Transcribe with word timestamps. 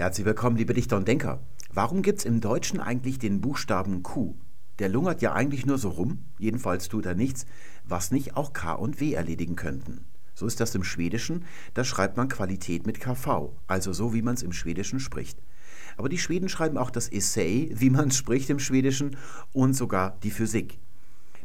Herzlich 0.00 0.26
willkommen, 0.26 0.56
liebe 0.56 0.74
Dichter 0.74 0.96
und 0.96 1.08
Denker. 1.08 1.40
Warum 1.72 2.02
gibt 2.02 2.20
es 2.20 2.24
im 2.24 2.40
Deutschen 2.40 2.78
eigentlich 2.78 3.18
den 3.18 3.40
Buchstaben 3.40 4.04
Q? 4.04 4.36
Der 4.78 4.88
lungert 4.88 5.22
ja 5.22 5.32
eigentlich 5.32 5.66
nur 5.66 5.76
so 5.76 5.88
rum, 5.88 6.20
jedenfalls 6.38 6.88
tut 6.88 7.04
er 7.04 7.16
nichts, 7.16 7.46
was 7.84 8.12
nicht 8.12 8.36
auch 8.36 8.52
K 8.52 8.74
und 8.74 9.00
W 9.00 9.12
erledigen 9.14 9.56
könnten. 9.56 10.04
So 10.36 10.46
ist 10.46 10.60
das 10.60 10.72
im 10.76 10.84
Schwedischen, 10.84 11.46
da 11.74 11.82
schreibt 11.82 12.16
man 12.16 12.28
Qualität 12.28 12.86
mit 12.86 13.00
KV, 13.00 13.50
also 13.66 13.92
so 13.92 14.14
wie 14.14 14.22
man 14.22 14.34
es 14.34 14.44
im 14.44 14.52
Schwedischen 14.52 15.00
spricht. 15.00 15.42
Aber 15.96 16.08
die 16.08 16.18
Schweden 16.18 16.48
schreiben 16.48 16.78
auch 16.78 16.90
das 16.90 17.08
Essay, 17.08 17.72
wie 17.74 17.90
man 17.90 18.10
es 18.10 18.16
spricht 18.16 18.50
im 18.50 18.60
Schwedischen, 18.60 19.16
und 19.52 19.74
sogar 19.74 20.16
die 20.22 20.30
Physik. 20.30 20.78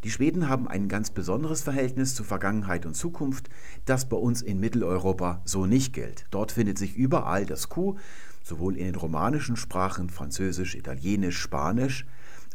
Die 0.03 0.11
Schweden 0.11 0.49
haben 0.49 0.67
ein 0.67 0.89
ganz 0.89 1.09
besonderes 1.09 1.63
Verhältnis 1.63 2.13
zu 2.13 2.25
Vergangenheit 2.25 2.85
und 2.85 2.93
Zukunft, 2.93 3.49
das 3.85 4.09
bei 4.09 4.17
uns 4.17 4.41
in 4.41 4.59
Mitteleuropa 4.59 5.41
so 5.43 5.65
nicht 5.65 5.93
gilt. 5.93 6.25
Dort 6.29 6.51
findet 6.51 6.77
sich 6.77 6.95
überall 6.95 7.45
das 7.45 7.69
Q, 7.69 7.97
sowohl 8.43 8.77
in 8.77 8.85
den 8.85 8.95
romanischen 8.95 9.55
Sprachen 9.55 10.09
Französisch, 10.09 10.75
Italienisch, 10.75 11.39
Spanisch, 11.39 12.05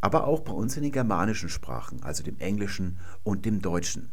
aber 0.01 0.27
auch 0.27 0.41
bei 0.41 0.53
uns 0.53 0.77
in 0.77 0.85
den 0.85 0.93
germanischen 0.93 1.49
Sprachen, 1.49 2.03
also 2.03 2.23
dem 2.23 2.39
Englischen 2.39 2.99
und 3.25 3.45
dem 3.45 3.61
Deutschen. 3.61 4.11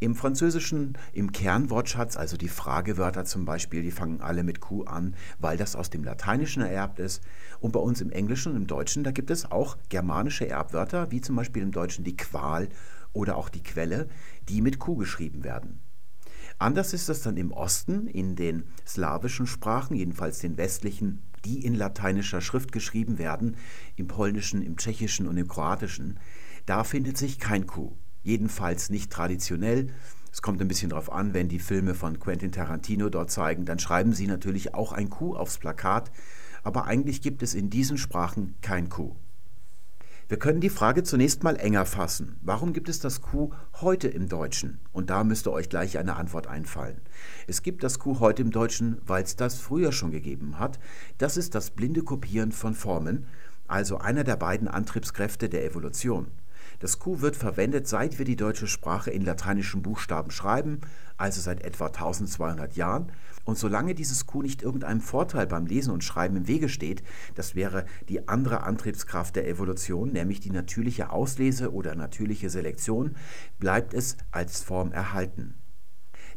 Im 0.00 0.16
Französischen, 0.16 0.98
im 1.12 1.30
Kernwortschatz, 1.30 2.16
also 2.16 2.36
die 2.36 2.48
Fragewörter 2.48 3.24
zum 3.24 3.44
Beispiel, 3.44 3.82
die 3.82 3.92
fangen 3.92 4.20
alle 4.20 4.42
mit 4.42 4.60
Q 4.60 4.82
an, 4.84 5.14
weil 5.38 5.56
das 5.56 5.76
aus 5.76 5.88
dem 5.88 6.02
Lateinischen 6.02 6.62
ererbt 6.62 6.98
ist. 6.98 7.22
Und 7.60 7.72
bei 7.72 7.80
uns 7.80 8.00
im 8.00 8.10
Englischen 8.10 8.52
und 8.52 8.58
im 8.58 8.66
Deutschen, 8.66 9.04
da 9.04 9.12
gibt 9.12 9.30
es 9.30 9.50
auch 9.50 9.78
germanische 9.88 10.48
Erbwörter, 10.48 11.10
wie 11.12 11.20
zum 11.20 11.36
Beispiel 11.36 11.62
im 11.62 11.70
Deutschen 11.70 12.04
die 12.04 12.16
Qual 12.16 12.68
oder 13.12 13.36
auch 13.36 13.48
die 13.48 13.62
Quelle, 13.62 14.08
die 14.48 14.62
mit 14.62 14.80
Q 14.80 14.96
geschrieben 14.96 15.44
werden. 15.44 15.83
Anders 16.58 16.94
ist 16.94 17.08
das 17.08 17.22
dann 17.22 17.36
im 17.36 17.52
Osten, 17.52 18.06
in 18.06 18.36
den 18.36 18.64
slawischen 18.86 19.46
Sprachen, 19.46 19.96
jedenfalls 19.96 20.38
den 20.38 20.56
westlichen, 20.56 21.22
die 21.44 21.64
in 21.64 21.74
lateinischer 21.74 22.40
Schrift 22.40 22.72
geschrieben 22.72 23.18
werden, 23.18 23.56
im 23.96 24.08
Polnischen, 24.08 24.62
im 24.62 24.76
Tschechischen 24.76 25.26
und 25.26 25.36
im 25.36 25.48
Kroatischen. 25.48 26.18
Da 26.66 26.84
findet 26.84 27.18
sich 27.18 27.38
kein 27.38 27.66
Q. 27.66 27.92
Jedenfalls 28.22 28.88
nicht 28.88 29.12
traditionell. 29.12 29.88
Es 30.32 30.42
kommt 30.42 30.60
ein 30.60 30.68
bisschen 30.68 30.90
darauf 30.90 31.12
an, 31.12 31.34
wenn 31.34 31.48
die 31.48 31.58
Filme 31.58 31.94
von 31.94 32.18
Quentin 32.18 32.50
Tarantino 32.50 33.08
dort 33.08 33.30
zeigen, 33.30 33.66
dann 33.66 33.78
schreiben 33.78 34.12
sie 34.14 34.26
natürlich 34.26 34.74
auch 34.74 34.92
ein 34.92 35.10
Q 35.10 35.36
aufs 35.36 35.58
Plakat, 35.58 36.10
aber 36.62 36.86
eigentlich 36.86 37.20
gibt 37.20 37.42
es 37.42 37.54
in 37.54 37.68
diesen 37.68 37.98
Sprachen 37.98 38.54
kein 38.62 38.88
Q. 38.88 39.14
Wir 40.34 40.40
können 40.40 40.60
die 40.60 40.68
Frage 40.68 41.04
zunächst 41.04 41.44
mal 41.44 41.54
enger 41.54 41.86
fassen. 41.86 42.40
Warum 42.42 42.72
gibt 42.72 42.88
es 42.88 42.98
das 42.98 43.22
Q 43.22 43.52
heute 43.80 44.08
im 44.08 44.28
Deutschen? 44.28 44.80
Und 44.90 45.08
da 45.08 45.22
müsste 45.22 45.52
euch 45.52 45.68
gleich 45.68 45.96
eine 45.96 46.16
Antwort 46.16 46.48
einfallen. 46.48 47.00
Es 47.46 47.62
gibt 47.62 47.84
das 47.84 48.00
Q 48.00 48.18
heute 48.18 48.42
im 48.42 48.50
Deutschen, 48.50 49.00
weil 49.06 49.22
es 49.22 49.36
das 49.36 49.60
früher 49.60 49.92
schon 49.92 50.10
gegeben 50.10 50.58
hat. 50.58 50.80
Das 51.18 51.36
ist 51.36 51.54
das 51.54 51.70
blinde 51.70 52.02
Kopieren 52.02 52.50
von 52.50 52.74
Formen, 52.74 53.28
also 53.68 53.98
einer 53.98 54.24
der 54.24 54.34
beiden 54.34 54.66
Antriebskräfte 54.66 55.48
der 55.48 55.64
Evolution. 55.64 56.26
Das 56.80 56.98
Q 56.98 57.20
wird 57.20 57.36
verwendet, 57.36 57.86
seit 57.86 58.18
wir 58.18 58.24
die 58.24 58.34
deutsche 58.34 58.66
Sprache 58.66 59.12
in 59.12 59.24
lateinischen 59.24 59.82
Buchstaben 59.82 60.32
schreiben, 60.32 60.80
also 61.16 61.40
seit 61.40 61.62
etwa 61.62 61.86
1200 61.86 62.74
Jahren. 62.74 63.12
Und 63.44 63.58
solange 63.58 63.94
dieses 63.94 64.26
Q 64.26 64.42
nicht 64.42 64.62
irgendeinem 64.62 65.00
Vorteil 65.00 65.46
beim 65.46 65.66
Lesen 65.66 65.92
und 65.92 66.02
Schreiben 66.02 66.36
im 66.36 66.48
Wege 66.48 66.68
steht, 66.68 67.02
das 67.34 67.54
wäre 67.54 67.84
die 68.08 68.28
andere 68.28 68.62
Antriebskraft 68.62 69.36
der 69.36 69.46
Evolution, 69.48 70.12
nämlich 70.12 70.40
die 70.40 70.50
natürliche 70.50 71.10
Auslese 71.10 71.72
oder 71.72 71.94
natürliche 71.94 72.50
Selektion, 72.50 73.16
bleibt 73.58 73.92
es 73.94 74.16
als 74.30 74.62
Form 74.62 74.92
erhalten. 74.92 75.54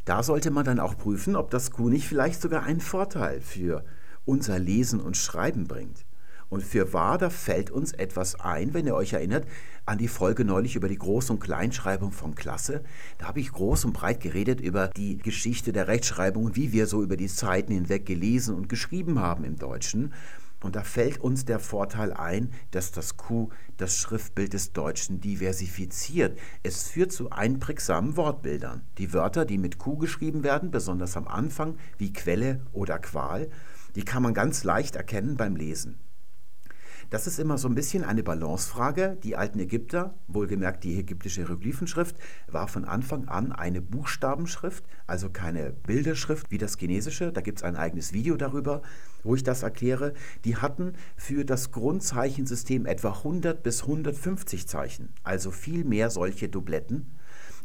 Da 0.04 0.22
sollte 0.22 0.50
man 0.50 0.64
dann 0.64 0.80
auch 0.80 0.96
prüfen, 0.96 1.36
ob 1.36 1.50
das 1.50 1.70
Q 1.70 1.88
nicht 1.88 2.06
vielleicht 2.06 2.40
sogar 2.40 2.62
einen 2.62 2.80
Vorteil 2.80 3.40
für 3.40 3.84
unser 4.24 4.58
Lesen 4.58 5.00
und 5.00 5.16
Schreiben 5.16 5.66
bringt. 5.66 6.04
Und 6.48 6.62
für 6.62 6.92
wahr, 6.92 7.18
da 7.18 7.30
fällt 7.30 7.70
uns 7.70 7.92
etwas 7.92 8.40
ein, 8.40 8.72
wenn 8.72 8.86
ihr 8.86 8.94
euch 8.94 9.12
erinnert, 9.12 9.46
an 9.84 9.98
die 9.98 10.08
Folge 10.08 10.44
neulich 10.44 10.76
über 10.76 10.88
die 10.88 10.98
Groß- 10.98 11.30
und 11.30 11.40
Kleinschreibung 11.40 12.12
von 12.12 12.34
Klasse. 12.34 12.82
Da 13.18 13.28
habe 13.28 13.40
ich 13.40 13.52
groß 13.52 13.84
und 13.84 13.92
breit 13.92 14.20
geredet 14.20 14.60
über 14.60 14.88
die 14.88 15.18
Geschichte 15.18 15.72
der 15.72 15.88
Rechtschreibung 15.88 16.44
und 16.44 16.56
wie 16.56 16.72
wir 16.72 16.86
so 16.86 17.02
über 17.02 17.16
die 17.16 17.28
Zeiten 17.28 17.72
hinweg 17.72 18.06
gelesen 18.06 18.54
und 18.54 18.68
geschrieben 18.68 19.18
haben 19.18 19.44
im 19.44 19.56
Deutschen. 19.56 20.12
Und 20.60 20.74
da 20.74 20.82
fällt 20.82 21.18
uns 21.18 21.44
der 21.44 21.60
Vorteil 21.60 22.12
ein, 22.12 22.50
dass 22.72 22.90
das 22.90 23.16
Q 23.16 23.50
das 23.76 23.96
Schriftbild 23.96 24.54
des 24.54 24.72
Deutschen 24.72 25.20
diversifiziert. 25.20 26.36
Es 26.64 26.88
führt 26.88 27.12
zu 27.12 27.30
einprägsamen 27.30 28.16
Wortbildern. 28.16 28.82
Die 28.98 29.12
Wörter, 29.12 29.44
die 29.44 29.58
mit 29.58 29.78
Q 29.78 29.98
geschrieben 29.98 30.42
werden, 30.42 30.72
besonders 30.72 31.16
am 31.16 31.28
Anfang, 31.28 31.76
wie 31.96 32.12
Quelle 32.12 32.60
oder 32.72 32.98
Qual, 32.98 33.48
die 33.94 34.02
kann 34.02 34.22
man 34.22 34.34
ganz 34.34 34.64
leicht 34.64 34.96
erkennen 34.96 35.36
beim 35.36 35.54
Lesen. 35.54 35.98
Das 37.10 37.26
ist 37.26 37.38
immer 37.38 37.56
so 37.56 37.68
ein 37.68 37.74
bisschen 37.74 38.04
eine 38.04 38.22
Balancefrage. 38.22 39.16
Die 39.22 39.34
alten 39.34 39.58
Ägypter, 39.60 40.14
wohlgemerkt 40.26 40.84
die 40.84 40.98
ägyptische 40.98 41.40
Hieroglyphenschrift, 41.40 42.16
war 42.48 42.68
von 42.68 42.84
Anfang 42.84 43.28
an 43.28 43.50
eine 43.50 43.80
Buchstabenschrift, 43.80 44.84
also 45.06 45.30
keine 45.30 45.72
Bilderschrift 45.72 46.50
wie 46.50 46.58
das 46.58 46.76
chinesische. 46.76 47.32
Da 47.32 47.40
gibt 47.40 47.58
es 47.60 47.64
ein 47.64 47.76
eigenes 47.76 48.12
Video 48.12 48.36
darüber, 48.36 48.82
wo 49.24 49.34
ich 49.34 49.42
das 49.42 49.62
erkläre. 49.62 50.12
Die 50.44 50.56
hatten 50.56 50.92
für 51.16 51.46
das 51.46 51.72
Grundzeichensystem 51.72 52.84
etwa 52.84 53.12
100 53.12 53.62
bis 53.62 53.84
150 53.84 54.68
Zeichen, 54.68 55.08
also 55.22 55.50
viel 55.50 55.84
mehr 55.84 56.10
solche 56.10 56.50
Dubletten. 56.50 57.17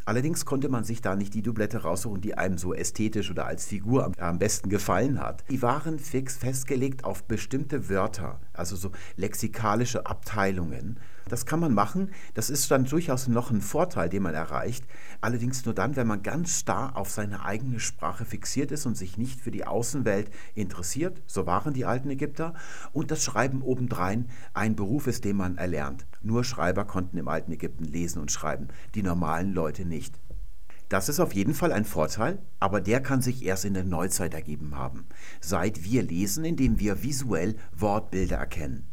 Allerdings 0.05 0.45
konnte 0.45 0.67
man 0.67 0.83
sich 0.83 1.01
da 1.01 1.15
nicht 1.15 1.33
die 1.33 1.41
Doublette 1.41 1.83
raussuchen, 1.83 2.19
die 2.19 2.37
einem 2.37 2.57
so 2.57 2.73
ästhetisch 2.73 3.31
oder 3.31 3.45
als 3.45 3.65
Figur 3.65 4.03
am, 4.03 4.13
am 4.17 4.37
besten 4.37 4.69
gefallen 4.69 5.19
hat. 5.19 5.43
Die 5.49 5.61
waren 5.61 5.97
fix 5.97 6.35
festgelegt 6.35 7.05
auf 7.05 7.23
bestimmte 7.23 7.89
Wörter, 7.89 8.41
also 8.51 8.75
so 8.75 8.91
lexikalische 9.15 10.05
Abteilungen. 10.05 10.99
Das 11.29 11.45
kann 11.45 11.59
man 11.59 11.73
machen. 11.73 12.11
Das 12.33 12.49
ist 12.49 12.69
dann 12.71 12.85
durchaus 12.85 13.27
noch 13.27 13.51
ein 13.51 13.61
Vorteil, 13.61 14.09
den 14.09 14.23
man 14.23 14.33
erreicht. 14.33 14.85
Allerdings 15.21 15.65
nur 15.65 15.73
dann, 15.73 15.95
wenn 15.95 16.07
man 16.07 16.23
ganz 16.23 16.59
starr 16.59 16.97
auf 16.97 17.09
seine 17.09 17.45
eigene 17.45 17.79
Sprache 17.79 18.25
fixiert 18.25 18.71
ist 18.71 18.85
und 18.85 18.97
sich 18.97 19.17
nicht 19.17 19.39
für 19.39 19.51
die 19.51 19.65
Außenwelt 19.65 20.29
interessiert. 20.55 21.21
So 21.27 21.45
waren 21.45 21.73
die 21.73 21.85
alten 21.85 22.09
Ägypter. 22.09 22.53
Und 22.91 23.11
das 23.11 23.23
Schreiben 23.23 23.61
obendrein 23.61 24.29
ein 24.53 24.75
Beruf 24.75 25.07
ist, 25.07 25.25
den 25.25 25.37
man 25.37 25.57
erlernt. 25.57 26.05
Nur 26.21 26.43
Schreiber 26.43 26.85
konnten 26.85 27.17
im 27.17 27.27
alten 27.27 27.51
Ägypten 27.51 27.85
lesen 27.85 28.19
und 28.19 28.31
schreiben, 28.31 28.67
die 28.95 29.03
normalen 29.03 29.53
Leute 29.53 29.85
nicht. 29.85 30.19
Das 30.89 31.09
ist 31.09 31.19
auf 31.19 31.33
jeden 31.33 31.55
Fall 31.55 31.71
ein 31.71 31.85
Vorteil, 31.85 32.37
aber 32.59 32.79
der 32.79 33.01
kann 33.01 33.21
sich 33.21 33.43
erst 33.43 33.65
in 33.65 33.73
der 33.73 33.83
Neuzeit 33.83 34.35
ergeben 34.35 34.75
haben, 34.75 35.07
seit 35.41 35.83
wir 35.83 36.03
lesen, 36.03 36.45
indem 36.45 36.79
wir 36.79 37.01
visuell 37.01 37.55
Wortbilder 37.75 38.37
erkennen. 38.37 38.92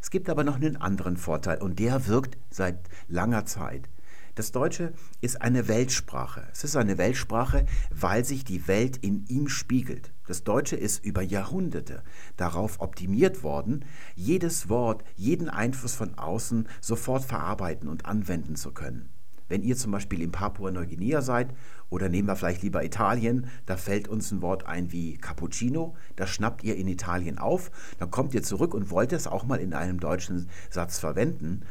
Es 0.00 0.10
gibt 0.10 0.28
aber 0.28 0.44
noch 0.44 0.56
einen 0.56 0.76
anderen 0.76 1.16
Vorteil 1.16 1.60
und 1.60 1.78
der 1.78 2.06
wirkt 2.06 2.38
seit 2.50 2.88
langer 3.08 3.44
Zeit. 3.44 3.88
Das 4.34 4.52
Deutsche 4.52 4.92
ist 5.20 5.42
eine 5.42 5.68
Weltsprache. 5.68 6.48
Es 6.52 6.64
ist 6.64 6.76
eine 6.76 6.98
Weltsprache, 6.98 7.66
weil 7.90 8.24
sich 8.24 8.44
die 8.44 8.68
Welt 8.68 8.96
in 8.96 9.26
ihm 9.26 9.48
spiegelt. 9.48 10.12
Das 10.26 10.44
Deutsche 10.44 10.76
ist 10.76 11.04
über 11.04 11.20
Jahrhunderte 11.20 12.02
darauf 12.36 12.80
optimiert 12.80 13.42
worden, 13.42 13.84
jedes 14.14 14.68
Wort, 14.68 15.04
jeden 15.16 15.48
Einfluss 15.48 15.94
von 15.94 16.16
außen 16.16 16.68
sofort 16.80 17.24
verarbeiten 17.24 17.88
und 17.88 18.06
anwenden 18.06 18.56
zu 18.56 18.72
können. 18.72 19.10
Wenn 19.50 19.64
ihr 19.64 19.76
zum 19.76 19.90
Beispiel 19.90 20.22
in 20.22 20.30
Papua-Neuguinea 20.30 21.22
seid 21.22 21.52
oder 21.90 22.08
nehmen 22.08 22.28
wir 22.28 22.36
vielleicht 22.36 22.62
lieber 22.62 22.84
Italien, 22.84 23.48
da 23.66 23.76
fällt 23.76 24.06
uns 24.06 24.30
ein 24.30 24.42
Wort 24.42 24.66
ein 24.66 24.92
wie 24.92 25.18
Cappuccino, 25.18 25.96
das 26.14 26.30
schnappt 26.30 26.62
ihr 26.62 26.76
in 26.76 26.86
Italien 26.86 27.36
auf, 27.36 27.72
dann 27.98 28.12
kommt 28.12 28.32
ihr 28.32 28.44
zurück 28.44 28.74
und 28.74 28.90
wollt 28.90 29.12
es 29.12 29.26
auch 29.26 29.44
mal 29.44 29.58
in 29.58 29.74
einem 29.74 29.98
deutschen 29.98 30.48
Satz 30.70 31.00
verwenden, 31.00 31.62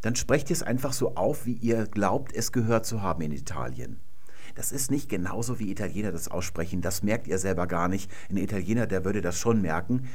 dann 0.00 0.16
sprecht 0.16 0.48
ihr 0.48 0.54
es 0.54 0.62
einfach 0.62 0.94
so 0.94 1.14
auf, 1.14 1.44
wie 1.44 1.52
ihr 1.52 1.84
glaubt, 1.86 2.34
es 2.34 2.52
gehört 2.52 2.86
zu 2.86 3.02
haben 3.02 3.20
in 3.20 3.32
Italien. 3.32 4.00
Das 4.54 4.72
ist 4.72 4.90
nicht 4.90 5.10
genauso 5.10 5.58
wie 5.58 5.70
Italiener 5.70 6.12
das 6.12 6.28
aussprechen, 6.28 6.80
das 6.80 7.02
merkt 7.02 7.26
ihr 7.26 7.38
selber 7.38 7.66
gar 7.66 7.88
nicht. 7.88 8.10
Ein 8.30 8.38
Italiener, 8.38 8.86
der 8.86 9.04
würde 9.04 9.20
das 9.20 9.38
schon 9.38 9.60
merken. 9.60 10.08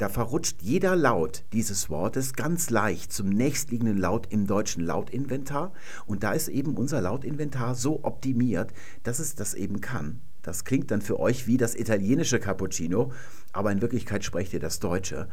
Da 0.00 0.08
verrutscht 0.08 0.62
jeder 0.62 0.96
Laut 0.96 1.44
dieses 1.52 1.90
Wortes 1.90 2.32
ganz 2.32 2.70
leicht 2.70 3.12
zum 3.12 3.28
nächstliegenden 3.28 3.98
Laut 3.98 4.28
im 4.30 4.46
deutschen 4.46 4.82
Lautinventar. 4.82 5.74
Und 6.06 6.22
da 6.22 6.32
ist 6.32 6.48
eben 6.48 6.78
unser 6.78 7.02
Lautinventar 7.02 7.74
so 7.74 8.02
optimiert, 8.02 8.72
dass 9.02 9.18
es 9.18 9.34
das 9.34 9.52
eben 9.52 9.82
kann. 9.82 10.22
Das 10.40 10.64
klingt 10.64 10.90
dann 10.90 11.02
für 11.02 11.20
euch 11.20 11.46
wie 11.46 11.58
das 11.58 11.74
italienische 11.74 12.40
Cappuccino, 12.40 13.12
aber 13.52 13.72
in 13.72 13.82
Wirklichkeit 13.82 14.24
sprecht 14.24 14.54
ihr 14.54 14.58
das 14.58 14.80
Deutsche. 14.80 15.28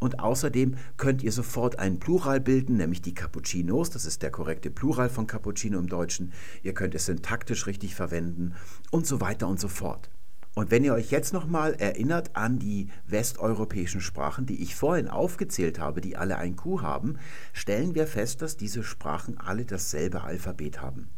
Und 0.00 0.18
außerdem 0.18 0.76
könnt 0.96 1.22
ihr 1.22 1.32
sofort 1.32 1.78
einen 1.78 1.98
Plural 1.98 2.40
bilden, 2.40 2.78
nämlich 2.78 3.02
die 3.02 3.12
Cappuccinos. 3.12 3.90
Das 3.90 4.06
ist 4.06 4.22
der 4.22 4.30
korrekte 4.30 4.70
Plural 4.70 5.10
von 5.10 5.26
Cappuccino 5.26 5.78
im 5.78 5.90
Deutschen. 5.90 6.32
Ihr 6.62 6.72
könnt 6.72 6.94
es 6.94 7.04
syntaktisch 7.04 7.66
richtig 7.66 7.94
verwenden 7.94 8.54
und 8.90 9.06
so 9.06 9.20
weiter 9.20 9.46
und 9.46 9.60
so 9.60 9.68
fort. 9.68 10.08
Und 10.58 10.70
wenn 10.70 10.84
ihr 10.84 10.94
euch 10.94 11.10
jetzt 11.10 11.34
nochmal 11.34 11.74
erinnert 11.74 12.34
an 12.34 12.58
die 12.58 12.88
westeuropäischen 13.06 14.00
Sprachen, 14.00 14.46
die 14.46 14.62
ich 14.62 14.74
vorhin 14.74 15.06
aufgezählt 15.06 15.78
habe, 15.78 16.00
die 16.00 16.16
alle 16.16 16.38
ein 16.38 16.56
Q 16.56 16.80
haben, 16.80 17.18
stellen 17.52 17.94
wir 17.94 18.06
fest, 18.06 18.40
dass 18.40 18.56
diese 18.56 18.82
Sprachen 18.82 19.36
alle 19.36 19.66
dasselbe 19.66 20.24
Alphabet 20.24 20.80
haben. 20.80 21.08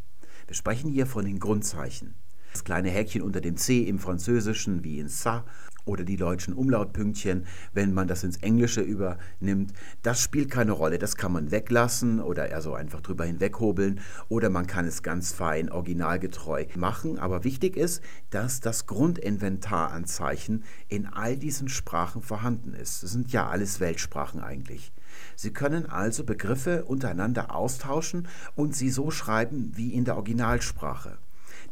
Wir 0.48 0.56
sprechen 0.56 0.90
hier 0.90 1.06
von 1.06 1.24
den 1.24 1.38
Grundzeichen. 1.38 2.16
Das 2.52 2.64
kleine 2.64 2.90
Häkchen 2.90 3.22
unter 3.22 3.40
dem 3.40 3.56
C 3.56 3.82
im 3.82 4.00
Französischen 4.00 4.82
wie 4.82 4.98
in 4.98 5.06
ça 5.06 5.44
oder 5.88 6.04
die 6.04 6.16
deutschen 6.16 6.54
Umlautpünktchen, 6.54 7.46
wenn 7.72 7.92
man 7.92 8.06
das 8.06 8.22
ins 8.22 8.36
Englische 8.36 8.80
übernimmt, 8.80 9.72
das 10.02 10.20
spielt 10.20 10.50
keine 10.50 10.72
Rolle. 10.72 10.98
Das 10.98 11.16
kann 11.16 11.32
man 11.32 11.50
weglassen 11.50 12.20
oder 12.20 12.48
eher 12.48 12.60
so 12.60 12.74
einfach 12.74 13.00
drüber 13.00 13.24
hinweghobeln 13.24 14.00
oder 14.28 14.50
man 14.50 14.66
kann 14.66 14.86
es 14.86 15.02
ganz 15.02 15.32
fein 15.32 15.70
originalgetreu 15.70 16.66
machen. 16.76 17.18
Aber 17.18 17.44
wichtig 17.44 17.76
ist, 17.76 18.02
dass 18.30 18.60
das 18.60 18.86
Grundinventaranzeichen 18.86 20.64
in 20.88 21.06
all 21.06 21.36
diesen 21.36 21.68
Sprachen 21.68 22.22
vorhanden 22.22 22.74
ist. 22.74 23.02
Das 23.02 23.10
sind 23.10 23.32
ja 23.32 23.48
alles 23.48 23.80
Weltsprachen 23.80 24.40
eigentlich. 24.40 24.92
Sie 25.36 25.52
können 25.52 25.86
also 25.86 26.24
Begriffe 26.24 26.84
untereinander 26.84 27.54
austauschen 27.54 28.28
und 28.54 28.76
sie 28.76 28.90
so 28.90 29.10
schreiben 29.10 29.72
wie 29.74 29.94
in 29.94 30.04
der 30.04 30.16
Originalsprache. 30.16 31.18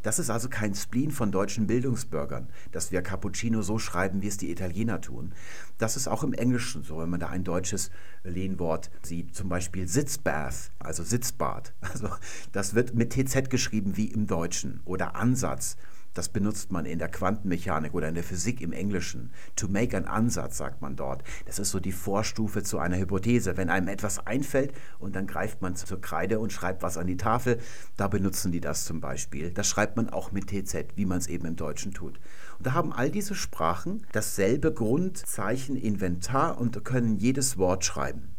Das 0.03 0.19
ist 0.19 0.29
also 0.29 0.49
kein 0.49 0.75
Spleen 0.75 1.11
von 1.11 1.31
deutschen 1.31 1.67
Bildungsbürgern, 1.67 2.47
dass 2.71 2.91
wir 2.91 3.01
Cappuccino 3.01 3.61
so 3.61 3.79
schreiben, 3.79 4.21
wie 4.21 4.27
es 4.27 4.37
die 4.37 4.51
Italiener 4.51 5.01
tun. 5.01 5.33
Das 5.77 5.95
ist 5.97 6.07
auch 6.07 6.23
im 6.23 6.33
Englischen 6.33 6.83
so, 6.83 6.99
wenn 6.99 7.09
man 7.09 7.19
da 7.19 7.27
ein 7.27 7.43
deutsches 7.43 7.91
Lehnwort 8.23 8.89
sieht, 9.01 9.35
zum 9.35 9.49
Beispiel 9.49 9.87
Sitzbath, 9.87 10.71
also 10.79 11.03
Sitzbad. 11.03 11.73
Also 11.97 12.09
das 12.51 12.75
wird 12.75 12.93
mit 12.93 13.13
TZ 13.13 13.49
geschrieben 13.49 13.97
wie 13.97 14.07
im 14.07 14.27
Deutschen 14.27 14.81
oder 14.85 15.15
Ansatz. 15.15 15.77
Das 16.17 16.29
benutzt 16.29 16.71
man 16.71 16.87
in 16.87 16.97
der 16.97 17.09
Quantenmechanik 17.09 17.93
oder 17.93 18.09
in 18.09 18.15
der 18.15 18.23
Physik 18.23 18.59
im 18.61 18.73
Englischen. 18.73 19.31
To 19.55 19.67
make 19.67 19.95
an 19.95 20.05
Ansatz, 20.05 20.57
sagt 20.57 20.81
man 20.81 20.95
dort. 20.95 21.23
Das 21.45 21.59
ist 21.59 21.69
so 21.69 21.79
die 21.79 21.91
Vorstufe 21.91 22.63
zu 22.63 22.79
einer 22.79 22.97
Hypothese. 22.97 23.55
Wenn 23.55 23.69
einem 23.69 23.87
etwas 23.87 24.25
einfällt 24.25 24.73
und 24.97 25.15
dann 25.15 25.27
greift 25.27 25.61
man 25.61 25.75
zur 25.75 26.01
Kreide 26.01 26.39
und 26.39 26.51
schreibt 26.51 26.81
was 26.81 26.97
an 26.97 27.05
die 27.05 27.17
Tafel, 27.17 27.59
da 27.97 28.07
benutzen 28.07 28.51
die 28.51 28.61
das 28.61 28.85
zum 28.85 28.99
Beispiel. 28.99 29.51
Das 29.51 29.67
schreibt 29.67 29.95
man 29.95 30.09
auch 30.09 30.31
mit 30.31 30.47
TZ, 30.47 30.87
wie 30.95 31.05
man 31.05 31.19
es 31.19 31.27
eben 31.27 31.45
im 31.45 31.55
Deutschen 31.55 31.93
tut. 31.93 32.19
Und 32.57 32.65
da 32.65 32.73
haben 32.73 32.93
all 32.93 33.11
diese 33.11 33.35
Sprachen 33.35 34.07
dasselbe 34.11 34.73
Grundzeichen 34.73 35.75
Inventar 35.75 36.59
und 36.59 36.83
können 36.83 37.17
jedes 37.17 37.59
Wort 37.59 37.85
schreiben. 37.85 38.37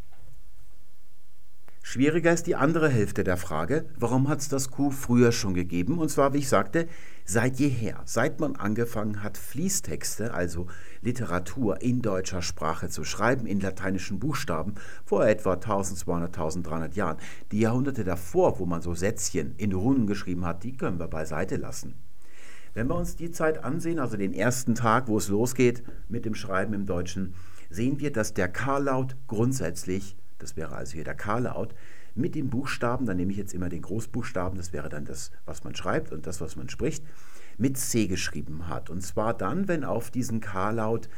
Schwieriger 1.90 2.34
ist 2.34 2.46
die 2.46 2.54
andere 2.54 2.90
Hälfte 2.90 3.24
der 3.24 3.38
Frage, 3.38 3.86
warum 3.96 4.28
hat 4.28 4.40
es 4.40 4.50
das 4.50 4.70
Q 4.70 4.90
früher 4.90 5.32
schon 5.32 5.54
gegeben? 5.54 5.98
Und 5.98 6.10
zwar, 6.10 6.34
wie 6.34 6.38
ich 6.38 6.48
sagte, 6.50 6.86
seit 7.28 7.58
jeher, 7.58 8.00
seit 8.06 8.40
man 8.40 8.56
angefangen 8.56 9.22
hat, 9.22 9.36
Fließtexte, 9.36 10.32
also 10.32 10.66
Literatur 11.02 11.82
in 11.82 12.00
deutscher 12.00 12.40
Sprache 12.40 12.88
zu 12.88 13.04
schreiben, 13.04 13.46
in 13.46 13.60
lateinischen 13.60 14.18
Buchstaben, 14.18 14.76
vor 15.04 15.26
etwa 15.26 15.52
1200, 15.52 16.28
1300 16.34 16.96
Jahren. 16.96 17.18
Die 17.52 17.60
Jahrhunderte 17.60 18.02
davor, 18.02 18.58
wo 18.58 18.64
man 18.64 18.80
so 18.80 18.94
Sätzchen 18.94 19.54
in 19.58 19.74
Runen 19.74 20.06
geschrieben 20.06 20.46
hat, 20.46 20.64
die 20.64 20.74
können 20.74 20.98
wir 20.98 21.08
beiseite 21.08 21.56
lassen. 21.56 21.94
Wenn 22.72 22.88
wir 22.88 22.96
uns 22.96 23.14
die 23.14 23.30
Zeit 23.30 23.62
ansehen, 23.62 23.98
also 23.98 24.16
den 24.16 24.32
ersten 24.32 24.74
Tag, 24.74 25.06
wo 25.06 25.18
es 25.18 25.28
losgeht 25.28 25.82
mit 26.08 26.24
dem 26.24 26.34
Schreiben 26.34 26.72
im 26.72 26.86
Deutschen, 26.86 27.34
sehen 27.68 28.00
wir, 28.00 28.10
dass 28.10 28.32
der 28.32 28.48
K-Laut 28.48 29.16
grundsätzlich 29.26 30.16
das 30.38 30.56
wäre 30.56 30.74
also 30.74 30.92
hier 30.94 31.04
der 31.04 31.14
K-Laut, 31.14 31.74
mit 32.18 32.34
dem 32.34 32.50
Buchstaben, 32.50 33.06
dann 33.06 33.16
nehme 33.16 33.32
ich 33.32 33.38
jetzt 33.38 33.54
immer 33.54 33.68
den 33.68 33.82
Großbuchstaben, 33.82 34.58
das 34.58 34.72
wäre 34.72 34.88
dann 34.88 35.04
das, 35.04 35.30
was 35.44 35.64
man 35.64 35.74
schreibt 35.74 36.12
und 36.12 36.26
das, 36.26 36.40
was 36.40 36.56
man 36.56 36.68
spricht, 36.68 37.04
mit 37.56 37.78
C 37.78 38.06
geschrieben 38.06 38.68
hat. 38.68 38.90
Und 38.90 39.02
zwar 39.02 39.34
dann, 39.34 39.68
wenn 39.68 39.84
auf 39.84 40.10
diesen 40.10 40.40
K-Laut 40.40 41.08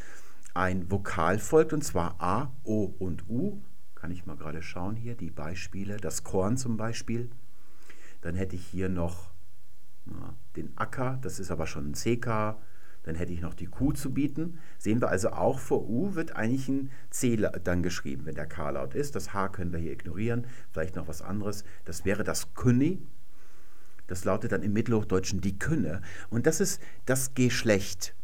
ein 0.55 0.91
Vokal 0.91 1.39
folgt, 1.39 1.73
und 1.73 1.83
zwar 1.83 2.21
A, 2.21 2.53
O 2.65 2.95
und 2.99 3.29
U. 3.29 3.63
Kann 3.95 4.11
ich 4.11 4.27
mal 4.27 4.37
gerade 4.37 4.63
schauen 4.63 4.97
hier, 4.97 5.15
die 5.15 5.31
Beispiele. 5.31 5.99
Das 5.99 6.25
Korn 6.25 6.57
zum 6.57 6.77
Beispiel. 6.77 7.31
Dann 8.23 8.35
hätte 8.35 8.57
ich 8.57 8.67
hier 8.67 8.89
noch 8.89 9.31
na, 10.07 10.35
den 10.57 10.77
Acker, 10.77 11.19
das 11.23 11.39
ist 11.39 11.51
aber 11.51 11.67
schon 11.67 11.91
ein 11.91 11.95
CK, 11.95 12.57
dann 13.11 13.17
hätte 13.17 13.33
ich 13.33 13.41
noch 13.41 13.55
die 13.55 13.67
Q 13.67 13.91
zu 13.91 14.15
bieten. 14.15 14.61
Sehen 14.79 15.01
wir 15.01 15.09
also 15.09 15.31
auch 15.31 15.59
vor 15.59 15.89
U 15.91 16.15
wird 16.15 16.37
eigentlich 16.37 16.69
ein 16.69 16.93
C 17.11 17.37
dann 17.37 17.83
geschrieben, 17.83 18.25
wenn 18.25 18.37
der 18.37 18.47
K-Laut 18.47 18.95
ist. 18.95 19.17
Das 19.17 19.35
H 19.35 19.49
können 19.49 19.73
wir 19.73 19.81
hier 19.81 19.91
ignorieren. 19.91 20.47
Vielleicht 20.71 20.95
noch 20.95 21.09
was 21.09 21.21
anderes. 21.21 21.65
Das 21.85 22.05
wäre 22.05 22.23
das 22.23 22.55
Künni. 22.55 23.03
Das 24.07 24.25
lautet 24.25 24.53
dann 24.53 24.63
im 24.63 24.73
Mittelhochdeutschen 24.73 25.41
die 25.41 25.59
Künne. 25.59 26.03
Und 26.31 26.47
das 26.47 26.61
ist 26.61 26.81
das 27.05 27.35
Geschlecht. 27.35 28.15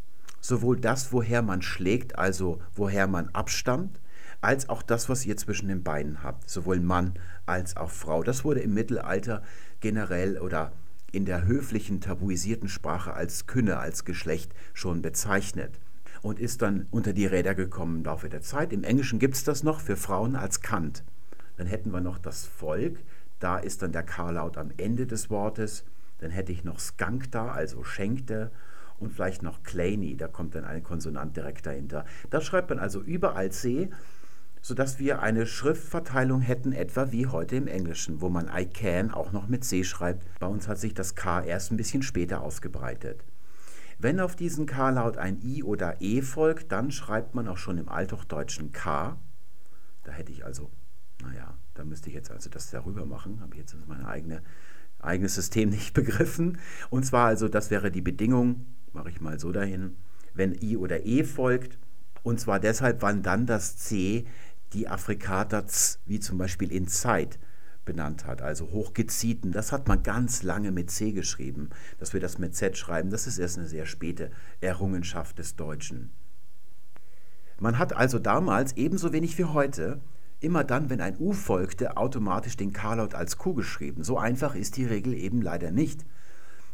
Sowohl 0.40 0.78
das, 0.78 1.12
woher 1.12 1.42
man 1.42 1.62
schlägt, 1.62 2.16
also 2.16 2.60
woher 2.76 3.08
man 3.08 3.28
abstammt, 3.30 4.00
als 4.40 4.68
auch 4.68 4.82
das, 4.82 5.08
was 5.08 5.26
ihr 5.26 5.36
zwischen 5.36 5.66
den 5.66 5.82
Beinen 5.82 6.22
habt, 6.22 6.48
sowohl 6.48 6.78
Mann 6.78 7.14
als 7.44 7.76
auch 7.76 7.90
Frau. 7.90 8.22
Das 8.22 8.44
wurde 8.44 8.60
im 8.60 8.74
Mittelalter 8.74 9.42
generell 9.80 10.38
oder 10.38 10.70
in 11.16 11.24
der 11.24 11.46
höflichen, 11.46 12.02
tabuisierten 12.02 12.68
Sprache 12.68 13.14
als 13.14 13.46
Künne, 13.46 13.78
als 13.78 14.04
Geschlecht 14.04 14.54
schon 14.74 15.00
bezeichnet 15.00 15.80
und 16.20 16.38
ist 16.38 16.60
dann 16.60 16.88
unter 16.90 17.14
die 17.14 17.24
Räder 17.24 17.54
gekommen 17.54 17.96
im 17.96 18.04
Laufe 18.04 18.28
der 18.28 18.42
Zeit. 18.42 18.70
Im 18.70 18.84
Englischen 18.84 19.18
gibt 19.18 19.34
es 19.34 19.42
das 19.42 19.62
noch 19.62 19.80
für 19.80 19.96
Frauen 19.96 20.36
als 20.36 20.60
Kant. 20.60 21.04
Dann 21.56 21.66
hätten 21.68 21.90
wir 21.90 22.02
noch 22.02 22.18
das 22.18 22.44
Volk, 22.44 22.98
da 23.38 23.56
ist 23.56 23.80
dann 23.80 23.92
der 23.92 24.02
K-Laut 24.02 24.58
am 24.58 24.70
Ende 24.76 25.06
des 25.06 25.30
Wortes. 25.30 25.86
Dann 26.18 26.30
hätte 26.30 26.52
ich 26.52 26.64
noch 26.64 26.78
Skunk 26.78 27.30
da, 27.30 27.48
also 27.48 27.82
schenkte 27.82 28.50
und 28.98 29.10
vielleicht 29.10 29.42
noch 29.42 29.62
Claney, 29.62 30.18
da 30.18 30.28
kommt 30.28 30.54
dann 30.54 30.64
ein 30.66 30.82
Konsonant 30.82 31.34
direkt 31.34 31.64
dahinter. 31.64 32.04
Da 32.28 32.42
schreibt 32.42 32.68
man 32.68 32.78
also 32.78 33.00
überall 33.00 33.50
C 33.50 33.88
sodass 34.66 34.98
wir 34.98 35.22
eine 35.22 35.46
Schriftverteilung 35.46 36.40
hätten, 36.40 36.72
etwa 36.72 37.12
wie 37.12 37.28
heute 37.28 37.54
im 37.54 37.68
Englischen, 37.68 38.20
wo 38.20 38.28
man 38.28 38.50
I 38.52 38.66
can 38.66 39.12
auch 39.12 39.30
noch 39.30 39.46
mit 39.46 39.64
C 39.64 39.84
schreibt. 39.84 40.26
Bei 40.40 40.48
uns 40.48 40.66
hat 40.66 40.80
sich 40.80 40.92
das 40.92 41.14
K 41.14 41.40
erst 41.40 41.70
ein 41.70 41.76
bisschen 41.76 42.02
später 42.02 42.40
ausgebreitet. 42.40 43.22
Wenn 44.00 44.18
auf 44.18 44.34
diesen 44.34 44.66
K-Laut 44.66 45.18
ein 45.18 45.40
I 45.40 45.62
oder 45.62 46.00
E 46.00 46.20
folgt, 46.20 46.72
dann 46.72 46.90
schreibt 46.90 47.36
man 47.36 47.46
auch 47.46 47.58
schon 47.58 47.78
im 47.78 47.88
Althochdeutschen 47.88 48.72
K. 48.72 49.16
Da 50.02 50.10
hätte 50.10 50.32
ich 50.32 50.44
also, 50.44 50.68
naja, 51.22 51.56
da 51.74 51.84
müsste 51.84 52.08
ich 52.08 52.16
jetzt 52.16 52.32
also 52.32 52.50
das 52.50 52.68
darüber 52.68 53.06
machen, 53.06 53.40
habe 53.42 53.54
ich 53.54 53.60
jetzt 53.60 53.76
mein 53.86 54.04
eigene, 54.04 54.42
eigenes 54.98 55.36
System 55.36 55.68
nicht 55.70 55.94
begriffen. 55.94 56.58
Und 56.90 57.06
zwar 57.06 57.28
also, 57.28 57.46
das 57.46 57.70
wäre 57.70 57.92
die 57.92 58.02
Bedingung, 58.02 58.66
mache 58.92 59.10
ich 59.10 59.20
mal 59.20 59.38
so 59.38 59.52
dahin, 59.52 59.94
wenn 60.34 60.60
I 60.60 60.76
oder 60.76 61.06
E 61.06 61.22
folgt, 61.22 61.78
und 62.26 62.40
zwar 62.40 62.58
deshalb, 62.58 63.02
wann 63.02 63.22
dann 63.22 63.46
das 63.46 63.76
C 63.76 64.26
die 64.76 64.88
Afrikater 64.88 65.64
wie 66.04 66.20
zum 66.20 66.38
Beispiel 66.38 66.70
in 66.70 66.86
Zeit 66.86 67.38
benannt 67.86 68.26
hat, 68.26 68.42
also 68.42 68.70
hochgezieten. 68.70 69.52
Das 69.52 69.72
hat 69.72 69.88
man 69.88 70.02
ganz 70.02 70.42
lange 70.42 70.72
mit 70.72 70.90
C 70.90 71.12
geschrieben. 71.12 71.70
Dass 71.98 72.12
wir 72.12 72.20
das 72.20 72.38
mit 72.38 72.54
Z 72.54 72.76
schreiben, 72.76 73.10
das 73.10 73.26
ist 73.26 73.38
erst 73.38 73.58
eine 73.58 73.68
sehr 73.68 73.86
späte 73.86 74.30
Errungenschaft 74.60 75.38
des 75.38 75.56
Deutschen. 75.56 76.10
Man 77.58 77.78
hat 77.78 77.94
also 77.94 78.18
damals 78.18 78.74
ebenso 78.76 79.14
wenig 79.14 79.38
wie 79.38 79.44
heute 79.44 80.02
immer 80.40 80.62
dann, 80.62 80.90
wenn 80.90 81.00
ein 81.00 81.16
U 81.18 81.32
folgte, 81.32 81.96
automatisch 81.96 82.58
den 82.58 82.74
K-Laut 82.74 83.14
als 83.14 83.38
Q 83.38 83.54
geschrieben. 83.54 84.04
So 84.04 84.18
einfach 84.18 84.54
ist 84.54 84.76
die 84.76 84.84
Regel 84.84 85.14
eben 85.14 85.40
leider 85.40 85.70
nicht, 85.70 86.04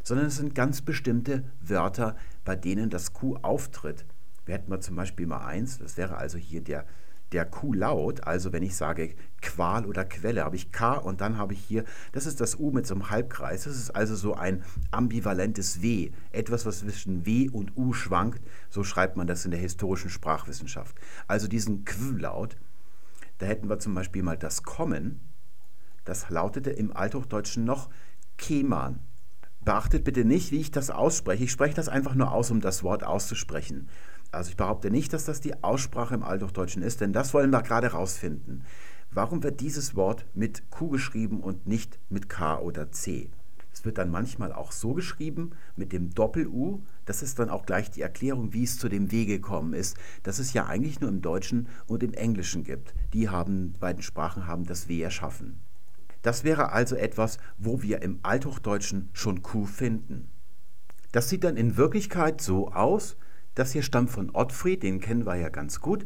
sondern 0.03 0.25
es 0.27 0.35
sind 0.35 0.55
ganz 0.55 0.81
bestimmte 0.81 1.45
Wörter, 1.61 2.17
bei 2.43 2.57
denen 2.57 2.89
das 2.89 3.13
Q 3.13 3.37
auftritt. 3.41 4.03
Wir 4.45 4.55
hätten 4.55 4.69
mal 4.69 4.81
zum 4.81 4.97
Beispiel 4.97 5.25
mal 5.25 5.45
eins, 5.45 5.77
das 5.77 5.95
wäre 5.95 6.17
also 6.17 6.37
hier 6.37 6.59
der 6.61 6.85
der 7.33 7.45
Q-Laut, 7.45 8.25
also 8.25 8.53
wenn 8.53 8.63
ich 8.63 8.75
sage 8.75 9.15
Qual 9.41 9.85
oder 9.85 10.05
Quelle, 10.05 10.43
habe 10.43 10.55
ich 10.55 10.71
K 10.71 10.93
und 10.93 11.21
dann 11.21 11.37
habe 11.37 11.53
ich 11.53 11.59
hier, 11.59 11.83
das 12.11 12.25
ist 12.25 12.39
das 12.39 12.59
U 12.59 12.71
mit 12.71 12.87
so 12.87 12.93
einem 12.93 13.09
Halbkreis, 13.09 13.63
das 13.63 13.75
ist 13.75 13.91
also 13.91 14.15
so 14.15 14.35
ein 14.35 14.63
ambivalentes 14.91 15.81
W, 15.81 16.11
etwas, 16.31 16.65
was 16.65 16.79
zwischen 16.79 17.25
W 17.25 17.49
und 17.49 17.75
U 17.75 17.93
schwankt, 17.93 18.41
so 18.69 18.83
schreibt 18.83 19.17
man 19.17 19.27
das 19.27 19.45
in 19.45 19.51
der 19.51 19.59
historischen 19.59 20.09
Sprachwissenschaft. 20.09 20.95
Also 21.27 21.47
diesen 21.47 21.85
Q-Laut, 21.85 22.57
da 23.39 23.47
hätten 23.47 23.69
wir 23.69 23.79
zum 23.79 23.95
Beispiel 23.95 24.23
mal 24.23 24.37
das 24.37 24.63
Kommen, 24.63 25.19
das 26.05 26.29
lautete 26.29 26.69
im 26.69 26.95
Althochdeutschen 26.95 27.65
noch 27.65 27.89
Keman. 28.37 28.99
Beachtet 29.63 30.03
bitte 30.03 30.25
nicht, 30.25 30.51
wie 30.51 30.59
ich 30.59 30.71
das 30.71 30.89
ausspreche. 30.89 31.45
Ich 31.45 31.51
spreche 31.51 31.75
das 31.75 31.87
einfach 31.87 32.15
nur 32.15 32.33
aus, 32.33 32.51
um 32.51 32.59
das 32.59 32.83
Wort 32.83 33.05
auszusprechen. 33.05 33.87
Also 34.33 34.49
ich 34.49 34.57
behaupte 34.57 34.89
nicht, 34.89 35.13
dass 35.13 35.25
das 35.25 35.41
die 35.41 35.63
Aussprache 35.63 36.15
im 36.15 36.23
Althochdeutschen 36.23 36.81
ist, 36.81 37.01
denn 37.01 37.13
das 37.13 37.33
wollen 37.33 37.51
wir 37.51 37.61
gerade 37.61 37.87
rausfinden. 37.87 38.65
Warum 39.11 39.43
wird 39.43 39.59
dieses 39.59 39.95
Wort 39.95 40.25
mit 40.33 40.71
Q 40.71 40.89
geschrieben 40.89 41.41
und 41.41 41.67
nicht 41.67 41.99
mit 42.09 42.29
K 42.29 42.57
oder 42.59 42.91
C? 42.91 43.29
Es 43.71 43.85
wird 43.85 43.97
dann 43.97 44.09
manchmal 44.09 44.51
auch 44.51 44.71
so 44.71 44.93
geschrieben 44.93 45.51
mit 45.75 45.91
dem 45.93 46.11
Doppel-U. 46.11 46.81
Das 47.05 47.21
ist 47.21 47.37
dann 47.39 47.49
auch 47.49 47.65
gleich 47.65 47.91
die 47.91 48.01
Erklärung, 48.01 48.53
wie 48.53 48.63
es 48.63 48.77
zu 48.77 48.89
dem 48.89 49.11
W 49.11 49.25
gekommen 49.25 49.73
ist, 49.73 49.97
dass 50.23 50.39
es 50.39 50.53
ja 50.53 50.65
eigentlich 50.65 50.99
nur 50.99 51.09
im 51.09 51.21
Deutschen 51.21 51.67
und 51.85 52.01
im 52.01 52.13
Englischen 52.13 52.63
gibt. 52.63 52.93
Die 53.13 53.29
haben, 53.29 53.73
beiden 53.79 54.01
Sprachen 54.01 54.47
haben 54.47 54.65
das 54.65 54.87
W 54.87 55.01
erschaffen. 55.01 55.59
Das 56.23 56.43
wäre 56.43 56.71
also 56.71 56.95
etwas, 56.95 57.37
wo 57.57 57.81
wir 57.81 58.01
im 58.01 58.19
Althochdeutschen 58.23 59.09
schon 59.13 59.41
Q 59.43 59.65
finden. 59.65 60.29
Das 61.11 61.29
sieht 61.29 61.43
dann 61.43 61.57
in 61.57 61.77
Wirklichkeit 61.77 62.41
so 62.41 62.71
aus, 62.71 63.17
das 63.55 63.71
hier 63.71 63.83
stammt 63.83 64.09
von 64.09 64.31
Ottfried, 64.33 64.83
den 64.83 64.99
kennen 64.99 65.25
wir 65.25 65.35
ja 65.35 65.49
ganz 65.49 65.79
gut. 65.79 66.05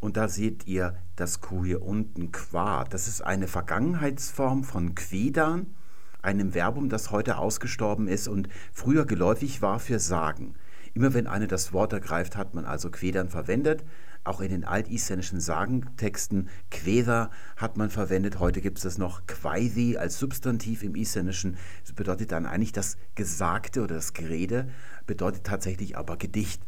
Und 0.00 0.16
da 0.16 0.28
seht 0.28 0.66
ihr 0.66 0.96
das 1.16 1.40
Q 1.40 1.64
hier 1.64 1.82
unten, 1.82 2.30
Qua. 2.30 2.84
Das 2.84 3.08
ist 3.08 3.22
eine 3.22 3.48
Vergangenheitsform 3.48 4.64
von 4.64 4.94
Quedan, 4.94 5.74
einem 6.20 6.52
Verbum, 6.52 6.88
das 6.88 7.10
heute 7.10 7.38
ausgestorben 7.38 8.08
ist 8.08 8.28
und 8.28 8.48
früher 8.72 9.06
geläufig 9.06 9.62
war 9.62 9.78
für 9.78 9.98
sagen. 9.98 10.54
Immer 10.94 11.14
wenn 11.14 11.26
einer 11.26 11.46
das 11.46 11.72
Wort 11.72 11.92
ergreift, 11.92 12.36
hat 12.36 12.54
man 12.54 12.64
also 12.64 12.90
Quedern 12.90 13.28
verwendet. 13.28 13.84
Auch 14.24 14.40
in 14.40 14.48
den 14.48 14.64
altisländischen 14.64 15.38
Sagentexten 15.38 16.48
Queda 16.70 17.30
hat 17.56 17.76
man 17.76 17.90
verwendet. 17.90 18.38
Heute 18.38 18.62
gibt 18.62 18.78
es 18.78 18.84
das 18.84 18.96
noch 18.96 19.26
Quaisi 19.26 19.98
als 19.98 20.18
Substantiv 20.18 20.82
im 20.82 20.94
Isländischen. 20.96 21.58
Das 21.82 21.92
bedeutet 21.92 22.32
dann 22.32 22.46
eigentlich 22.46 22.72
das 22.72 22.96
Gesagte 23.14 23.82
oder 23.82 23.96
das 23.96 24.14
Gerede, 24.14 24.70
bedeutet 25.06 25.44
tatsächlich 25.44 25.98
aber 25.98 26.16
Gedicht. 26.16 26.62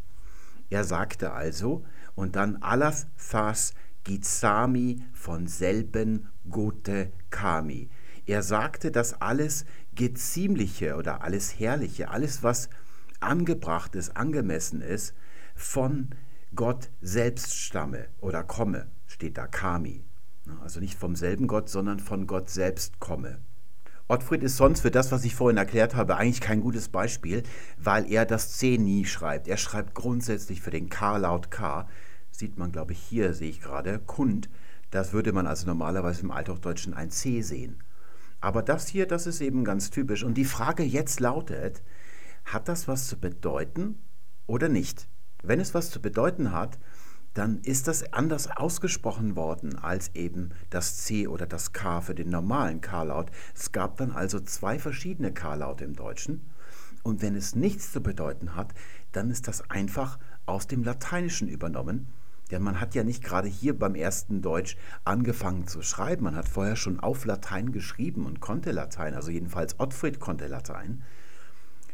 Er 0.69 0.85
sagte 0.85 1.33
also, 1.33 1.85
und 2.15 2.37
dann 2.37 2.57
Alas 2.57 3.07
Thas 3.31 3.73
Gizami 4.05 5.03
von 5.15 5.47
selben 5.47 6.29
Gote 6.51 7.11
Kami. 7.31 7.89
Er 8.27 8.43
sagte, 8.43 8.91
dass 8.91 9.21
alles 9.21 9.65
Geziemliche 9.95 10.97
oder 10.97 11.23
alles 11.23 11.59
Herrliche, 11.59 12.11
alles, 12.11 12.43
was 12.43 12.69
angebracht 13.21 13.95
ist, 13.95 14.17
angemessen 14.17 14.83
ist, 14.83 15.15
von 15.55 16.11
Gott 16.57 16.91
selbst 17.01 17.55
stamme 17.55 18.09
oder 18.21 18.43
komme, 18.43 18.89
steht 19.07 19.39
da 19.39 19.47
Kami. 19.47 20.05
Also 20.63 20.81
nicht 20.81 20.99
vom 20.99 21.15
selben 21.15 21.47
Gott, 21.47 21.69
sondern 21.69 22.01
von 22.01 22.27
Gott 22.27 22.51
selbst 22.51 22.99
komme. 22.99 23.39
Ottfried 24.09 24.45
ist 24.45 24.57
sonst 24.57 24.81
für 24.81 24.93
das, 24.93 25.11
was 25.11 25.25
ich 25.25 25.35
vorhin 25.35 25.57
erklärt 25.57 25.97
habe, 25.97 26.17
eigentlich 26.17 26.41
kein 26.41 26.61
gutes 26.61 26.89
Beispiel, 26.89 27.43
weil 27.77 28.11
er 28.11 28.25
das 28.25 28.53
C 28.53 28.79
nie 28.79 29.05
schreibt. 29.05 29.49
Er 29.49 29.57
schreibt 29.57 29.95
grundsätzlich 29.95 30.61
für 30.61 30.71
den 30.71 30.89
K-Laut 30.89 31.51
K. 31.51 31.89
Sieht 32.31 32.57
man, 32.57 32.71
glaube 32.71 32.93
ich, 32.93 33.01
hier 33.01 33.35
sehe 33.35 33.51
ich 33.51 33.61
gerade, 33.61 33.99
Kund. 33.99 34.49
Das 34.91 35.13
würde 35.13 35.33
man 35.33 35.49
also 35.49 35.67
normalerweise 35.67 36.23
im 36.23 36.31
Althochdeutschen 36.31 36.95
ein 36.95 37.11
C 37.11 37.43
sehen. 37.43 37.83
Aber 38.41 38.63
das 38.63 38.87
hier, 38.87 39.07
das 39.07 39.27
ist 39.27 39.41
eben 39.41 39.65
ganz 39.65 39.91
typisch. 39.91 40.23
Und 40.23 40.35
die 40.35 40.45
Frage 40.45 40.85
jetzt 40.85 41.19
lautet, 41.19 41.83
hat 42.45 42.69
das 42.69 42.87
was 42.87 43.09
zu 43.09 43.19
bedeuten 43.19 43.99
oder 44.47 44.69
nicht? 44.69 45.09
Wenn 45.47 45.61
es 45.61 45.75
was 45.75 45.91
zu 45.91 46.01
bedeuten 46.01 46.53
hat, 46.53 46.79
dann 47.35 47.59
ist 47.59 47.87
das 47.87 48.13
anders 48.13 48.49
ausgesprochen 48.51 49.37
worden 49.37 49.79
als 49.79 50.11
eben 50.15 50.51
das 50.71 50.97
C 50.97 51.29
oder 51.29 51.47
das 51.47 51.73
K 51.73 52.01
für 52.01 52.15
den 52.15 52.31
normalen 52.31 52.81
K-Laut. 52.81 53.31
Es 53.55 53.73
gab 53.73 53.99
dann 53.99 54.11
also 54.11 54.41
zwei 54.41 54.79
verschiedene 54.79 55.33
K-Laute 55.33 55.85
im 55.85 55.95
Deutschen. 55.95 56.51
Und 57.03 57.23
wenn 57.23 57.37
es 57.37 57.55
nichts 57.55 57.93
zu 57.93 58.03
bedeuten 58.03 58.57
hat, 58.57 58.73
dann 59.13 59.31
ist 59.31 59.49
das 59.49 59.71
einfach 59.71 60.19
aus 60.47 60.67
dem 60.67 60.83
Lateinischen 60.83 61.47
übernommen. 61.47 62.09
Denn 62.51 62.63
man 62.63 62.81
hat 62.81 62.95
ja 62.95 63.05
nicht 63.05 63.23
gerade 63.23 63.49
hier 63.49 63.79
beim 63.79 63.95
ersten 63.95 64.41
Deutsch 64.41 64.77
angefangen 65.05 65.67
zu 65.69 65.83
schreiben. 65.83 66.25
Man 66.25 66.37
hat 66.37 66.49
vorher 66.49 66.77
schon 66.77 66.99
auf 66.99 67.25
Latein 67.25 67.71
geschrieben 67.71 68.25
und 68.25 68.41
konnte 68.41 68.73
Latein. 68.73 69.15
Also 69.15 69.31
jedenfalls 69.31 69.79
Ottfried 69.79 70.21
konnte 70.21 70.47
Latein 70.47 71.03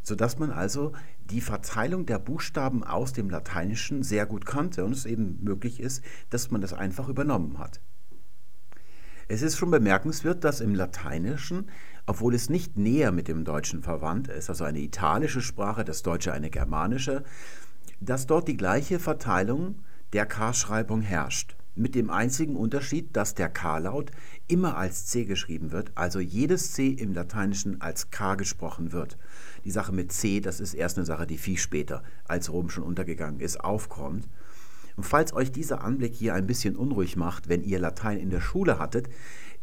sodass 0.03 0.39
man 0.39 0.51
also 0.51 0.93
die 1.31 1.41
Verteilung 1.41 2.07
der 2.07 2.19
Buchstaben 2.19 2.85
aus 2.85 3.13
dem 3.13 3.31
Lateinischen 3.31 4.03
sehr 4.03 4.27
gut 4.27 4.47
kannte 4.47 4.85
und 4.85 4.93
es 4.93 5.07
eben 5.07 5.39
möglich 5.43 5.81
ist, 5.81 6.03
dass 6.31 6.51
man 6.51 6.61
das 6.61 6.73
einfach 6.73 7.09
übernommen 7.09 7.59
hat. 7.59 7.81
Es 9.29 9.41
ist 9.41 9.57
schon 9.57 9.71
bemerkenswert, 9.71 10.45
dass 10.45 10.61
im 10.61 10.75
Lateinischen, 10.75 11.71
obwohl 12.07 12.35
es 12.35 12.51
nicht 12.51 12.77
näher 12.77 13.13
mit 13.13 13.29
dem 13.29 13.45
Deutschen 13.45 13.83
verwandt 13.83 14.29
ist, 14.29 14.51
also 14.51 14.65
eine 14.65 14.81
italische 14.81 15.41
Sprache, 15.41 15.85
das 15.85 16.03
Deutsche 16.03 16.33
eine 16.33 16.51
germanische, 16.51 17.25
dass 18.01 18.27
dort 18.27 18.49
die 18.49 18.57
gleiche 18.57 18.99
Verteilung 18.99 19.77
der 20.13 20.27
K-Schreibung 20.27 21.01
herrscht. 21.01 21.57
Mit 21.75 21.95
dem 21.95 22.11
einzigen 22.11 22.57
Unterschied, 22.57 23.17
dass 23.17 23.35
der 23.35 23.49
K-Laut 23.49 24.11
immer 24.47 24.77
als 24.77 25.07
C 25.07 25.25
geschrieben 25.25 25.73
wird, 25.73 25.93
also 25.95 26.21
jedes 26.21 26.73
C 26.73 26.89
im 26.89 27.15
Lateinischen 27.15 27.81
als 27.81 28.11
K 28.11 28.35
gesprochen 28.35 28.93
wird. 28.93 29.17
Die 29.65 29.71
Sache 29.71 29.93
mit 29.93 30.13
C, 30.13 30.41
das 30.41 30.61
ist 30.61 30.75
erst 30.75 30.97
eine 30.97 31.07
Sache, 31.07 31.27
die 31.27 31.39
viel 31.39 31.59
später, 31.59 32.03
als 32.25 32.53
Rom 32.53 32.71
schon 32.71 32.85
untergegangen 32.85 33.41
ist, 33.41 33.63
aufkommt. 33.63 34.29
Und 34.97 35.05
falls 35.05 35.33
euch 35.33 35.53
dieser 35.53 35.83
Anblick 35.83 36.15
hier 36.15 36.35
ein 36.35 36.47
bisschen 36.47 36.77
unruhig 36.77 37.17
macht, 37.17 37.49
wenn 37.49 37.63
ihr 37.63 37.79
Latein 37.79 38.19
in 38.19 38.31
der 38.31 38.41
Schule 38.41 38.79
hattet, 38.79 39.09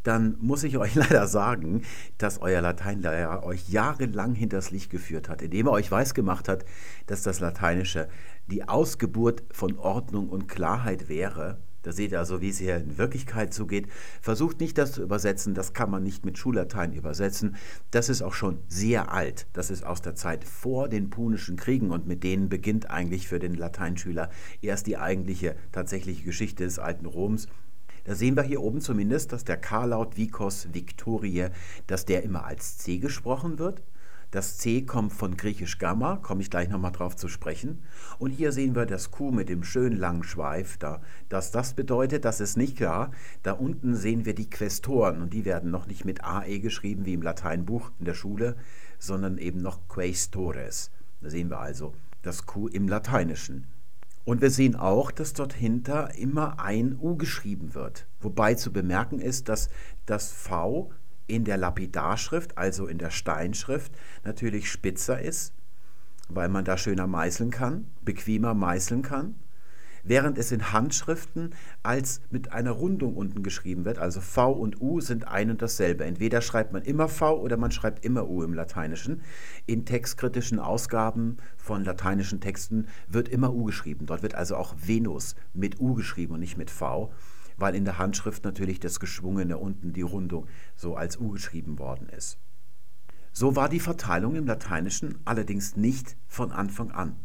dann 0.04 0.38
muss 0.40 0.64
ich 0.64 0.78
euch 0.78 0.96
leider 0.96 1.28
sagen, 1.28 1.84
dass 2.18 2.42
euer 2.42 2.62
Lateinlehrer 2.62 3.44
euch 3.44 3.70
jahrelang 3.70 4.36
hinters 4.36 4.72
Licht 4.72 4.90
geführt 4.90 5.30
hat, 5.30 5.42
indem 5.42 5.68
er 5.68 5.74
euch 5.74 5.92
weisgemacht 5.92 6.48
hat, 6.48 6.66
dass 7.06 7.22
das 7.22 7.40
Lateinische 7.40 8.08
die 8.48 8.68
Ausgeburt 8.68 9.44
von 9.52 9.78
Ordnung 9.78 10.30
und 10.30 10.48
Klarheit 10.48 11.10
wäre 11.10 11.60
da 11.84 11.92
seht 11.92 12.12
ihr 12.12 12.20
also, 12.20 12.42
wie 12.42 12.50
es 12.50 12.58
hier 12.58 12.78
in 12.78 12.98
Wirklichkeit 12.98 13.54
zugeht. 13.54 13.88
Versucht 14.22 14.60
nicht 14.60 14.78
das 14.78 14.92
zu 14.92 15.02
übersetzen, 15.02 15.54
das 15.54 15.74
kann 15.74 15.90
man 15.90 16.04
nicht 16.04 16.26
mit 16.26 16.38
Schullatein 16.38 16.94
übersetzen. 16.94 17.56
Das 17.92 18.10
ist 18.10 18.22
auch 18.22 18.34
schon 18.34 18.60
sehr 18.68 19.12
alt. 19.12 19.48
Das 19.54 19.70
ist 19.70 19.86
aus 19.86 20.02
der 20.02 20.16
Zeit 20.16 20.44
vor 20.44 20.90
den 20.90 21.10
Punischen 21.10 21.56
Kriegen 21.56 21.92
und 21.92 22.08
mit 22.08 22.24
denen 22.24 22.50
beginnt 22.50 22.90
eigentlich 22.90 23.28
für 23.28 23.40
den 23.40 23.56
Lateinschüler 23.56 24.30
erst 24.62 24.88
die 24.88 24.98
eigentliche 24.98 25.56
tatsächliche 25.72 26.24
Geschichte 26.24 26.64
des 26.66 26.80
alten 26.80 27.06
Roms. 27.06 27.48
Da 28.04 28.16
sehen 28.16 28.36
wir 28.36 28.44
hier 28.44 28.62
oben 28.62 28.82
zumindest, 28.82 29.32
dass 29.34 29.44
der 29.44 29.58
K-Laut 29.58 30.18
Vikos 30.18 30.70
Victorie, 30.74 31.50
dass 31.88 32.06
der 32.06 32.24
immer 32.24 32.46
als 32.46 32.78
C 32.78 32.98
gesprochen 32.98 33.60
wird. 33.60 33.84
Das 34.32 34.60
C 34.60 34.84
kommt 34.84 35.12
von 35.12 35.38
griechisch 35.38 35.80
Gamma, 35.80 36.18
komme 36.18 36.42
ich 36.42 36.52
gleich 36.52 36.70
nochmal 36.70 36.92
drauf 36.92 37.16
zu 37.16 37.28
sprechen. 37.28 37.82
Und 38.20 38.30
hier 38.30 38.52
sehen 38.52 38.76
wir 38.76 38.86
das 38.86 39.10
Q 39.10 39.32
mit 39.32 39.50
dem 39.50 39.64
schönen 39.64 39.98
langen 39.98 40.24
Schweif 40.24 40.78
da. 40.78 41.02
Dass 41.30 41.52
das 41.52 41.74
bedeutet, 41.74 42.26
das 42.26 42.40
ist 42.40 42.56
nicht 42.56 42.78
klar. 42.78 43.12
Da 43.42 43.54
unten 43.54 43.96
sehen 43.96 44.26
wir 44.26 44.36
die 44.36 44.50
Questoren 44.50 45.22
und 45.22 45.34
die 45.34 45.46
werden 45.46 45.72
noch 45.72 45.88
nicht 45.88 46.06
mit 46.06 46.24
AE 46.24 46.60
geschrieben 46.60 47.06
wie 47.06 47.14
im 47.14 47.24
Lateinbuch 47.24 47.92
in 47.98 48.06
der 48.06 48.14
Schule, 48.14 48.56
sondern 49.00 49.40
eben 49.40 49.62
noch 49.62 49.88
Quaestores. 49.88 50.92
Da 51.22 51.30
sehen 51.32 51.50
wir 51.50 51.60
also 51.60 51.96
das 52.22 52.46
Q 52.46 52.68
im 52.68 52.88
Lateinischen. 52.88 53.66
Und 54.26 54.42
wir 54.42 54.52
sehen 54.52 54.76
auch, 54.76 55.10
dass 55.10 55.34
dort 55.34 55.54
hinter 55.54 56.14
immer 56.14 56.60
ein 56.60 56.96
U 57.02 57.16
geschrieben 57.16 57.74
wird. 57.74 58.06
Wobei 58.20 58.54
zu 58.54 58.72
bemerken 58.72 59.20
ist, 59.20 59.50
dass 59.50 59.70
das 60.06 60.32
V 60.32 60.92
in 61.30 61.46
der 61.46 61.58
Lapidarschrift, 61.58 62.58
also 62.58 62.88
in 62.88 62.98
der 62.98 63.12
Steinschrift, 63.12 63.92
natürlich 64.24 64.70
spitzer 64.70 65.22
ist, 65.22 65.54
weil 66.28 66.50
man 66.50 66.66
da 66.66 66.78
schöner 66.78 67.08
meißeln 67.08 67.52
kann, 67.52 67.88
bequemer 68.02 68.54
meißeln 68.54 69.02
kann, 69.04 69.36
während 70.04 70.38
es 70.38 70.52
in 70.52 70.72
Handschriften 70.72 71.54
als 71.84 72.22
mit 72.32 72.52
einer 72.52 72.72
Rundung 72.72 73.16
unten 73.16 73.44
geschrieben 73.44 73.86
wird. 73.86 74.00
Also 74.00 74.22
V 74.22 74.52
und 74.52 74.82
U 74.82 75.02
sind 75.02 75.28
ein 75.28 75.52
und 75.52 75.62
dasselbe. 75.62 76.06
Entweder 76.06 76.42
schreibt 76.42 76.74
man 76.74 76.82
immer 76.84 77.10
V 77.10 77.40
oder 77.40 77.58
man 77.58 77.72
schreibt 77.72 78.04
immer 78.06 78.28
U 78.28 78.44
im 78.44 78.54
Lateinischen. 78.54 79.22
In 79.66 79.86
textkritischen 79.86 80.60
Ausgaben 80.60 81.38
von 81.58 81.84
lateinischen 81.84 82.40
Texten 82.40 82.88
wird 83.08 83.30
immer 83.30 83.54
U 83.54 83.66
geschrieben. 83.66 84.06
Dort 84.06 84.24
wird 84.24 84.36
also 84.36 84.56
auch 84.56 84.74
Venus 84.78 85.36
mit 85.54 85.80
U 85.80 85.94
geschrieben 85.94 86.34
und 86.34 86.40
nicht 86.40 86.58
mit 86.58 86.72
V 86.72 87.12
weil 87.60 87.76
in 87.76 87.86
der 87.86 87.98
Handschrift 87.98 88.44
natürlich 88.44 88.80
das 88.80 89.00
Geschwungene 89.00 89.58
unten, 89.58 89.94
die 89.94 90.02
Rundung, 90.02 90.48
so 90.76 90.96
als 90.96 91.20
U 91.20 91.30
geschrieben 91.32 91.80
worden 91.80 92.10
ist. 92.10 92.38
So 93.32 93.56
war 93.56 93.70
die 93.70 93.80
Verteilung 93.80 94.36
im 94.36 94.48
Lateinischen 94.48 95.20
allerdings 95.26 95.76
nicht 95.76 96.18
von 96.28 96.52
Anfang 96.52 96.92
an. 96.92 97.16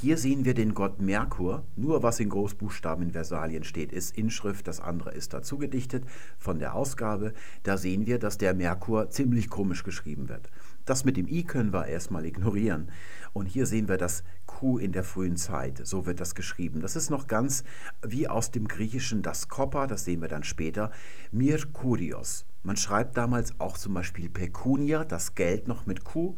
Hier 0.00 0.16
sehen 0.16 0.44
wir 0.44 0.54
den 0.54 0.74
Gott 0.74 1.00
Merkur, 1.00 1.64
nur 1.74 2.04
was 2.04 2.20
in 2.20 2.28
Großbuchstaben 2.28 3.06
in 3.06 3.10
Versalien 3.10 3.64
steht, 3.64 3.90
ist 3.90 4.16
Inschrift, 4.16 4.68
das 4.68 4.78
andere 4.78 5.10
ist 5.10 5.34
dazu 5.34 5.58
gedichtet 5.58 6.04
von 6.38 6.60
der 6.60 6.74
Ausgabe. 6.74 7.32
Da 7.64 7.76
sehen 7.76 8.06
wir, 8.06 8.20
dass 8.20 8.38
der 8.38 8.54
Merkur 8.54 9.10
ziemlich 9.10 9.50
komisch 9.50 9.82
geschrieben 9.82 10.28
wird. 10.28 10.50
Das 10.84 11.04
mit 11.04 11.16
dem 11.16 11.26
I 11.26 11.42
können 11.42 11.72
wir 11.72 11.86
erstmal 11.86 12.26
ignorieren. 12.26 12.90
Und 13.32 13.46
hier 13.46 13.66
sehen 13.66 13.88
wir 13.88 13.96
das 13.96 14.24
Q 14.46 14.78
in 14.78 14.92
der 14.92 15.04
frühen 15.04 15.36
Zeit, 15.36 15.80
so 15.84 16.06
wird 16.06 16.20
das 16.20 16.34
geschrieben. 16.34 16.80
Das 16.80 16.96
ist 16.96 17.10
noch 17.10 17.26
ganz 17.26 17.64
wie 18.02 18.28
aus 18.28 18.50
dem 18.50 18.68
Griechischen 18.68 19.22
das 19.22 19.48
Koppa, 19.48 19.86
das 19.86 20.04
sehen 20.04 20.20
wir 20.20 20.28
dann 20.28 20.44
später, 20.44 20.90
Mirkurios. 21.32 22.44
Man 22.62 22.76
schreibt 22.76 23.16
damals 23.16 23.58
auch 23.60 23.78
zum 23.78 23.94
Beispiel 23.94 24.28
Pecunia, 24.28 25.04
das 25.04 25.34
Geld 25.34 25.68
noch 25.68 25.86
mit 25.86 26.04
Q, 26.04 26.36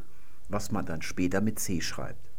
was 0.49 0.71
man 0.71 0.87
dann 0.87 1.03
später 1.03 1.41
mit 1.41 1.59
C 1.59 1.81
schreibt. 1.81 2.31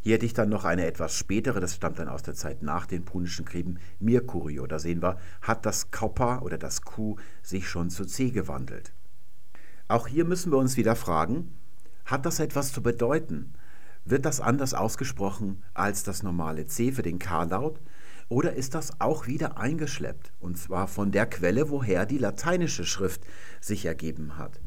Hier 0.00 0.14
hätte 0.14 0.26
ich 0.26 0.32
dann 0.32 0.48
noch 0.48 0.64
eine 0.64 0.86
etwas 0.86 1.14
spätere, 1.14 1.60
das 1.60 1.74
stammt 1.74 1.98
dann 1.98 2.08
aus 2.08 2.22
der 2.22 2.34
Zeit 2.34 2.62
nach 2.62 2.86
den 2.86 3.04
Punischen 3.04 3.44
Kriegen, 3.44 3.78
Mirkurio. 3.98 4.66
Da 4.66 4.78
sehen 4.78 5.02
wir, 5.02 5.18
hat 5.42 5.66
das 5.66 5.90
Kappa 5.90 6.38
oder 6.38 6.56
das 6.56 6.82
Q 6.82 7.16
sich 7.42 7.68
schon 7.68 7.90
zu 7.90 8.04
C 8.04 8.30
gewandelt. 8.30 8.92
Auch 9.88 10.06
hier 10.06 10.24
müssen 10.24 10.52
wir 10.52 10.58
uns 10.58 10.76
wieder 10.76 10.94
fragen, 10.94 11.52
hat 12.04 12.26
das 12.26 12.40
etwas 12.40 12.72
zu 12.72 12.82
bedeuten? 12.82 13.54
Wird 14.10 14.24
das 14.24 14.40
anders 14.40 14.72
ausgesprochen 14.72 15.62
als 15.74 16.02
das 16.02 16.22
normale 16.22 16.66
C 16.66 16.92
für 16.92 17.02
den 17.02 17.18
K-Laut? 17.18 17.78
Oder 18.30 18.54
ist 18.54 18.74
das 18.74 19.02
auch 19.02 19.26
wieder 19.26 19.58
eingeschleppt, 19.58 20.32
und 20.40 20.56
zwar 20.56 20.88
von 20.88 21.12
der 21.12 21.26
Quelle, 21.26 21.68
woher 21.68 22.06
die 22.06 22.16
lateinische 22.16 22.86
Schrift 22.86 23.20
sich 23.60 23.84
ergeben 23.84 24.38
hat? 24.38 24.62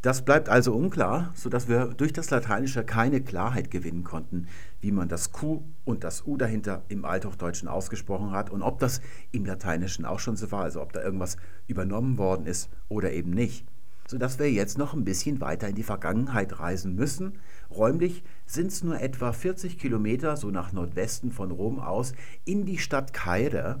Das 0.00 0.24
bleibt 0.24 0.48
also 0.48 0.74
unklar, 0.74 1.30
sodass 1.36 1.68
wir 1.68 1.94
durch 1.94 2.12
das 2.12 2.30
Lateinische 2.30 2.82
keine 2.82 3.20
Klarheit 3.20 3.70
gewinnen 3.70 4.02
konnten, 4.02 4.48
wie 4.80 4.90
man 4.90 5.08
das 5.08 5.30
Q 5.30 5.62
und 5.84 6.02
das 6.02 6.26
U 6.26 6.36
dahinter 6.36 6.82
im 6.88 7.04
Althochdeutschen 7.04 7.68
ausgesprochen 7.68 8.32
hat 8.32 8.50
und 8.50 8.62
ob 8.62 8.80
das 8.80 9.00
im 9.30 9.44
Lateinischen 9.44 10.04
auch 10.04 10.18
schon 10.18 10.34
so 10.34 10.50
war, 10.50 10.64
also 10.64 10.82
ob 10.82 10.92
da 10.92 11.00
irgendwas 11.00 11.36
übernommen 11.68 12.18
worden 12.18 12.46
ist 12.46 12.70
oder 12.88 13.12
eben 13.12 13.30
nicht. 13.30 13.64
sodass 14.12 14.38
wir 14.38 14.50
jetzt 14.50 14.78
noch 14.78 14.94
ein 14.94 15.04
bisschen 15.04 15.40
weiter 15.40 15.68
in 15.68 15.74
die 15.74 15.82
Vergangenheit 15.82 16.58
reisen 16.58 16.94
müssen. 16.94 17.38
Räumlich 17.76 18.22
sind 18.46 18.68
es 18.68 18.84
nur 18.84 19.00
etwa 19.00 19.32
40 19.32 19.78
Kilometer, 19.78 20.36
so 20.36 20.50
nach 20.50 20.72
Nordwesten 20.72 21.32
von 21.32 21.50
Rom 21.50 21.78
aus, 21.78 22.12
in 22.44 22.66
die 22.66 22.78
Stadt 22.78 23.14
Caere 23.14 23.80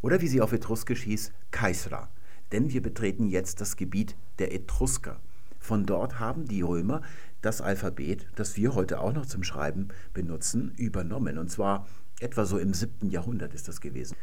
oder 0.00 0.20
wie 0.20 0.28
sie 0.28 0.40
auf 0.40 0.52
Etruskisch 0.52 1.02
hieß, 1.02 1.32
Caesra. 1.50 2.08
Denn 2.52 2.72
wir 2.72 2.82
betreten 2.82 3.26
jetzt 3.28 3.60
das 3.60 3.76
Gebiet 3.76 4.16
der 4.38 4.54
Etrusker. 4.54 5.18
Von 5.58 5.86
dort 5.86 6.20
haben 6.20 6.46
die 6.46 6.62
Römer 6.62 7.02
das 7.42 7.60
Alphabet, 7.60 8.28
das 8.36 8.56
wir 8.56 8.74
heute 8.74 9.00
auch 9.00 9.12
noch 9.12 9.26
zum 9.26 9.42
Schreiben 9.42 9.88
benutzen, 10.14 10.72
übernommen. 10.76 11.38
Und 11.38 11.50
zwar 11.50 11.86
etwa 12.20 12.44
so 12.44 12.58
im 12.58 12.72
7. 12.72 13.10
Jahrhundert 13.10 13.54
ist 13.54 13.66
das 13.66 13.80
gewesen. 13.80 14.16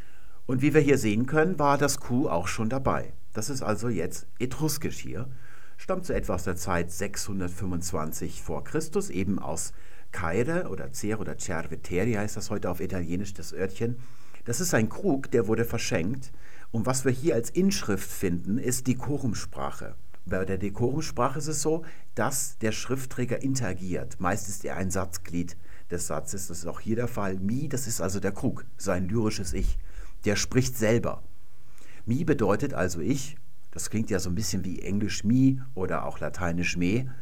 Und 0.46 0.62
wie 0.62 0.72
wir 0.72 0.80
hier 0.80 0.96
sehen 0.96 1.26
können, 1.26 1.58
war 1.58 1.76
das 1.76 2.00
Q 2.00 2.28
auch 2.28 2.48
schon 2.48 2.70
dabei. 2.70 3.12
Das 3.34 3.50
ist 3.50 3.62
also 3.62 3.88
jetzt 3.88 4.26
etruskisch 4.38 4.98
hier, 4.98 5.28
stammt 5.76 6.06
so 6.06 6.12
etwa 6.12 6.34
aus 6.34 6.44
der 6.44 6.56
Zeit 6.56 6.90
625 6.90 8.42
vor 8.42 8.64
Christus, 8.64 9.10
eben 9.10 9.38
aus 9.38 9.72
Caere 10.12 10.68
oder 10.68 10.92
Cer 10.92 11.20
oder 11.20 11.36
Cerveteri 11.38 12.12
heißt 12.12 12.36
das 12.36 12.50
heute 12.50 12.70
auf 12.70 12.80
Italienisch, 12.80 13.34
das 13.34 13.52
Örtchen. 13.52 13.96
Das 14.44 14.60
ist 14.60 14.72
ein 14.74 14.88
Krug, 14.88 15.30
der 15.30 15.48
wurde 15.48 15.64
verschenkt. 15.64 16.30
Und 16.70 16.86
was 16.86 17.04
wir 17.04 17.12
hier 17.12 17.34
als 17.34 17.50
Inschrift 17.50 18.10
finden, 18.10 18.58
ist 18.58 18.86
Dekorumsprache. 18.86 19.96
Bei 20.26 20.44
der 20.44 20.58
Dekorumsprache 20.58 21.38
ist 21.38 21.48
es 21.48 21.62
so, 21.62 21.84
dass 22.14 22.56
der 22.58 22.72
Schriftträger 22.72 23.42
interagiert. 23.42 24.20
Meist 24.20 24.48
ist 24.48 24.64
er 24.64 24.76
ein 24.76 24.90
Satzglied 24.90 25.56
des 25.90 26.06
Satzes. 26.06 26.48
Das 26.48 26.58
ist 26.58 26.66
auch 26.66 26.80
hier 26.80 26.96
der 26.96 27.08
Fall. 27.08 27.36
Mi, 27.36 27.68
das 27.68 27.86
ist 27.86 28.00
also 28.00 28.20
der 28.20 28.32
Krug, 28.32 28.64
sein 28.76 29.08
lyrisches 29.08 29.52
Ich. 29.52 29.78
Der 30.24 30.36
spricht 30.36 30.76
selber. 30.78 31.22
Mi 32.06 32.24
bedeutet 32.24 32.72
also 32.72 33.00
ich. 33.00 33.36
Das 33.74 33.90
klingt 33.90 34.08
ja 34.08 34.20
so 34.20 34.30
ein 34.30 34.36
bisschen 34.36 34.64
wie 34.64 34.80
Englisch 34.80 35.24
mi 35.24 35.60
oder 35.74 36.06
auch 36.06 36.20
Lateinisch 36.20 36.76
me. 36.76 37.12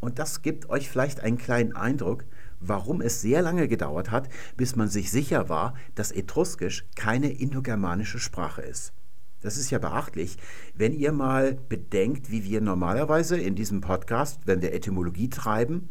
Und 0.00 0.20
das 0.20 0.42
gibt 0.42 0.70
euch 0.70 0.88
vielleicht 0.88 1.20
einen 1.20 1.38
kleinen 1.38 1.74
Eindruck, 1.74 2.24
warum 2.60 3.00
es 3.00 3.20
sehr 3.20 3.42
lange 3.42 3.68
gedauert 3.68 4.10
hat, 4.12 4.28
bis 4.56 4.76
man 4.76 4.88
sich 4.88 5.10
sicher 5.10 5.48
war, 5.48 5.74
dass 5.96 6.12
Etruskisch 6.12 6.86
keine 6.94 7.30
indogermanische 7.32 8.20
Sprache 8.20 8.62
ist. 8.62 8.92
Das 9.40 9.56
ist 9.56 9.70
ja 9.70 9.78
beachtlich, 9.78 10.36
wenn 10.74 10.92
ihr 10.92 11.12
mal 11.12 11.54
bedenkt, 11.68 12.30
wie 12.30 12.42
wir 12.42 12.60
normalerweise 12.60 13.38
in 13.38 13.54
diesem 13.54 13.80
Podcast, 13.80 14.40
wenn 14.46 14.62
wir 14.62 14.72
Etymologie 14.72 15.28
treiben, 15.28 15.88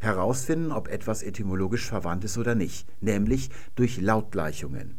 herausfinden, 0.00 0.72
ob 0.72 0.88
etwas 0.88 1.22
etymologisch 1.22 1.86
verwandt 1.86 2.24
ist 2.24 2.36
oder 2.36 2.54
nicht, 2.54 2.86
nämlich 3.02 3.50
durch 3.74 4.00
Lautgleichungen. 4.00 4.98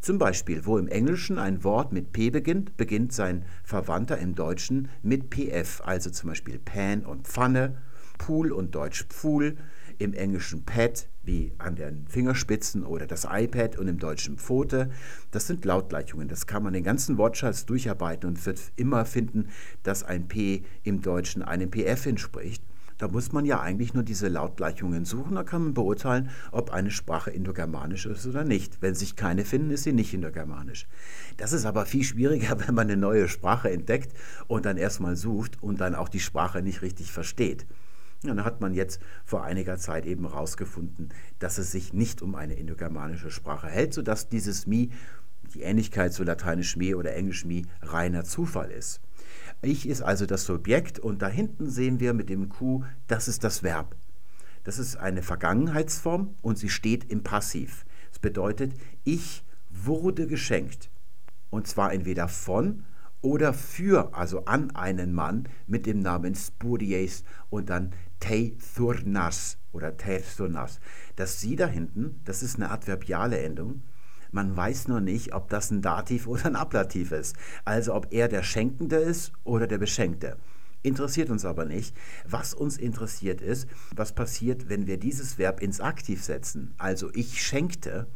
Zum 0.00 0.18
Beispiel, 0.18 0.64
wo 0.64 0.78
im 0.78 0.86
Englischen 0.88 1.38
ein 1.38 1.64
Wort 1.64 1.92
mit 1.92 2.12
P 2.12 2.30
beginnt, 2.30 2.76
beginnt 2.76 3.12
sein 3.12 3.44
Verwandter 3.64 4.18
im 4.18 4.34
Deutschen 4.34 4.88
mit 5.02 5.30
PF, 5.30 5.82
also 5.84 6.10
zum 6.10 6.30
Beispiel 6.30 6.58
Pan 6.58 7.04
und 7.04 7.26
Pfanne, 7.26 7.78
Pool 8.16 8.52
und 8.52 8.74
Deutsch 8.74 9.04
Pfuhl, 9.08 9.56
im 9.98 10.14
Englischen 10.14 10.64
Pad 10.64 11.08
wie 11.24 11.52
an 11.58 11.74
den 11.74 12.06
Fingerspitzen 12.08 12.84
oder 12.84 13.06
das 13.06 13.26
iPad 13.28 13.76
und 13.76 13.88
im 13.88 13.98
Deutschen 13.98 14.38
Pfote. 14.38 14.90
Das 15.32 15.46
sind 15.46 15.64
Lautgleichungen. 15.64 16.28
Das 16.28 16.46
kann 16.46 16.62
man 16.62 16.72
den 16.72 16.84
ganzen 16.84 17.18
Wortschatz 17.18 17.66
durcharbeiten 17.66 18.28
und 18.28 18.46
wird 18.46 18.60
immer 18.76 19.04
finden, 19.04 19.48
dass 19.82 20.04
ein 20.04 20.28
P 20.28 20.62
im 20.84 21.02
Deutschen 21.02 21.42
einem 21.42 21.70
PF 21.70 22.06
entspricht. 22.06 22.62
Da 22.98 23.06
muss 23.06 23.30
man 23.30 23.46
ja 23.46 23.60
eigentlich 23.60 23.94
nur 23.94 24.02
diese 24.02 24.26
Lautgleichungen 24.26 25.04
suchen, 25.04 25.36
da 25.36 25.44
kann 25.44 25.62
man 25.62 25.74
beurteilen, 25.74 26.30
ob 26.50 26.70
eine 26.72 26.90
Sprache 26.90 27.30
indogermanisch 27.30 28.06
ist 28.06 28.26
oder 28.26 28.42
nicht. 28.42 28.82
Wenn 28.82 28.96
sich 28.96 29.14
keine 29.14 29.44
finden, 29.44 29.70
ist 29.70 29.84
sie 29.84 29.92
nicht 29.92 30.12
indogermanisch. 30.12 30.88
Das 31.36 31.52
ist 31.52 31.64
aber 31.64 31.86
viel 31.86 32.02
schwieriger, 32.02 32.58
wenn 32.66 32.74
man 32.74 32.88
eine 32.88 32.96
neue 32.96 33.28
Sprache 33.28 33.70
entdeckt 33.70 34.12
und 34.48 34.66
dann 34.66 34.76
erstmal 34.76 35.14
sucht 35.14 35.62
und 35.62 35.80
dann 35.80 35.94
auch 35.94 36.08
die 36.08 36.18
Sprache 36.18 36.60
nicht 36.60 36.82
richtig 36.82 37.12
versteht. 37.12 37.66
Dann 38.24 38.44
hat 38.44 38.60
man 38.60 38.74
jetzt 38.74 39.00
vor 39.24 39.44
einiger 39.44 39.78
Zeit 39.78 40.04
eben 40.04 40.28
herausgefunden, 40.28 41.10
dass 41.38 41.58
es 41.58 41.70
sich 41.70 41.92
nicht 41.92 42.20
um 42.20 42.34
eine 42.34 42.54
indogermanische 42.54 43.30
Sprache 43.30 43.68
hält, 43.68 43.94
sodass 43.94 44.28
dieses 44.28 44.66
Mi, 44.66 44.90
die 45.54 45.62
Ähnlichkeit 45.62 46.12
zu 46.12 46.24
lateinisch 46.24 46.76
Me 46.76 46.96
oder 46.96 47.14
englisch 47.14 47.44
Mi, 47.44 47.64
reiner 47.80 48.24
Zufall 48.24 48.72
ist. 48.72 49.00
Ich 49.60 49.88
ist 49.88 50.02
also 50.02 50.24
das 50.24 50.44
Subjekt 50.44 50.98
und 51.00 51.20
da 51.20 51.28
hinten 51.28 51.68
sehen 51.68 51.98
wir 51.98 52.14
mit 52.14 52.28
dem 52.28 52.48
Q, 52.48 52.84
das 53.08 53.26
ist 53.26 53.42
das 53.42 53.62
Verb. 53.62 53.96
Das 54.62 54.78
ist 54.78 54.96
eine 54.96 55.22
Vergangenheitsform 55.22 56.34
und 56.42 56.58
sie 56.58 56.68
steht 56.68 57.10
im 57.10 57.22
Passiv. 57.22 57.84
Das 58.10 58.20
bedeutet, 58.20 58.74
ich 59.04 59.44
wurde 59.70 60.26
geschenkt. 60.26 60.90
Und 61.50 61.66
zwar 61.66 61.92
entweder 61.92 62.28
von 62.28 62.84
oder 63.20 63.52
für, 63.52 64.14
also 64.14 64.44
an 64.44 64.70
einen 64.76 65.12
Mann 65.12 65.48
mit 65.66 65.86
dem 65.86 66.00
Namen 66.00 66.34
Spuries 66.34 67.24
und 67.50 67.68
dann 67.68 67.92
Teithurnas 68.20 69.58
oder 69.72 69.96
Teithurnas. 69.96 70.80
Das 71.16 71.40
Sie 71.40 71.56
da 71.56 71.66
hinten, 71.66 72.20
das 72.24 72.42
ist 72.42 72.56
eine 72.56 72.70
adverbiale 72.70 73.38
Endung. 73.40 73.82
Man 74.30 74.56
weiß 74.56 74.88
nur 74.88 75.00
nicht, 75.00 75.34
ob 75.34 75.48
das 75.48 75.70
ein 75.70 75.82
Dativ 75.82 76.26
oder 76.26 76.46
ein 76.46 76.56
Ablativ 76.56 77.12
ist. 77.12 77.36
Also 77.64 77.94
ob 77.94 78.08
er 78.12 78.28
der 78.28 78.42
Schenkende 78.42 78.96
ist 78.96 79.32
oder 79.44 79.66
der 79.66 79.78
Beschenkte. 79.78 80.36
Interessiert 80.82 81.30
uns 81.30 81.44
aber 81.44 81.64
nicht. 81.64 81.96
Was 82.28 82.54
uns 82.54 82.76
interessiert 82.76 83.40
ist, 83.40 83.68
was 83.94 84.14
passiert, 84.14 84.68
wenn 84.68 84.86
wir 84.86 84.98
dieses 84.98 85.38
Verb 85.38 85.60
ins 85.60 85.80
Aktiv 85.80 86.22
setzen. 86.22 86.74
Also 86.78 87.10
ich 87.14 87.42
schenkte, 87.42 88.06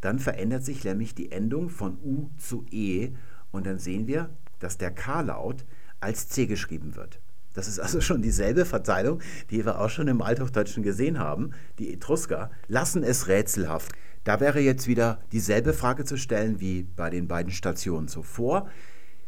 dann 0.00 0.18
verändert 0.18 0.64
sich 0.64 0.82
nämlich 0.84 1.14
die 1.14 1.30
Endung 1.30 1.68
von 1.68 1.98
U 2.02 2.30
zu 2.38 2.64
E 2.70 3.10
und 3.50 3.66
dann 3.66 3.78
sehen 3.78 4.06
wir, 4.06 4.30
dass 4.60 4.78
der 4.78 4.90
K-Laut 4.90 5.66
als 6.00 6.28
C 6.28 6.46
geschrieben 6.46 6.96
wird. 6.96 7.20
Das 7.52 7.66
ist 7.68 7.80
also 7.80 8.00
schon 8.00 8.22
dieselbe 8.22 8.64
Verteilung, 8.64 9.20
die 9.50 9.64
wir 9.64 9.80
auch 9.80 9.90
schon 9.90 10.08
im 10.08 10.22
Althochdeutschen 10.22 10.82
gesehen 10.82 11.18
haben. 11.18 11.50
Die 11.78 11.92
Etrusker 11.92 12.50
lassen 12.68 13.02
es 13.02 13.28
rätselhaft. 13.28 13.92
Da 14.24 14.38
wäre 14.40 14.60
jetzt 14.60 14.86
wieder 14.86 15.20
dieselbe 15.32 15.72
Frage 15.72 16.04
zu 16.04 16.16
stellen 16.16 16.60
wie 16.60 16.82
bei 16.82 17.08
den 17.08 17.26
beiden 17.26 17.52
Stationen 17.52 18.08
zuvor. 18.08 18.68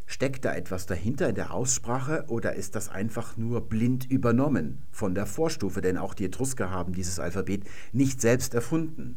Steckt 0.07 0.44
da 0.44 0.55
etwas 0.55 0.85
dahinter 0.85 1.28
in 1.31 1.35
der 1.35 1.55
Aussprache 1.55 2.24
oder 2.28 2.55
ist 2.55 2.74
das 2.74 2.90
einfach 2.90 3.38
nur 3.38 3.68
blind 3.68 4.05
übernommen 4.11 4.83
von 4.90 5.14
der 5.14 5.24
Vorstufe? 5.24 5.81
Denn 5.81 5.96
auch 5.96 6.12
die 6.12 6.26
Etrusker 6.26 6.70
haben 6.70 6.92
dieses 6.92 7.18
Alphabet 7.18 7.64
nicht 7.92 8.20
selbst 8.20 8.52
erfunden. 8.52 9.16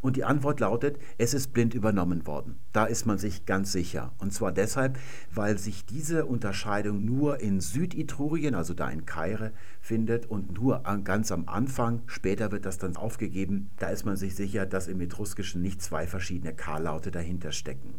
Und 0.00 0.16
die 0.16 0.24
Antwort 0.24 0.60
lautet, 0.60 0.98
es 1.18 1.34
ist 1.34 1.52
blind 1.52 1.74
übernommen 1.74 2.26
worden. 2.26 2.56
Da 2.72 2.84
ist 2.84 3.06
man 3.06 3.18
sich 3.18 3.46
ganz 3.46 3.72
sicher. 3.72 4.12
Und 4.18 4.32
zwar 4.32 4.52
deshalb, 4.52 4.98
weil 5.34 5.58
sich 5.58 5.84
diese 5.84 6.26
Unterscheidung 6.26 7.04
nur 7.04 7.40
in 7.40 7.60
Südetrurien, 7.60 8.54
also 8.54 8.74
da 8.74 8.88
in 8.88 9.06
Kaire, 9.06 9.52
findet 9.80 10.26
und 10.26 10.52
nur 10.52 10.82
ganz 11.04 11.32
am 11.32 11.48
Anfang, 11.48 12.02
später 12.06 12.52
wird 12.52 12.66
das 12.66 12.78
dann 12.78 12.96
aufgegeben, 12.96 13.70
da 13.78 13.88
ist 13.88 14.04
man 14.04 14.16
sich 14.16 14.34
sicher, 14.34 14.66
dass 14.66 14.88
im 14.88 15.00
Etruskischen 15.00 15.62
nicht 15.62 15.82
zwei 15.82 16.06
verschiedene 16.06 16.54
K-Laute 16.54 17.10
dahinter 17.10 17.52
stecken. 17.52 17.94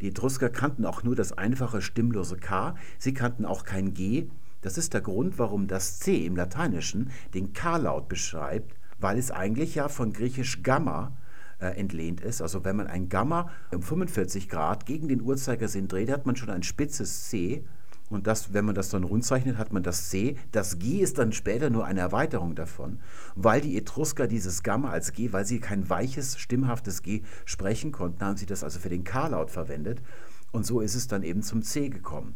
Die 0.00 0.08
Etrusker 0.08 0.48
kannten 0.48 0.84
auch 0.84 1.02
nur 1.02 1.14
das 1.14 1.32
einfache 1.32 1.82
stimmlose 1.82 2.36
K, 2.36 2.74
sie 2.98 3.14
kannten 3.14 3.44
auch 3.44 3.64
kein 3.64 3.94
G. 3.94 4.28
Das 4.60 4.78
ist 4.78 4.94
der 4.94 5.00
Grund, 5.00 5.38
warum 5.38 5.66
das 5.66 5.98
C 5.98 6.24
im 6.24 6.36
Lateinischen 6.36 7.10
den 7.34 7.52
K-Laut 7.52 8.08
beschreibt, 8.08 8.76
weil 8.98 9.18
es 9.18 9.30
eigentlich 9.30 9.74
ja 9.74 9.88
von 9.88 10.12
griechisch 10.12 10.62
Gamma 10.62 11.16
äh, 11.62 11.78
entlehnt 11.78 12.20
ist. 12.20 12.42
Also 12.42 12.64
wenn 12.64 12.76
man 12.76 12.88
ein 12.88 13.08
Gamma 13.08 13.50
um 13.72 13.82
45 13.82 14.48
Grad 14.48 14.84
gegen 14.84 15.08
den 15.08 15.22
Uhrzeigersinn 15.22 15.88
dreht, 15.88 16.10
hat 16.10 16.26
man 16.26 16.36
schon 16.36 16.50
ein 16.50 16.62
spitzes 16.62 17.28
C. 17.28 17.64
Und 18.10 18.26
das, 18.26 18.52
wenn 18.52 18.66
man 18.66 18.74
das 18.74 18.90
dann 18.90 19.04
rundzeichnet, 19.04 19.56
hat 19.56 19.72
man 19.72 19.82
das 19.82 20.10
C. 20.10 20.36
Das 20.50 20.78
G 20.78 20.98
ist 20.98 21.18
dann 21.18 21.32
später 21.32 21.70
nur 21.70 21.86
eine 21.86 22.00
Erweiterung 22.00 22.54
davon, 22.54 22.98
weil 23.36 23.62
die 23.62 23.78
Etrusker 23.78 24.26
dieses 24.26 24.62
Gamma 24.62 24.90
als 24.90 25.12
G, 25.12 25.32
weil 25.32 25.46
sie 25.46 25.60
kein 25.60 25.88
weiches, 25.88 26.38
stimmhaftes 26.38 27.02
G 27.02 27.22
sprechen 27.46 27.92
konnten, 27.92 28.22
haben 28.22 28.36
sie 28.36 28.44
das 28.44 28.64
also 28.64 28.80
für 28.80 28.90
den 28.90 29.04
K-Laut 29.04 29.50
verwendet. 29.50 30.02
Und 30.50 30.66
so 30.66 30.80
ist 30.80 30.94
es 30.94 31.06
dann 31.06 31.22
eben 31.22 31.42
zum 31.42 31.62
C 31.62 31.88
gekommen. 31.88 32.34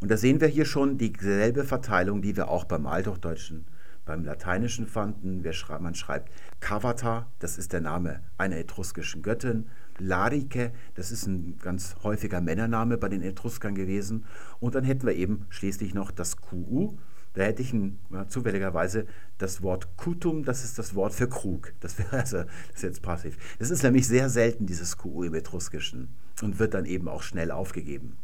Und 0.00 0.10
da 0.10 0.16
sehen 0.16 0.40
wir 0.40 0.48
hier 0.48 0.64
schon 0.64 0.98
dieselbe 0.98 1.64
Verteilung, 1.64 2.22
die 2.22 2.36
wir 2.36 2.48
auch 2.48 2.64
beim 2.64 2.86
Althochdeutschen 2.86 3.66
beim 4.04 4.24
Lateinischen 4.24 4.86
fanden. 4.86 5.44
man 5.80 5.94
schreibt 5.94 6.32
Cavata, 6.60 7.30
das 7.38 7.58
ist 7.58 7.72
der 7.72 7.80
Name 7.80 8.20
einer 8.38 8.56
etruskischen 8.56 9.22
Göttin. 9.22 9.68
Larike, 9.98 10.72
das 10.94 11.12
ist 11.12 11.26
ein 11.26 11.58
ganz 11.58 11.96
häufiger 12.02 12.40
Männername 12.40 12.98
bei 12.98 13.08
den 13.08 13.22
Etruskern 13.22 13.74
gewesen. 13.74 14.24
Und 14.58 14.74
dann 14.74 14.84
hätten 14.84 15.06
wir 15.06 15.14
eben 15.14 15.46
schließlich 15.50 15.94
noch 15.94 16.10
das 16.10 16.36
QU. 16.38 16.96
Da 17.34 17.44
hätte 17.44 17.62
ich 17.62 17.72
ein, 17.72 17.98
ja, 18.10 18.28
zufälligerweise 18.28 19.06
das 19.38 19.62
Wort 19.62 19.96
Kutum, 19.96 20.44
das 20.44 20.64
ist 20.64 20.78
das 20.78 20.94
Wort 20.94 21.14
für 21.14 21.28
Krug. 21.28 21.72
Das 21.80 21.98
wäre 21.98 22.12
also, 22.18 22.38
das 22.38 22.76
ist 22.76 22.82
jetzt 22.82 23.02
passiv. 23.02 23.36
Das 23.58 23.70
ist 23.70 23.82
nämlich 23.82 24.06
sehr 24.06 24.28
selten, 24.28 24.66
dieses 24.66 24.98
QU 24.98 25.22
im 25.22 25.34
Etruskischen 25.34 26.14
und 26.42 26.58
wird 26.58 26.74
dann 26.74 26.84
eben 26.84 27.08
auch 27.08 27.22
schnell 27.22 27.50
aufgegeben. 27.50 28.18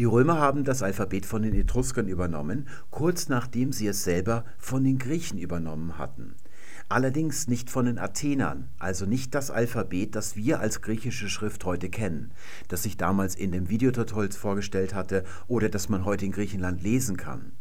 Die 0.00 0.06
Römer 0.06 0.38
haben 0.38 0.64
das 0.64 0.82
Alphabet 0.82 1.26
von 1.26 1.42
den 1.42 1.52
Etruskern 1.52 2.08
übernommen, 2.08 2.68
kurz 2.88 3.28
nachdem 3.28 3.70
sie 3.70 3.86
es 3.86 4.02
selber 4.02 4.46
von 4.56 4.82
den 4.82 4.96
Griechen 4.96 5.36
übernommen 5.36 5.98
hatten. 5.98 6.36
Allerdings 6.88 7.48
nicht 7.48 7.68
von 7.68 7.84
den 7.84 7.98
Athenern, 7.98 8.70
also 8.78 9.04
nicht 9.04 9.34
das 9.34 9.50
Alphabet, 9.50 10.16
das 10.16 10.36
wir 10.36 10.60
als 10.60 10.80
griechische 10.80 11.28
Schrift 11.28 11.66
heute 11.66 11.90
kennen, 11.90 12.30
das 12.68 12.84
sich 12.84 12.96
damals 12.96 13.34
in 13.34 13.52
dem 13.52 13.68
Videotutorial 13.68 14.32
vorgestellt 14.32 14.94
hatte 14.94 15.22
oder 15.48 15.68
das 15.68 15.90
man 15.90 16.06
heute 16.06 16.24
in 16.24 16.32
Griechenland 16.32 16.82
lesen 16.82 17.18
kann. 17.18 17.52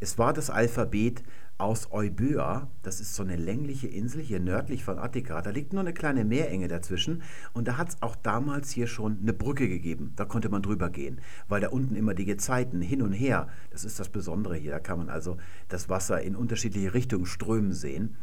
Es 0.00 0.16
war 0.16 0.32
das 0.32 0.48
Alphabet 0.48 1.22
aus 1.56 1.92
Euböa, 1.92 2.68
das 2.82 3.00
ist 3.00 3.14
so 3.14 3.22
eine 3.22 3.36
längliche 3.36 3.86
Insel 3.86 4.20
hier 4.20 4.40
nördlich 4.40 4.82
von 4.82 4.98
Attika, 4.98 5.40
da 5.40 5.50
liegt 5.50 5.72
nur 5.72 5.82
eine 5.82 5.92
kleine 5.92 6.24
Meerenge 6.24 6.66
dazwischen 6.66 7.22
und 7.52 7.68
da 7.68 7.76
hat 7.76 7.90
es 7.90 8.02
auch 8.02 8.16
damals 8.16 8.70
hier 8.70 8.88
schon 8.88 9.18
eine 9.22 9.32
Brücke 9.32 9.68
gegeben, 9.68 10.12
da 10.16 10.24
konnte 10.24 10.48
man 10.48 10.62
drüber 10.62 10.90
gehen, 10.90 11.20
weil 11.48 11.60
da 11.60 11.68
unten 11.68 11.94
immer 11.94 12.14
die 12.14 12.24
Gezeiten 12.24 12.80
hin 12.80 13.02
und 13.02 13.12
her, 13.12 13.48
das 13.70 13.84
ist 13.84 14.00
das 14.00 14.08
Besondere 14.08 14.56
hier, 14.56 14.72
da 14.72 14.80
kann 14.80 14.98
man 14.98 15.08
also 15.08 15.36
das 15.68 15.88
Wasser 15.88 16.20
in 16.22 16.34
unterschiedliche 16.34 16.92
Richtungen 16.92 17.26
strömen 17.26 17.72
sehen. 17.72 18.16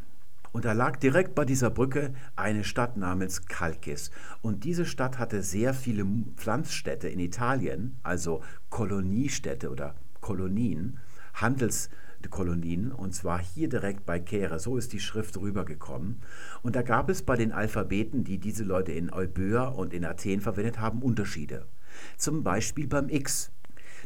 Und 0.53 0.65
da 0.65 0.73
lag 0.73 0.97
direkt 0.97 1.33
bei 1.33 1.45
dieser 1.45 1.69
Brücke 1.69 2.13
eine 2.35 2.65
Stadt 2.65 2.97
namens 2.97 3.45
Kalkis. 3.45 4.11
Und 4.41 4.65
diese 4.65 4.85
Stadt 4.85 5.17
hatte 5.17 5.43
sehr 5.43 5.73
viele 5.73 6.05
Pflanzstädte 6.35 7.07
in 7.07 7.19
Italien, 7.19 7.95
also 8.03 8.41
Koloniestädte 8.69 9.69
oder 9.69 9.95
Kolonien, 10.19 10.99
Handelskolonien, 12.21 12.91
und 12.91 13.13
zwar 13.13 13.39
hier 13.41 13.67
direkt 13.67 14.05
bei 14.05 14.19
Kere. 14.19 14.59
So 14.59 14.77
ist 14.77 14.93
die 14.93 14.99
Schrift 14.99 15.37
rübergekommen. 15.37 16.21
Und 16.61 16.75
da 16.75 16.81
gab 16.81 17.09
es 17.09 17.23
bei 17.23 17.35
den 17.35 17.51
Alphabeten, 17.51 18.23
die 18.23 18.37
diese 18.37 18.63
Leute 18.63 18.91
in 18.91 19.11
Euböa 19.11 19.67
und 19.67 19.93
in 19.93 20.05
Athen 20.05 20.41
verwendet 20.41 20.79
haben, 20.79 21.01
Unterschiede. 21.01 21.65
Zum 22.17 22.43
Beispiel 22.43 22.87
beim 22.87 23.09
X. 23.09 23.51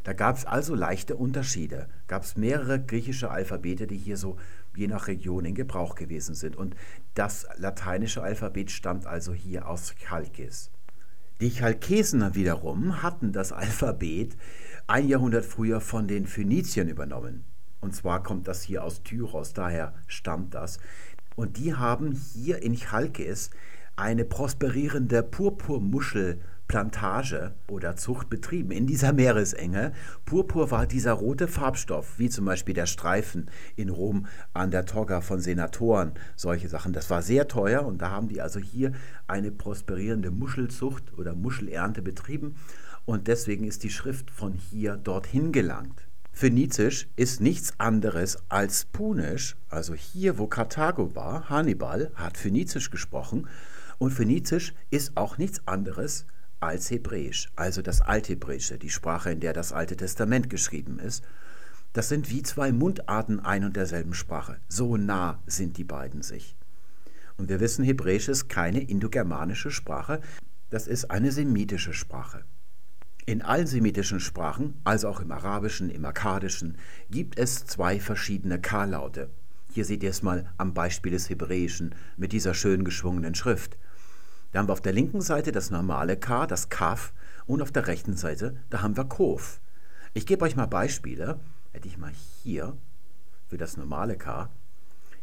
Da 0.04 0.14
gab 0.14 0.38
es 0.38 0.46
also 0.46 0.76
leichte 0.76 1.16
Unterschiede. 1.16 1.88
Gab 2.08 2.24
es 2.24 2.38
mehrere 2.38 2.80
griechische 2.80 3.32
Alphabete, 3.32 3.88
die 3.88 3.98
hier 3.98 4.18
so 4.18 4.38
je 4.76 4.88
nach 4.88 5.08
Region 5.08 5.46
in 5.46 5.56
Gebrauch 5.56 5.96
gewesen 5.96 6.36
sind. 6.36 6.56
Und 6.56 6.76
das 7.16 7.48
lateinische 7.58 8.22
Alphabet 8.22 8.72
stammt 8.72 9.08
also 9.08 9.34
hier 9.34 9.68
aus 9.68 9.96
Chalkis. 9.96 10.72
Die 11.42 11.50
Chalkesen 11.50 12.36
wiederum 12.36 13.02
hatten 13.02 13.34
das 13.34 13.52
Alphabet 13.52 14.38
ein 14.88 15.08
Jahrhundert 15.08 15.44
früher 15.44 15.82
von 15.82 16.08
den 16.08 16.28
Phöniziern 16.28 16.88
übernommen. 16.88 17.44
Und 17.82 17.96
zwar 17.96 18.24
kommt 18.24 18.48
das 18.48 18.64
hier 18.64 18.84
aus 18.84 19.04
Tyros, 19.04 19.54
daher 19.54 19.94
stammt 20.08 20.54
das. 20.54 20.80
Und 21.36 21.58
die 21.58 21.76
haben 21.76 22.12
hier 22.12 22.64
in 22.64 22.76
Chalkis 22.76 23.50
eine 23.96 24.26
prosperierende 24.26 25.24
Purpurmuschel 25.24 26.40
Plantage 26.68 27.54
oder 27.68 27.96
Zucht 27.96 28.30
betrieben 28.30 28.72
in 28.72 28.88
dieser 28.88 29.14
Meeresenge. 29.14 29.94
Purpur 30.26 30.72
war 30.72 30.88
dieser 30.88 31.14
rote 31.14 31.48
Farbstoff, 31.48 32.18
wie 32.18 32.30
zum 32.30 32.46
Beispiel 32.46 32.74
der 32.74 32.88
Streifen 32.88 33.52
in 33.76 33.90
Rom 33.90 34.26
an 34.54 34.72
der 34.72 34.86
Toga 34.86 35.22
von 35.22 35.40
Senatoren, 35.40 36.14
solche 36.36 36.68
Sachen. 36.68 36.92
Das 36.92 37.10
war 37.10 37.22
sehr 37.22 37.48
teuer 37.48 37.86
und 37.86 38.02
da 38.02 38.10
haben 38.10 38.30
die 38.30 38.42
also 38.42 38.60
hier 38.60 38.94
eine 39.28 39.52
prosperierende 39.52 40.32
Muschelzucht 40.32 41.18
oder 41.18 41.36
Muschelernte 41.36 42.02
betrieben 42.02 42.56
und 43.06 43.28
deswegen 43.28 43.66
ist 43.66 43.84
die 43.84 43.92
Schrift 43.92 44.32
von 44.32 44.54
hier 44.54 44.98
dorthin 44.98 45.52
gelangt. 45.52 46.05
Phönizisch 46.38 47.08
ist 47.16 47.40
nichts 47.40 47.80
anderes 47.80 48.38
als 48.50 48.84
Punisch, 48.84 49.56
also 49.70 49.94
hier, 49.94 50.38
wo 50.38 50.48
Karthago 50.48 51.16
war, 51.16 51.48
Hannibal 51.48 52.12
hat 52.16 52.38
Phönizisch 52.38 52.92
gesprochen 52.92 53.48
und 54.00 54.12
Phönizisch 54.12 54.74
ist 54.90 55.16
auch 55.16 55.38
nichts 55.38 55.66
anderes 55.66 56.26
als 56.60 56.92
Hebräisch, 56.92 57.50
also 57.56 57.82
das 57.82 58.02
Althebräische, 58.02 58.78
die 58.78 58.90
Sprache, 58.90 59.32
in 59.32 59.40
der 59.40 59.54
das 59.54 59.72
Alte 59.72 59.96
Testament 59.96 60.50
geschrieben 60.50 61.00
ist. 61.00 61.24
Das 61.94 62.10
sind 62.10 62.30
wie 62.30 62.44
zwei 62.44 62.74
Mundarten 62.74 63.40
ein 63.40 63.64
und 63.64 63.78
derselben 63.78 64.14
Sprache. 64.14 64.58
So 64.68 64.98
nah 64.98 65.42
sind 65.46 65.78
die 65.78 65.86
beiden 65.86 66.22
sich. 66.22 66.58
Und 67.38 67.48
wir 67.48 67.62
wissen, 67.62 67.86
Hebräisch 67.86 68.28
ist 68.28 68.50
keine 68.50 68.82
indogermanische 68.82 69.72
Sprache, 69.72 70.20
das 70.70 70.88
ist 70.88 71.12
eine 71.12 71.32
semitische 71.32 71.94
Sprache. 71.94 72.44
In 73.28 73.42
allen 73.42 73.66
semitischen 73.66 74.20
Sprachen, 74.20 74.80
also 74.84 75.08
auch 75.08 75.20
im 75.20 75.32
Arabischen, 75.32 75.90
im 75.90 76.06
Akkadischen, 76.06 76.78
gibt 77.10 77.40
es 77.40 77.66
zwei 77.66 78.00
verschiedene 78.00 78.62
K-Laute. 78.62 79.32
Hier 79.72 79.84
seht 79.84 80.04
ihr 80.04 80.12
es 80.12 80.22
mal 80.22 80.54
am 80.58 80.76
Beispiel 80.76 81.12
des 81.12 81.28
Hebräischen 81.30 81.96
mit 82.18 82.34
dieser 82.34 82.54
schön 82.54 82.84
geschwungenen 82.84 83.34
Schrift. 83.34 83.78
Da 84.52 84.60
haben 84.60 84.70
wir 84.70 84.74
auf 84.74 84.82
der 84.82 84.94
linken 84.94 85.22
Seite 85.22 85.52
das 85.52 85.72
normale 85.72 86.18
K, 86.18 86.46
das 86.46 86.70
Kaf, 86.70 87.14
und 87.48 87.64
auf 87.64 87.72
der 87.72 87.88
rechten 87.88 88.16
Seite, 88.16 88.58
da 88.70 88.84
haben 88.84 88.96
wir 88.96 89.06
Kof. 89.06 89.60
Ich 90.14 90.28
gebe 90.28 90.46
euch 90.46 90.56
mal 90.56 90.68
Beispiele. 90.68 91.40
Hätte 91.74 91.88
ich 91.88 91.98
mal 91.98 92.14
hier 92.44 92.78
für 93.48 93.58
das 93.58 93.76
normale 93.76 94.18
K. 94.18 94.50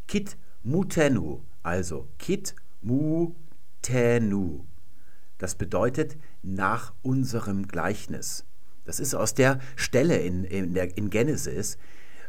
Kit 0.09 0.37
mutenu, 0.65 1.41
also 1.62 2.09
Kit 2.19 2.55
mutenu. 2.83 4.65
Das 5.42 5.57
bedeutet 5.57 6.16
nach 6.44 6.92
unserem 7.02 7.66
Gleichnis. 7.66 8.44
Das 8.85 9.00
ist 9.00 9.12
aus 9.12 9.35
der 9.35 9.59
Stelle 9.74 10.18
in, 10.18 10.44
in, 10.44 10.72
der, 10.72 10.96
in 10.96 11.11
Genesis, 11.11 11.78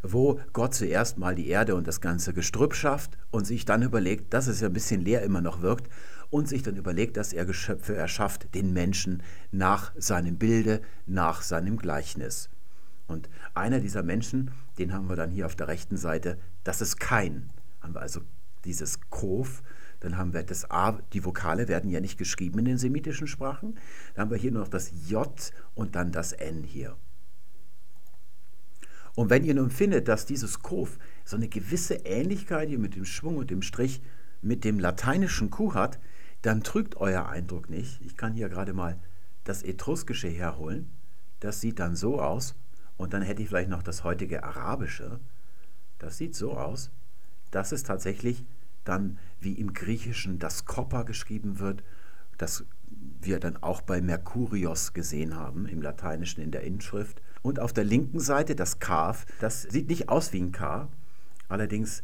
wo 0.02 0.40
Gott 0.52 0.74
zuerst 0.74 1.20
mal 1.20 1.36
die 1.36 1.48
Erde 1.48 1.76
und 1.76 1.86
das 1.86 2.02
ganze 2.02 2.34
Gestrüpp 2.34 2.74
schafft 2.74 3.20
und 3.30 3.46
sich 3.46 3.66
dann 3.66 3.84
überlegt, 3.84 4.34
dass 4.34 4.48
es 4.48 4.62
ja 4.62 4.68
ein 4.68 4.74
bisschen 4.74 5.00
leer 5.00 5.22
immer 5.22 5.42
noch 5.42 5.62
wirkt 5.62 5.92
und 6.32 6.50
sich 6.50 6.64
dann 6.64 6.76
überlegt, 6.76 7.16
dass 7.16 7.34
er 7.34 7.46
Geschöpfe 7.46 7.96
erschafft, 7.96 8.56
den 8.56 8.74
Menschen 8.74 9.22
nach 9.52 9.92
seinem 9.96 10.40
Bilde, 10.40 10.82
nach 11.06 11.44
seinem 11.44 11.78
Gleichnis. 11.78 12.50
Und 13.06 13.30
einer 13.54 13.80
dieser 13.80 14.02
Menschen, 14.02 14.50
den 14.80 14.92
haben 14.92 15.08
wir 15.08 15.16
dann 15.16 15.30
hier 15.30 15.46
auf 15.46 15.56
der 15.56 15.68
rechten 15.68 15.98
Seite, 15.98 16.40
das 16.64 16.82
ist 16.82 17.00
kein. 17.00 17.52
Haben 17.80 17.94
wir 17.94 18.02
also 18.02 18.22
dieses 18.66 19.00
Kof, 19.12 19.62
dann 20.04 20.18
haben 20.18 20.34
wir 20.34 20.44
das 20.44 20.70
A, 20.70 21.00
die 21.14 21.24
Vokale 21.24 21.70
werden 21.70 21.90
ja 21.90 22.02
nicht 22.02 22.18
geschrieben 22.18 22.60
in 22.60 22.66
den 22.66 22.78
semitischen 22.78 23.26
Sprachen. 23.26 23.76
Dann 24.14 24.24
haben 24.24 24.32
wir 24.32 24.38
hier 24.38 24.52
noch 24.52 24.68
das 24.68 24.92
J 25.08 25.32
und 25.76 25.96
dann 25.96 26.12
das 26.12 26.34
N 26.34 26.64
hier. 26.64 26.98
Und 29.16 29.30
wenn 29.30 29.46
ihr 29.46 29.54
nun 29.54 29.70
findet, 29.70 30.10
dass 30.10 30.26
dieses 30.26 30.60
Kof 30.60 31.00
so 31.24 31.38
eine 31.38 31.48
gewisse 31.48 31.94
Ähnlichkeit 32.04 32.68
hier 32.68 32.80
mit 32.80 32.96
dem 32.96 33.06
Schwung 33.06 33.38
und 33.38 33.50
dem 33.50 33.62
Strich 33.62 34.02
mit 34.42 34.66
dem 34.66 34.78
lateinischen 34.78 35.50
Q 35.50 35.74
hat, 35.74 36.00
dann 36.42 36.64
trügt 36.64 36.98
euer 36.98 37.30
Eindruck 37.30 37.70
nicht. 37.70 38.02
Ich 38.02 38.18
kann 38.18 38.34
hier 38.34 38.50
gerade 38.50 38.74
mal 38.74 39.00
das 39.46 39.64
Etruskische 39.64 40.28
herholen. 40.28 40.92
Das 41.40 41.62
sieht 41.62 41.80
dann 41.80 41.96
so 41.96 42.20
aus. 42.20 42.56
Und 42.98 43.14
dann 43.14 43.22
hätte 43.22 43.42
ich 43.42 43.48
vielleicht 43.48 43.70
noch 43.70 43.84
das 43.84 44.04
heutige 44.04 44.44
Arabische. 44.44 45.22
Das 45.98 46.18
sieht 46.18 46.36
so 46.36 46.58
aus. 46.58 46.92
Das 47.52 47.72
ist 47.72 47.88
tatsächlich 47.88 48.44
dann, 48.84 49.18
wie 49.44 49.54
im 49.54 49.74
Griechischen 49.74 50.40
das 50.40 50.66
Kopper 50.66 51.04
geschrieben 51.04 51.60
wird, 51.60 51.84
das 52.38 52.66
wir 53.22 53.40
dann 53.40 53.58
auch 53.62 53.82
bei 53.82 54.02
Mercurios 54.02 54.94
gesehen 54.94 55.36
haben, 55.36 55.66
im 55.68 55.82
Lateinischen 55.82 56.42
in 56.42 56.52
der 56.52 56.62
Inschrift. 56.62 57.22
Und 57.42 57.60
auf 57.60 57.74
der 57.74 57.84
linken 57.84 58.20
Seite 58.20 58.56
das 58.56 58.80
Kaf, 58.80 59.26
das 59.40 59.64
sieht 59.64 59.90
nicht 59.90 60.10
aus 60.10 60.34
wie 60.34 60.42
ein 60.42 60.52
K, 60.52 60.90
allerdings 61.50 62.02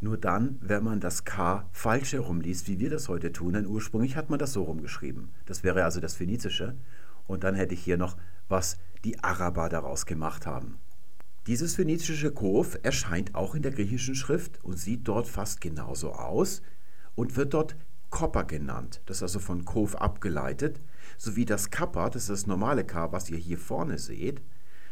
nur 0.00 0.16
dann, 0.16 0.56
wenn 0.60 0.82
man 0.82 1.00
das 1.00 1.24
K 1.24 1.68
falsch 1.72 2.14
herumliest, 2.14 2.68
wie 2.68 2.78
wir 2.78 2.88
das 2.88 3.08
heute 3.08 3.32
tun, 3.32 3.52
denn 3.52 3.66
ursprünglich 3.66 4.16
hat 4.16 4.30
man 4.30 4.38
das 4.38 4.52
so 4.54 4.62
rumgeschrieben. 4.62 5.28
Das 5.44 5.62
wäre 5.62 5.84
also 5.84 6.00
das 6.00 6.14
Phönizische. 6.14 6.74
Und 7.26 7.44
dann 7.44 7.54
hätte 7.54 7.74
ich 7.74 7.84
hier 7.84 7.98
noch, 7.98 8.16
was 8.48 8.78
die 9.04 9.22
Araber 9.22 9.68
daraus 9.68 10.06
gemacht 10.06 10.46
haben. 10.46 10.78
Dieses 11.50 11.74
phönizische 11.74 12.30
Kof 12.30 12.78
erscheint 12.84 13.34
auch 13.34 13.56
in 13.56 13.62
der 13.62 13.72
griechischen 13.72 14.14
Schrift 14.14 14.62
und 14.62 14.78
sieht 14.78 15.08
dort 15.08 15.26
fast 15.26 15.60
genauso 15.60 16.12
aus 16.12 16.62
und 17.16 17.34
wird 17.34 17.54
dort 17.54 17.74
Kopper 18.08 18.44
genannt. 18.44 19.02
Das 19.06 19.16
ist 19.16 19.24
also 19.24 19.40
von 19.40 19.64
Kof 19.64 19.96
abgeleitet, 19.96 20.80
sowie 21.18 21.44
das 21.44 21.72
Kappa, 21.72 22.08
das 22.08 22.22
ist 22.22 22.30
das 22.30 22.46
normale 22.46 22.84
K, 22.84 23.10
was 23.10 23.30
ihr 23.30 23.36
hier 23.36 23.58
vorne 23.58 23.98
seht, 23.98 24.42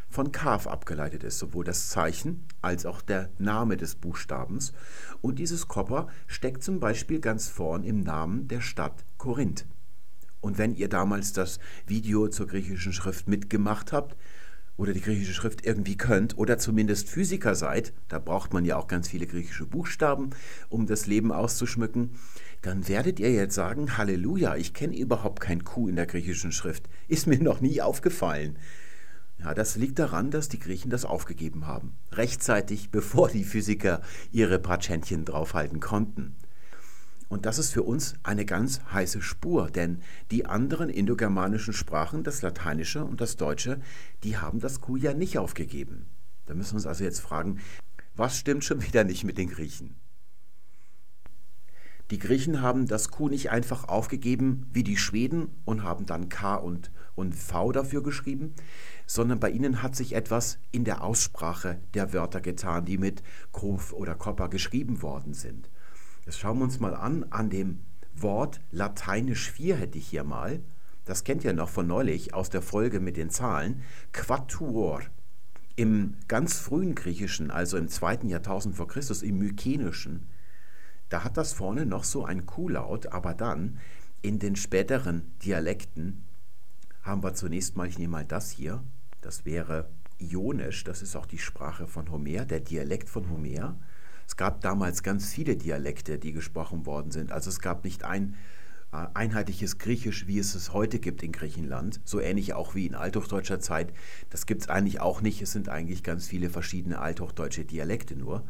von 0.09 0.33
Kaf 0.33 0.67
abgeleitet 0.67 1.23
ist, 1.23 1.39
sowohl 1.39 1.63
das 1.63 1.87
Zeichen 1.87 2.43
als 2.61 2.85
auch 2.85 3.01
der 3.01 3.29
Name 3.37 3.77
des 3.77 3.95
Buchstabens. 3.95 4.73
Und 5.21 5.39
dieses 5.39 5.69
Kopper 5.69 6.09
steckt 6.27 6.61
zum 6.61 6.81
Beispiel 6.81 7.21
ganz 7.21 7.47
vorn 7.47 7.85
im 7.85 8.01
Namen 8.01 8.49
der 8.49 8.59
Stadt 8.59 9.05
Korinth. 9.17 9.65
Und 10.41 10.57
wenn 10.57 10.75
ihr 10.75 10.89
damals 10.89 11.31
das 11.31 11.59
Video 11.87 12.27
zur 12.27 12.47
griechischen 12.47 12.91
Schrift 12.91 13.29
mitgemacht 13.29 13.93
habt, 13.93 14.17
oder 14.79 14.93
die 14.93 15.01
griechische 15.01 15.33
Schrift 15.33 15.65
irgendwie 15.65 15.97
könnt 15.97 16.37
oder 16.37 16.57
zumindest 16.57 17.09
Physiker 17.09 17.53
seid, 17.53 17.91
da 18.07 18.17
braucht 18.17 18.53
man 18.53 18.63
ja 18.63 18.77
auch 18.77 18.87
ganz 18.87 19.09
viele 19.09 19.27
griechische 19.27 19.65
Buchstaben, 19.65 20.29
um 20.69 20.87
das 20.87 21.05
Leben 21.05 21.33
auszuschmücken, 21.33 22.11
dann 22.61 22.87
werdet 22.87 23.19
ihr 23.19 23.31
jetzt 23.31 23.55
sagen, 23.55 23.97
Halleluja, 23.97 24.55
ich 24.55 24.73
kenne 24.73 24.97
überhaupt 24.97 25.41
kein 25.41 25.65
Q 25.65 25.89
in 25.89 25.97
der 25.97 26.05
griechischen 26.05 26.53
Schrift, 26.53 26.87
ist 27.09 27.27
mir 27.27 27.43
noch 27.43 27.59
nie 27.59 27.81
aufgefallen. 27.81 28.57
Ja, 29.37 29.53
das 29.53 29.75
liegt 29.75 29.99
daran, 29.99 30.31
dass 30.31 30.47
die 30.47 30.59
Griechen 30.59 30.89
das 30.89 31.03
aufgegeben 31.03 31.67
haben. 31.67 31.93
Rechtzeitig, 32.13 32.89
bevor 32.89 33.27
die 33.27 33.43
Physiker 33.43 34.01
ihre 34.31 34.59
Patschentchen 34.59 35.25
draufhalten 35.25 35.81
konnten. 35.81 36.35
Und 37.29 37.45
das 37.45 37.59
ist 37.59 37.71
für 37.71 37.83
uns 37.83 38.15
eine 38.23 38.43
ganz 38.43 38.81
heiße 38.91 39.21
Spur, 39.21 39.69
denn 39.69 40.01
die 40.31 40.47
anderen 40.47 40.89
indogermanischen 40.89 41.73
Sprachen, 41.73 42.23
das 42.23 42.41
Lateinische 42.41 43.05
und 43.05 43.21
das 43.21 43.37
Deutsche, 43.37 43.79
die 44.23 44.37
haben 44.37 44.59
das 44.59 44.81
Q 44.81 44.97
ja 44.97 45.13
nicht 45.13 45.37
aufgegeben. 45.37 46.07
Da 46.47 46.55
müssen 46.55 46.71
wir 46.71 46.77
uns 46.77 46.87
also 46.87 47.03
jetzt 47.03 47.21
fragen, 47.21 47.59
was 48.15 48.35
stimmt 48.35 48.65
schon 48.65 48.81
wieder 48.81 49.03
nicht 49.03 49.23
mit 49.23 49.37
den 49.37 49.49
Griechen? 49.49 49.95
Die 52.09 52.17
Griechen 52.17 52.63
haben 52.63 52.87
das 52.87 53.11
Q 53.11 53.29
nicht 53.29 53.51
einfach 53.51 53.87
aufgegeben 53.87 54.65
wie 54.73 54.83
die 54.83 54.97
Schweden 54.97 55.49
und 55.63 55.83
haben 55.83 56.07
dann 56.07 56.27
K 56.27 56.55
und, 56.55 56.91
und 57.13 57.35
V 57.35 57.71
dafür 57.71 58.01
geschrieben, 58.01 58.55
sondern 59.05 59.39
bei 59.39 59.51
ihnen 59.51 59.83
hat 59.83 59.95
sich 59.95 60.13
etwas 60.15 60.57
in 60.71 60.85
der 60.85 61.03
Aussprache 61.03 61.79
der 61.93 62.11
Wörter 62.11 62.41
getan, 62.41 62.85
die 62.85 62.97
mit 62.97 63.21
Kof 63.51 63.93
oder 63.93 64.15
Kopper 64.15 64.49
geschrieben 64.49 65.03
worden 65.03 65.35
sind. 65.35 65.69
Das 66.29 66.37
schauen 66.37 66.59
wir 66.59 66.65
uns 66.65 66.79
mal 66.79 66.93
an, 66.93 67.25
an 67.31 67.49
dem 67.49 67.79
Wort 68.13 68.61
Lateinisch 68.69 69.49
4 69.49 69.77
hätte 69.77 69.97
ich 69.97 70.09
hier 70.09 70.23
mal. 70.23 70.59
Das 71.03 71.23
kennt 71.23 71.43
ihr 71.43 71.53
noch 71.53 71.69
von 71.69 71.87
neulich 71.87 72.35
aus 72.35 72.51
der 72.51 72.61
Folge 72.61 72.99
mit 72.99 73.17
den 73.17 73.31
Zahlen. 73.31 73.81
Quatuor. 74.11 75.01
Im 75.75 76.17
ganz 76.27 76.59
frühen 76.59 76.93
Griechischen, 76.93 77.49
also 77.49 77.77
im 77.77 77.87
zweiten 77.87 78.29
Jahrtausend 78.29 78.75
vor 78.75 78.87
Christus, 78.87 79.23
im 79.23 79.39
Mykenischen, 79.39 80.27
da 81.09 81.23
hat 81.23 81.35
das 81.35 81.53
vorne 81.53 81.87
noch 81.87 82.03
so 82.03 82.25
ein 82.25 82.45
Q-Laut, 82.45 83.07
aber 83.07 83.33
dann 83.33 83.79
in 84.21 84.37
den 84.37 84.55
späteren 84.55 85.31
Dialekten 85.43 86.25
haben 87.01 87.23
wir 87.23 87.33
zunächst 87.33 87.75
mal, 87.75 87.87
ich 87.87 87.97
nehme 87.97 88.11
mal 88.11 88.25
das 88.25 88.51
hier, 88.51 88.83
das 89.21 89.45
wäre 89.45 89.89
Ionisch, 90.19 90.83
das 90.83 91.01
ist 91.01 91.15
auch 91.15 91.25
die 91.25 91.39
Sprache 91.39 91.87
von 91.87 92.11
Homer, 92.11 92.45
der 92.45 92.59
Dialekt 92.59 93.09
von 93.09 93.31
Homer. 93.31 93.79
Es 94.39 94.45
gab 94.45 94.61
damals 94.61 95.03
ganz 95.03 95.33
viele 95.33 95.57
Dialekte, 95.57 96.17
die 96.17 96.31
gesprochen 96.31 96.85
worden 96.85 97.11
sind. 97.11 97.29
Also 97.29 97.49
es 97.49 97.59
gab 97.59 97.83
nicht 97.83 98.05
ein 98.05 98.35
äh, 98.93 99.05
einheitliches 99.13 99.79
Griechisch, 99.79 100.27
wie 100.27 100.39
es 100.39 100.55
es 100.55 100.71
heute 100.71 100.99
gibt 100.99 101.23
in 101.23 101.33
Griechenland, 101.33 101.99
so 102.05 102.21
ähnlich 102.21 102.53
auch 102.53 102.73
wie 102.73 102.85
in 102.85 102.95
althochdeutscher 102.95 103.59
Zeit. 103.59 103.91
Das 104.29 104.45
gibt 104.45 104.61
es 104.61 104.69
eigentlich 104.69 105.01
auch 105.01 105.19
nicht. 105.19 105.41
Es 105.41 105.51
sind 105.51 105.67
eigentlich 105.67 106.03
ganz 106.03 106.29
viele 106.29 106.49
verschiedene 106.49 106.99
althochdeutsche 106.99 107.65
Dialekte 107.65 108.15
nur. 108.15 108.45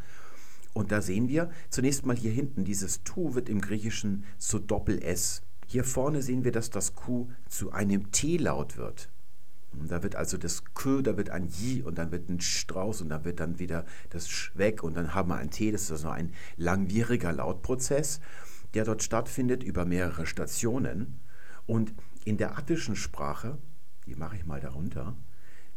Und 0.73 0.91
da 0.91 1.01
sehen 1.01 1.27
wir 1.27 1.49
zunächst 1.71 2.05
mal 2.05 2.15
hier 2.15 2.33
hinten, 2.33 2.65
dieses 2.65 3.01
Tu 3.01 3.33
wird 3.33 3.49
im 3.49 3.59
Griechischen 3.59 4.25
zu 4.37 4.59
Doppel-S. 4.59 5.41
Hier 5.65 5.83
vorne 5.83 6.21
sehen 6.21 6.43
wir, 6.43 6.51
dass 6.51 6.69
das 6.69 6.93
Q 6.93 7.31
zu 7.47 7.71
einem 7.71 8.11
T-Laut 8.11 8.77
wird. 8.77 9.09
Da 9.71 10.03
wird 10.03 10.15
also 10.15 10.37
das 10.37 10.63
K, 10.73 11.01
da 11.01 11.15
wird 11.17 11.29
ein 11.29 11.47
J 11.47 11.85
und 11.85 11.97
dann 11.97 12.11
wird 12.11 12.29
ein 12.29 12.39
Strauß 12.39 13.01
und 13.01 13.09
dann 13.09 13.23
wird 13.23 13.39
dann 13.39 13.59
wieder 13.59 13.85
das 14.09 14.29
Sch 14.29 14.51
weg 14.55 14.83
und 14.83 14.95
dann 14.95 15.13
haben 15.13 15.29
wir 15.29 15.35
ein 15.35 15.51
T. 15.51 15.71
Das 15.71 15.83
ist 15.83 15.91
also 15.91 16.09
ein 16.09 16.33
langwieriger 16.57 17.31
Lautprozess, 17.31 18.19
der 18.73 18.85
dort 18.85 19.03
stattfindet 19.03 19.63
über 19.63 19.85
mehrere 19.85 20.25
Stationen. 20.25 21.19
Und 21.65 21.93
in 22.25 22.37
der 22.37 22.57
attischen 22.57 22.95
Sprache, 22.95 23.57
die 24.05 24.15
mache 24.15 24.35
ich 24.35 24.45
mal 24.45 24.59
darunter, 24.59 25.15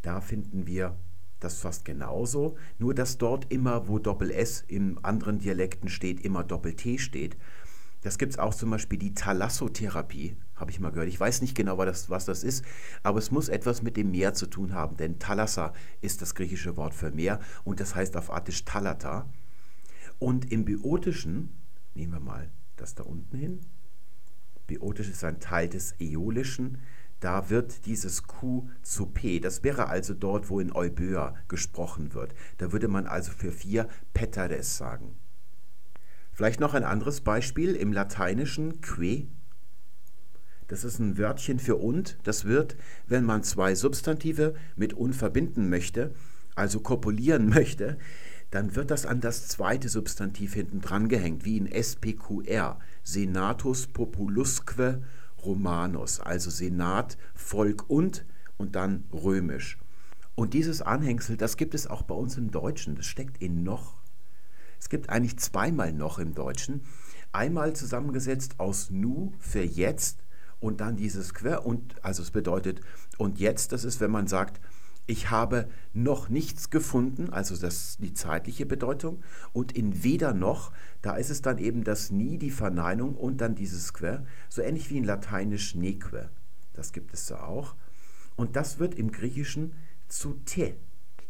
da 0.01 0.21
finden 0.21 0.67
wir 0.67 0.97
das 1.39 1.59
fast 1.59 1.85
genauso, 1.85 2.57
nur 2.79 2.95
dass 2.95 3.19
dort 3.19 3.53
immer, 3.53 3.89
wo 3.89 3.99
Doppel-S 3.99 4.65
in 4.67 4.99
anderen 5.05 5.39
Dialekten 5.39 5.89
steht, 5.89 6.25
immer 6.25 6.45
Doppel-T 6.45 6.99
steht. 6.99 7.37
Das 8.03 8.19
gibt 8.19 8.33
es 8.33 8.39
auch 8.39 8.55
zum 8.55 8.71
Beispiel 8.71 8.99
die 8.99 9.15
Thalassotherapie, 9.15 10.37
habe 10.57 10.71
ich 10.71 10.81
mal 10.81 10.91
gehört. 10.91 11.09
Ich 11.09 11.21
weiß 11.21 11.41
nicht 11.41 11.55
genau, 11.55 11.79
was 11.79 12.25
das, 12.25 12.45
ist, 12.45 12.65
aber 13.03 13.19
es 13.19 13.31
muss 13.31 13.49
etwas 13.49 13.83
mit 13.83 13.97
dem 13.97 14.11
Meer 14.11 14.35
zu 14.35 14.47
tun 14.47 14.75
haben, 14.75 14.97
denn 14.97 15.19
Thalassa 15.19 15.73
ist 16.01 16.21
das 16.21 16.35
griechische 16.35 16.77
Wort 16.77 16.95
für 16.95 17.13
Meer 17.13 17.41
und 17.65 17.81
das 17.81 17.95
heißt 17.95 18.17
auf 18.17 18.33
Attisch 18.33 18.65
Thalata. 18.65 19.29
Und 20.19 20.51
im 20.51 20.65
Biotischen, 20.65 21.57
nehmen 21.95 22.13
wir 22.13 22.21
mal 22.21 22.51
das 22.77 22.95
da 22.95 23.05
unten 23.05 23.37
hin, 23.37 23.61
Biotisch 24.67 25.09
ist 25.09 25.25
ein 25.25 25.41
Teil 25.41 25.69
des 25.69 25.95
Äolischen, 26.01 26.79
da 27.21 27.51
wird 27.51 27.87
dieses 27.87 28.25
Q 28.25 28.69
zu 28.83 29.07
P. 29.07 29.39
Das 29.39 29.63
wäre 29.63 29.89
also 29.89 30.13
dort, 30.13 30.51
wo 30.51 30.59
in 30.59 30.75
Euböa 30.75 31.37
gesprochen 31.47 32.15
wird. 32.15 32.35
Da 32.59 32.73
würde 32.73 32.89
man 32.89 33.07
also 33.07 33.31
für 33.31 33.53
vier 33.53 33.89
Petares 34.13 34.77
sagen. 34.77 35.15
Vielleicht 36.43 36.59
noch 36.59 36.75
ein 36.75 36.83
anderes 36.83 37.21
Beispiel 37.21 37.77
im 37.77 37.93
Lateinischen 37.93 38.81
que. 38.81 39.29
Das 40.67 40.83
ist 40.83 40.99
ein 40.99 41.17
Wörtchen 41.17 41.61
für 41.61 41.77
und. 41.77 42.19
Das 42.25 42.47
wird, 42.47 42.75
wenn 43.07 43.25
man 43.25 43.45
zwei 43.45 43.77
Substantive 43.77 44.57
mit 44.75 44.93
und 44.93 45.15
verbinden 45.15 45.69
möchte, 45.69 46.13
also 46.57 46.81
kopulieren 46.81 47.49
möchte, 47.55 47.97
dann 48.51 48.75
wird 48.75 48.91
das 48.91 49.07
an 49.07 49.21
das 49.21 49.47
zweite 49.47 49.89
Substantiv 49.89 50.55
hinten 50.55 50.81
dran 50.81 51.09
gehängt, 51.09 51.45
wie 51.45 51.59
in 51.59 51.71
SPQR, 51.71 52.81
Senatus 53.05 53.87
Populusque 53.87 55.01
Romanus, 55.45 56.19
also 56.19 56.51
Senat, 56.51 57.19
Volk 57.37 57.89
und 57.89 58.27
und 58.57 58.75
dann 58.75 59.05
römisch. 59.13 59.79
Und 60.35 60.55
dieses 60.55 60.83
Anhängsel, 60.83 61.37
das 61.37 61.57
gibt 61.57 61.77
es 61.77 61.87
auch 61.87 62.03
bei 62.03 62.17
uns 62.17 62.37
im 62.37 62.51
Deutschen, 62.51 62.97
das 62.97 63.07
steckt 63.07 63.41
in 63.41 63.63
noch. 63.63 64.02
Es 64.83 64.89
gibt 64.89 65.11
eigentlich 65.11 65.39
zweimal 65.39 65.93
noch 65.93 66.19
im 66.19 66.35
Deutschen. 66.35 66.83
Einmal 67.31 67.73
zusammengesetzt 67.73 68.59
aus 68.59 68.91
nu 68.91 69.33
für 69.39 69.63
jetzt 69.63 70.25
und 70.59 70.81
dann 70.81 70.97
dieses 70.97 71.35
quer 71.35 71.65
und 71.65 72.05
also 72.05 72.21
es 72.21 72.33
bedeutet 72.33 72.81
und 73.17 73.39
jetzt, 73.39 73.71
das 73.71 73.85
ist, 73.85 74.01
wenn 74.01 74.11
man 74.11 74.27
sagt, 74.27 74.61
ich 75.07 75.31
habe 75.31 75.69
noch 75.93 76.29
nichts 76.29 76.69
gefunden, 76.69 77.31
also 77.31 77.57
das 77.57 77.97
die 77.99 78.13
zeitliche 78.13 78.67
Bedeutung. 78.67 79.23
Und 79.53 79.71
in 79.71 80.03
weder 80.03 80.35
noch, 80.35 80.73
da 81.01 81.15
ist 81.15 81.31
es 81.31 81.43
dann 81.43 81.59
eben 81.59 81.85
das 81.85 82.11
nie, 82.11 82.37
die 82.37 82.51
Verneinung 82.51 83.15
und 83.15 83.41
dann 83.41 83.55
dieses 83.55 83.93
que, 83.93 84.27
so 84.49 84.63
ähnlich 84.63 84.91
wie 84.91 84.99
in 84.99 85.05
Lateinisch 85.05 85.77
neque. 85.77 86.29
Das 86.73 86.93
gibt 86.93 87.15
es 87.15 87.27
da 87.27 87.45
auch. 87.45 87.77
Und 88.35 88.57
das 88.57 88.81
wird 88.81 88.97
im 88.97 89.13
Griechischen 89.13 89.75
zu 90.09 90.41
te. 90.45 90.75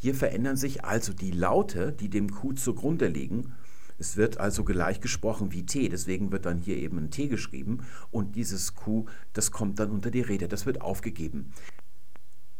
Hier 0.02 0.16
verändern 0.16 0.56
sich 0.56 0.84
also 0.84 1.12
die 1.12 1.30
Laute, 1.30 1.92
die 1.92 2.08
dem 2.08 2.32
Q 2.32 2.54
zugrunde 2.54 3.06
liegen. 3.06 3.52
Es 4.00 4.16
wird 4.16 4.36
also 4.38 4.64
gleich 4.64 5.00
gesprochen 5.00 5.52
wie 5.52 5.64
T, 5.64 5.88
deswegen 5.88 6.32
wird 6.32 6.44
dann 6.44 6.58
hier 6.58 6.76
eben 6.76 6.98
ein 6.98 7.12
T 7.12 7.28
geschrieben 7.28 7.86
und 8.10 8.34
dieses 8.34 8.74
Q, 8.74 9.06
das 9.32 9.52
kommt 9.52 9.78
dann 9.78 9.92
unter 9.92 10.10
die 10.10 10.22
Rede, 10.22 10.48
das 10.48 10.66
wird 10.66 10.80
aufgegeben. 10.80 11.52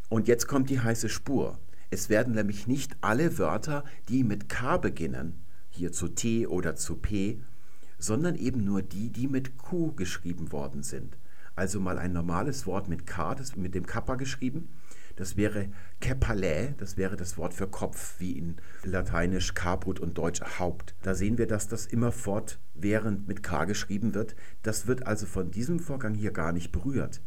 Und 0.07 0.29
jetzt 0.29 0.47
kommt 0.47 0.69
die 0.69 0.79
heiße 0.79 1.09
Spur. 1.09 1.59
Es 1.89 2.07
werden 2.07 2.33
nämlich 2.33 2.65
nicht 2.65 2.95
alle 3.01 3.37
Wörter, 3.37 3.83
die 4.07 4.23
mit 4.23 4.47
K 4.47 4.77
beginnen, 4.77 5.43
hier 5.69 5.91
zu 5.91 6.07
T 6.07 6.47
oder 6.47 6.77
zu 6.77 6.95
P, 6.95 7.41
sondern 7.99 8.35
eben 8.35 8.63
nur 8.63 8.81
die, 8.81 9.09
die 9.09 9.27
mit 9.27 9.57
Q 9.57 9.91
geschrieben 9.95 10.53
worden 10.53 10.81
sind. 10.81 11.17
Also 11.57 11.81
mal 11.81 11.99
ein 11.99 12.13
normales 12.13 12.65
Wort 12.67 12.87
mit 12.87 13.05
K, 13.05 13.35
das 13.35 13.57
mit 13.57 13.75
dem 13.75 13.85
Kappa 13.85 14.15
geschrieben. 14.15 14.69
Das 15.15 15.37
wäre 15.37 15.69
Kepale, 15.99 16.73
das 16.77 16.97
wäre 16.97 17.15
das 17.15 17.37
Wort 17.37 17.53
für 17.53 17.67
Kopf, 17.67 18.15
wie 18.19 18.31
in 18.31 18.55
Lateinisch 18.83 19.53
Caput 19.53 19.99
und 19.99 20.17
Deutsch 20.17 20.41
Haupt. 20.59 20.95
Da 21.03 21.13
sehen 21.13 21.37
wir, 21.37 21.45
dass 21.45 21.67
das 21.67 21.85
immer 21.85 22.11
fortwährend 22.11 23.27
mit 23.27 23.43
K 23.43 23.65
geschrieben 23.65 24.15
wird. 24.15 24.35
Das 24.63 24.87
wird 24.87 25.05
also 25.05 25.27
von 25.27 25.51
diesem 25.51 25.79
Vorgang 25.79 26.15
hier 26.15 26.31
gar 26.31 26.51
nicht 26.51 26.71
berührt. 26.71 27.21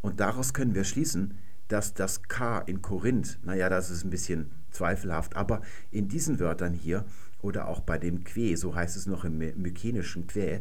Und 0.00 0.18
daraus 0.18 0.52
können 0.52 0.74
wir 0.74 0.84
schließen, 0.84 1.38
dass 1.68 1.94
das 1.94 2.24
K 2.24 2.58
in 2.58 2.82
Korinth, 2.82 3.38
naja, 3.44 3.68
das 3.68 3.88
ist 3.90 4.04
ein 4.04 4.10
bisschen 4.10 4.50
zweifelhaft, 4.70 5.36
aber 5.36 5.62
in 5.90 6.08
diesen 6.08 6.40
Wörtern 6.40 6.74
hier 6.74 7.04
oder 7.40 7.68
auch 7.68 7.80
bei 7.80 7.98
dem 7.98 8.24
Que, 8.24 8.56
so 8.56 8.74
heißt 8.74 8.96
es 8.96 9.06
noch 9.06 9.24
im 9.24 9.38
mykenischen 9.38 10.26
Que, 10.26 10.60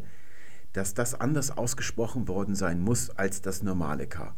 dass 0.74 0.93
das 0.93 1.19
anders 1.19 1.58
ausgesprochen 1.58 2.28
worden 2.28 2.56
sein 2.56 2.80
muss 2.80 3.10
als 3.10 3.41
das 3.41 3.63
normale 3.63 4.08
K. 4.08 4.36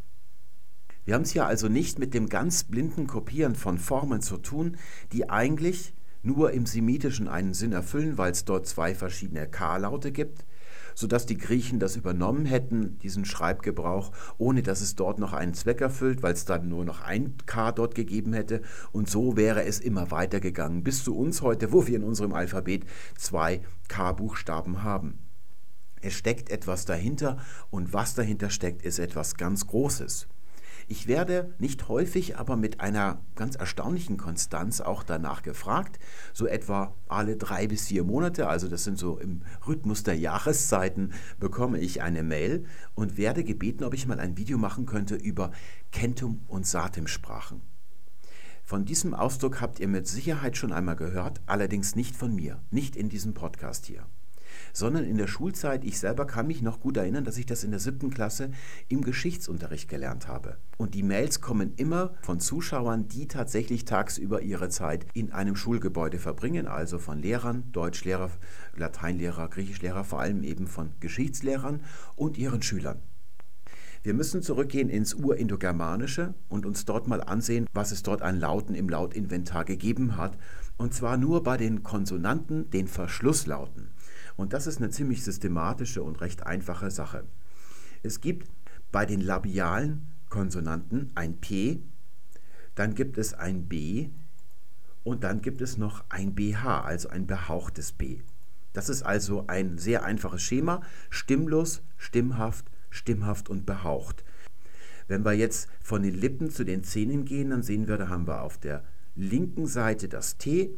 Wir 1.06 1.16
haben 1.16 1.24
es 1.24 1.32
hier 1.32 1.46
also 1.46 1.68
nicht 1.68 2.00
mit 2.00 2.14
dem 2.14 2.30
ganz 2.30 2.64
blinden 2.64 3.08
Kopieren 3.08 3.56
von 3.56 3.78
Formen 3.78 4.22
zu 4.22 4.38
tun, 4.38 4.78
die 5.12 5.30
eigentlich 5.30 5.94
nur 6.22 6.52
im 6.52 6.66
Semitischen 6.66 7.28
einen 7.28 7.54
Sinn 7.54 7.74
erfüllen, 7.74 8.18
weil 8.18 8.32
es 8.32 8.46
dort 8.46 8.68
zwei 8.68 8.96
verschiedene 8.96 9.46
K-Laute 9.46 10.14
gibt, 10.14 10.46
sodass 10.96 11.26
die 11.26 11.38
Griechen 11.38 11.80
das 11.80 11.98
übernommen 11.98 12.46
hätten, 12.46 12.98
diesen 13.00 13.26
Schreibgebrauch, 13.26 14.14
ohne 14.38 14.64
dass 14.64 14.80
es 14.80 14.96
dort 14.96 15.20
noch 15.20 15.34
einen 15.34 15.54
Zweck 15.54 15.82
erfüllt, 15.82 16.24
weil 16.24 16.34
es 16.34 16.46
dann 16.46 16.70
nur 16.70 16.86
noch 16.86 17.02
ein 17.02 17.36
K 17.46 17.74
dort 17.74 17.96
gegeben 17.96 18.32
hätte. 18.32 18.62
Und 18.94 19.10
so 19.10 19.36
wäre 19.36 19.66
es 19.66 19.82
immer 19.82 20.10
weitergegangen, 20.10 20.86
bis 20.86 21.04
zu 21.04 21.18
uns 21.18 21.42
heute, 21.42 21.74
wo 21.74 21.86
wir 21.86 21.98
in 21.98 22.06
unserem 22.06 22.32
Alphabet 22.32 22.86
zwei 23.18 23.62
K-Buchstaben 23.90 24.84
haben. 24.84 25.20
Es 26.00 26.14
steckt 26.14 26.50
etwas 26.50 26.86
dahinter 26.86 27.40
und 27.70 27.92
was 27.92 28.16
dahinter 28.16 28.50
steckt, 28.50 28.84
ist 28.84 29.00
etwas 29.00 29.36
ganz 29.36 29.68
Großes. 29.68 30.28
Ich 30.88 31.08
werde 31.08 31.54
nicht 31.60 31.88
häufig, 31.88 32.38
aber 32.38 32.56
mit 32.56 32.80
einer 32.82 33.22
ganz 33.36 33.56
erstaunlichen 33.56 34.18
Konstanz 34.18 34.82
auch 34.82 35.04
danach 35.04 35.42
gefragt, 35.42 36.00
so 36.34 36.46
etwa 36.46 36.94
alle 37.08 37.38
drei 37.38 37.68
bis 37.68 37.88
vier 37.88 38.04
Monate, 38.04 38.48
also 38.48 38.68
das 38.68 38.84
sind 38.84 38.98
so 38.98 39.18
im 39.18 39.42
Rhythmus 39.68 40.04
der 40.04 40.18
Jahreszeiten, 40.18 41.14
bekomme 41.40 41.80
ich 41.80 42.02
eine 42.02 42.24
Mail 42.24 42.66
und 42.96 43.18
werde 43.18 43.44
gebeten, 43.44 43.84
ob 43.84 43.94
ich 43.94 44.08
mal 44.08 44.20
ein 44.20 44.38
Video 44.38 44.58
machen 44.58 44.86
könnte 44.86 45.16
über 45.16 45.52
Kentum- 45.92 46.42
und 46.48 46.68
Satem-Sprachen. 46.68 47.62
Von 48.66 48.86
diesem 48.86 49.14
Ausdruck 49.14 49.62
habt 49.62 49.80
ihr 49.80 49.88
mit 49.88 50.08
Sicherheit 50.08 50.58
schon 50.58 50.72
einmal 50.72 50.96
gehört, 50.96 51.42
allerdings 51.46 51.96
nicht 51.96 52.16
von 52.16 52.34
mir, 52.34 52.62
nicht 52.72 52.96
in 52.96 53.10
diesem 53.10 53.34
Podcast 53.34 53.86
hier 53.86 54.06
sondern 54.74 55.06
in 55.06 55.18
der 55.18 55.28
Schulzeit, 55.28 55.86
ich 55.86 56.00
selber 56.00 56.26
kann 56.26 56.48
mich 56.48 56.62
noch 56.62 56.80
gut 56.80 56.98
erinnern, 56.98 57.24
dass 57.24 57.38
ich 57.38 57.46
das 57.46 57.64
in 57.64 57.72
der 57.72 57.80
siebten 57.80 58.10
Klasse 58.10 58.52
im 58.90 59.02
Geschichtsunterricht 59.02 59.88
gelernt 59.88 60.28
habe. 60.28 60.58
Und 60.78 60.96
die 60.96 61.04
Mails 61.04 61.40
kommen 61.40 61.74
immer 61.78 62.16
von 62.24 62.40
Zuschauern, 62.40 63.08
die 63.08 63.28
tatsächlich 63.28 63.86
tagsüber 63.86 64.42
ihre 64.42 64.70
Zeit 64.70 65.06
in 65.14 65.32
einem 65.32 65.56
Schulgebäude 65.56 66.18
verbringen, 66.18 66.68
also 66.68 66.98
von 66.98 67.20
Lehrern, 67.20 67.72
Deutschlehrer, 67.72 68.32
Lateinlehrer, 68.76 69.48
Griechischlehrer, 69.48 70.04
vor 70.04 70.20
allem 70.20 70.44
eben 70.44 70.68
von 70.68 70.92
Geschichtslehrern 71.00 71.82
und 72.16 72.38
ihren 72.38 72.62
Schülern. 72.62 73.00
Wir 74.04 74.14
müssen 74.14 74.42
zurückgehen 74.42 74.90
ins 74.90 75.14
Urindogermanische 75.14 76.34
und 76.50 76.66
uns 76.66 76.84
dort 76.84 77.08
mal 77.08 77.22
ansehen, 77.22 77.68
was 77.74 77.94
es 77.94 78.04
dort 78.04 78.22
an 78.22 78.38
Lauten 78.38 78.76
im 78.76 78.90
Lautinventar 78.90 79.64
gegeben 79.64 80.18
hat. 80.18 80.38
Und 80.76 80.94
zwar 80.94 81.16
nur 81.16 81.42
bei 81.42 81.56
den 81.56 81.84
Konsonanten, 81.84 82.70
den 82.70 82.88
Verschlusslauten. 82.88 83.93
Und 84.36 84.54
das 84.54 84.68
ist 84.68 84.78
eine 84.78 84.90
ziemlich 84.90 85.24
systematische 85.24 86.04
und 86.04 86.22
recht 86.22 86.46
einfache 86.46 86.92
Sache. 86.92 87.26
Es 88.02 88.22
gibt 88.22 88.50
bei 88.92 89.06
den 89.06 89.22
labialen 89.22 90.08
Konsonanten 90.30 91.12
ein 91.16 91.40
P, 91.40 91.82
dann 92.76 92.96
gibt 92.96 93.18
es 93.18 93.34
ein 93.34 93.68
B 93.68 94.10
und 95.04 95.24
dann 95.24 95.42
gibt 95.42 95.62
es 95.62 95.78
noch 95.78 96.04
ein 96.10 96.34
BH, 96.34 96.82
also 96.82 97.10
ein 97.10 97.28
behauchtes 97.28 97.92
B. 97.92 98.22
Das 98.74 98.90
ist 98.90 99.04
also 99.04 99.46
ein 99.48 99.78
sehr 99.78 100.04
einfaches 100.04 100.42
Schema, 100.42 100.82
stimmlos, 101.10 101.84
stimmhaft, 101.98 102.66
stimmhaft 102.90 103.50
und 103.50 103.66
behaucht. 103.66 104.24
Wenn 105.08 105.24
wir 105.24 105.34
jetzt 105.34 105.70
von 105.82 106.02
den 106.02 106.16
Lippen 106.16 106.50
zu 106.50 106.64
den 106.64 106.84
Zähnen 106.84 107.26
gehen, 107.26 107.52
dann 107.52 107.62
sehen 107.62 107.88
wir, 107.88 107.98
da 107.98 108.10
haben 108.10 108.28
wir 108.28 108.42
auf 108.42 108.58
der 108.58 108.84
linken 109.16 109.68
Seite 109.68 110.10
das 110.10 110.38
T 110.38 110.74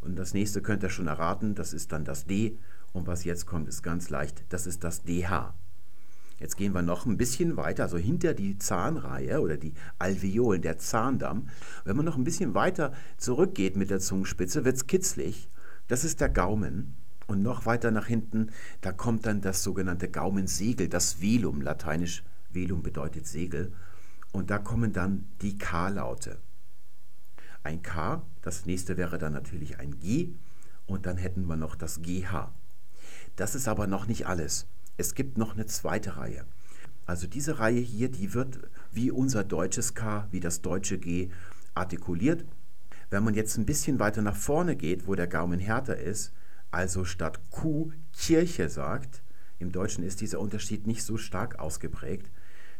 und 0.00 0.16
das 0.16 0.34
nächste 0.34 0.60
könnt 0.60 0.82
ihr 0.82 0.90
schon 0.90 1.06
erraten, 1.06 1.54
das 1.54 1.72
ist 1.72 1.92
dann 1.92 2.04
das 2.04 2.26
D 2.26 2.58
und 2.98 3.06
was 3.06 3.24
jetzt 3.24 3.46
kommt, 3.46 3.68
ist 3.68 3.82
ganz 3.82 4.10
leicht, 4.10 4.44
das 4.50 4.66
ist 4.66 4.84
das 4.84 5.02
DH. 5.02 5.54
Jetzt 6.38 6.56
gehen 6.56 6.72
wir 6.72 6.82
noch 6.82 7.06
ein 7.06 7.16
bisschen 7.16 7.56
weiter, 7.56 7.84
also 7.84 7.96
hinter 7.96 8.32
die 8.34 8.58
Zahnreihe 8.58 9.40
oder 9.40 9.56
die 9.56 9.74
Alveolen, 9.98 10.62
der 10.62 10.78
Zahndamm. 10.78 11.48
Wenn 11.84 11.96
man 11.96 12.04
noch 12.04 12.16
ein 12.16 12.24
bisschen 12.24 12.54
weiter 12.54 12.92
zurückgeht 13.16 13.76
mit 13.76 13.90
der 13.90 13.98
Zungenspitze, 13.98 14.64
wird 14.64 14.76
es 14.76 14.86
kitzlig. 14.86 15.48
Das 15.88 16.04
ist 16.04 16.20
der 16.20 16.28
Gaumen. 16.28 16.96
Und 17.26 17.42
noch 17.42 17.66
weiter 17.66 17.90
nach 17.90 18.06
hinten, 18.06 18.50
da 18.80 18.92
kommt 18.92 19.26
dann 19.26 19.40
das 19.40 19.62
sogenannte 19.62 20.08
Gaumensegel, 20.08 20.88
das 20.88 21.20
Velum, 21.20 21.60
lateinisch 21.60 22.24
Velum 22.50 22.82
bedeutet 22.82 23.26
Segel. 23.26 23.72
Und 24.32 24.50
da 24.50 24.58
kommen 24.58 24.92
dann 24.92 25.26
die 25.42 25.58
K-Laute. 25.58 26.38
Ein 27.64 27.82
K, 27.82 28.22
das 28.42 28.64
nächste 28.64 28.96
wäre 28.96 29.18
dann 29.18 29.32
natürlich 29.32 29.78
ein 29.78 29.98
G 29.98 30.30
und 30.86 31.04
dann 31.04 31.16
hätten 31.16 31.46
wir 31.46 31.56
noch 31.56 31.74
das 31.74 32.00
GH. 32.00 32.50
Das 33.38 33.54
ist 33.54 33.68
aber 33.68 33.86
noch 33.86 34.08
nicht 34.08 34.26
alles. 34.26 34.66
Es 34.96 35.14
gibt 35.14 35.38
noch 35.38 35.54
eine 35.54 35.66
zweite 35.66 36.16
Reihe. 36.16 36.44
Also 37.06 37.28
diese 37.28 37.60
Reihe 37.60 37.78
hier, 37.78 38.10
die 38.10 38.34
wird 38.34 38.58
wie 38.90 39.12
unser 39.12 39.44
deutsches 39.44 39.94
K, 39.94 40.26
wie 40.32 40.40
das 40.40 40.60
deutsche 40.60 40.98
G 40.98 41.30
artikuliert. 41.72 42.44
Wenn 43.10 43.22
man 43.22 43.34
jetzt 43.34 43.56
ein 43.56 43.64
bisschen 43.64 44.00
weiter 44.00 44.22
nach 44.22 44.34
vorne 44.34 44.74
geht, 44.74 45.06
wo 45.06 45.14
der 45.14 45.28
Gaumen 45.28 45.60
härter 45.60 45.96
ist, 45.96 46.32
also 46.72 47.04
statt 47.04 47.38
Kuh 47.52 47.92
Kirche 48.12 48.68
sagt, 48.68 49.22
im 49.60 49.70
Deutschen 49.70 50.02
ist 50.02 50.20
dieser 50.20 50.40
Unterschied 50.40 50.88
nicht 50.88 51.04
so 51.04 51.16
stark 51.16 51.60
ausgeprägt, 51.60 52.32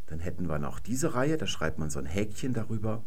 dann 0.06 0.18
hätten 0.18 0.48
wir 0.48 0.58
noch 0.58 0.80
diese 0.80 1.14
Reihe, 1.14 1.36
da 1.36 1.46
schreibt 1.46 1.78
man 1.78 1.88
so 1.88 2.00
ein 2.00 2.06
Häkchen 2.06 2.52
darüber, 2.52 3.04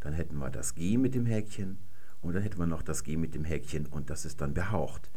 dann 0.00 0.14
hätten 0.14 0.38
wir 0.38 0.48
das 0.48 0.74
G 0.74 0.96
mit 0.96 1.14
dem 1.14 1.26
Häkchen 1.26 1.76
und 2.22 2.32
dann 2.32 2.42
hätten 2.42 2.58
wir 2.58 2.66
noch 2.66 2.82
das 2.82 3.04
G 3.04 3.18
mit 3.18 3.34
dem 3.34 3.44
Häkchen 3.44 3.84
und 3.84 4.08
das 4.08 4.24
ist 4.24 4.40
dann 4.40 4.54
behaucht. 4.54 5.10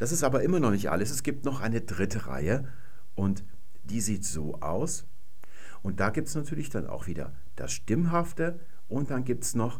Das 0.00 0.12
ist 0.12 0.24
aber 0.24 0.42
immer 0.42 0.60
noch 0.60 0.70
nicht 0.70 0.90
alles, 0.90 1.10
es 1.10 1.22
gibt 1.22 1.44
noch 1.44 1.60
eine 1.60 1.82
dritte 1.82 2.26
Reihe 2.26 2.66
und 3.14 3.44
die 3.84 4.00
sieht 4.00 4.24
so 4.24 4.54
aus. 4.62 5.04
Und 5.82 6.00
da 6.00 6.08
gibt 6.08 6.28
es 6.28 6.34
natürlich 6.34 6.70
dann 6.70 6.86
auch 6.86 7.06
wieder 7.06 7.34
das 7.54 7.72
Stimmhafte 7.72 8.60
und 8.88 9.10
dann 9.10 9.24
gibt 9.24 9.44
es 9.44 9.54
noch 9.54 9.78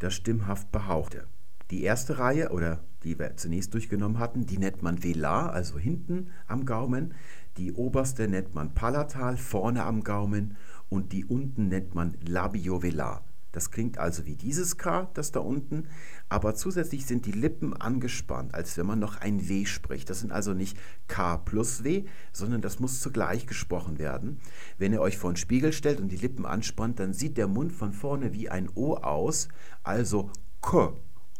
das 0.00 0.12
Stimmhaft 0.12 0.72
Behauchte. 0.72 1.28
Die 1.70 1.84
erste 1.84 2.18
Reihe 2.18 2.50
oder 2.50 2.82
die 3.04 3.16
wir 3.16 3.36
zunächst 3.36 3.72
durchgenommen 3.74 4.18
hatten, 4.18 4.44
die 4.44 4.58
nennt 4.58 4.82
man 4.82 5.04
Velar, 5.04 5.52
also 5.52 5.78
hinten 5.78 6.30
am 6.48 6.66
Gaumen. 6.66 7.14
Die 7.56 7.72
oberste 7.74 8.26
nennt 8.26 8.56
man 8.56 8.74
Palatal, 8.74 9.36
vorne 9.36 9.84
am 9.84 10.02
Gaumen. 10.02 10.56
Und 10.88 11.12
die 11.12 11.24
unten 11.24 11.68
nennt 11.68 11.94
man 11.94 12.16
Labiovelar. 12.26 13.24
Das 13.54 13.70
klingt 13.70 13.98
also 13.98 14.26
wie 14.26 14.34
dieses 14.34 14.78
K, 14.78 15.08
das 15.14 15.30
da 15.30 15.38
unten, 15.38 15.86
aber 16.28 16.56
zusätzlich 16.56 17.06
sind 17.06 17.24
die 17.24 17.30
Lippen 17.30 17.72
angespannt, 17.72 18.52
als 18.52 18.76
wenn 18.76 18.84
man 18.84 18.98
noch 18.98 19.20
ein 19.20 19.48
W 19.48 19.64
spricht. 19.64 20.10
Das 20.10 20.18
sind 20.18 20.32
also 20.32 20.54
nicht 20.54 20.76
K 21.06 21.36
plus 21.36 21.84
W, 21.84 22.04
sondern 22.32 22.62
das 22.62 22.80
muss 22.80 23.00
zugleich 23.00 23.46
gesprochen 23.46 24.00
werden. 24.00 24.40
Wenn 24.76 24.92
ihr 24.92 25.00
euch 25.00 25.18
vor 25.18 25.30
einen 25.30 25.36
Spiegel 25.36 25.72
stellt 25.72 26.00
und 26.00 26.08
die 26.08 26.16
Lippen 26.16 26.46
anspannt, 26.46 26.98
dann 26.98 27.12
sieht 27.12 27.36
der 27.36 27.46
Mund 27.46 27.70
von 27.70 27.92
vorne 27.92 28.32
wie 28.32 28.50
ein 28.50 28.68
O 28.74 28.94
aus, 28.96 29.46
also 29.84 30.32
K, 30.60 30.92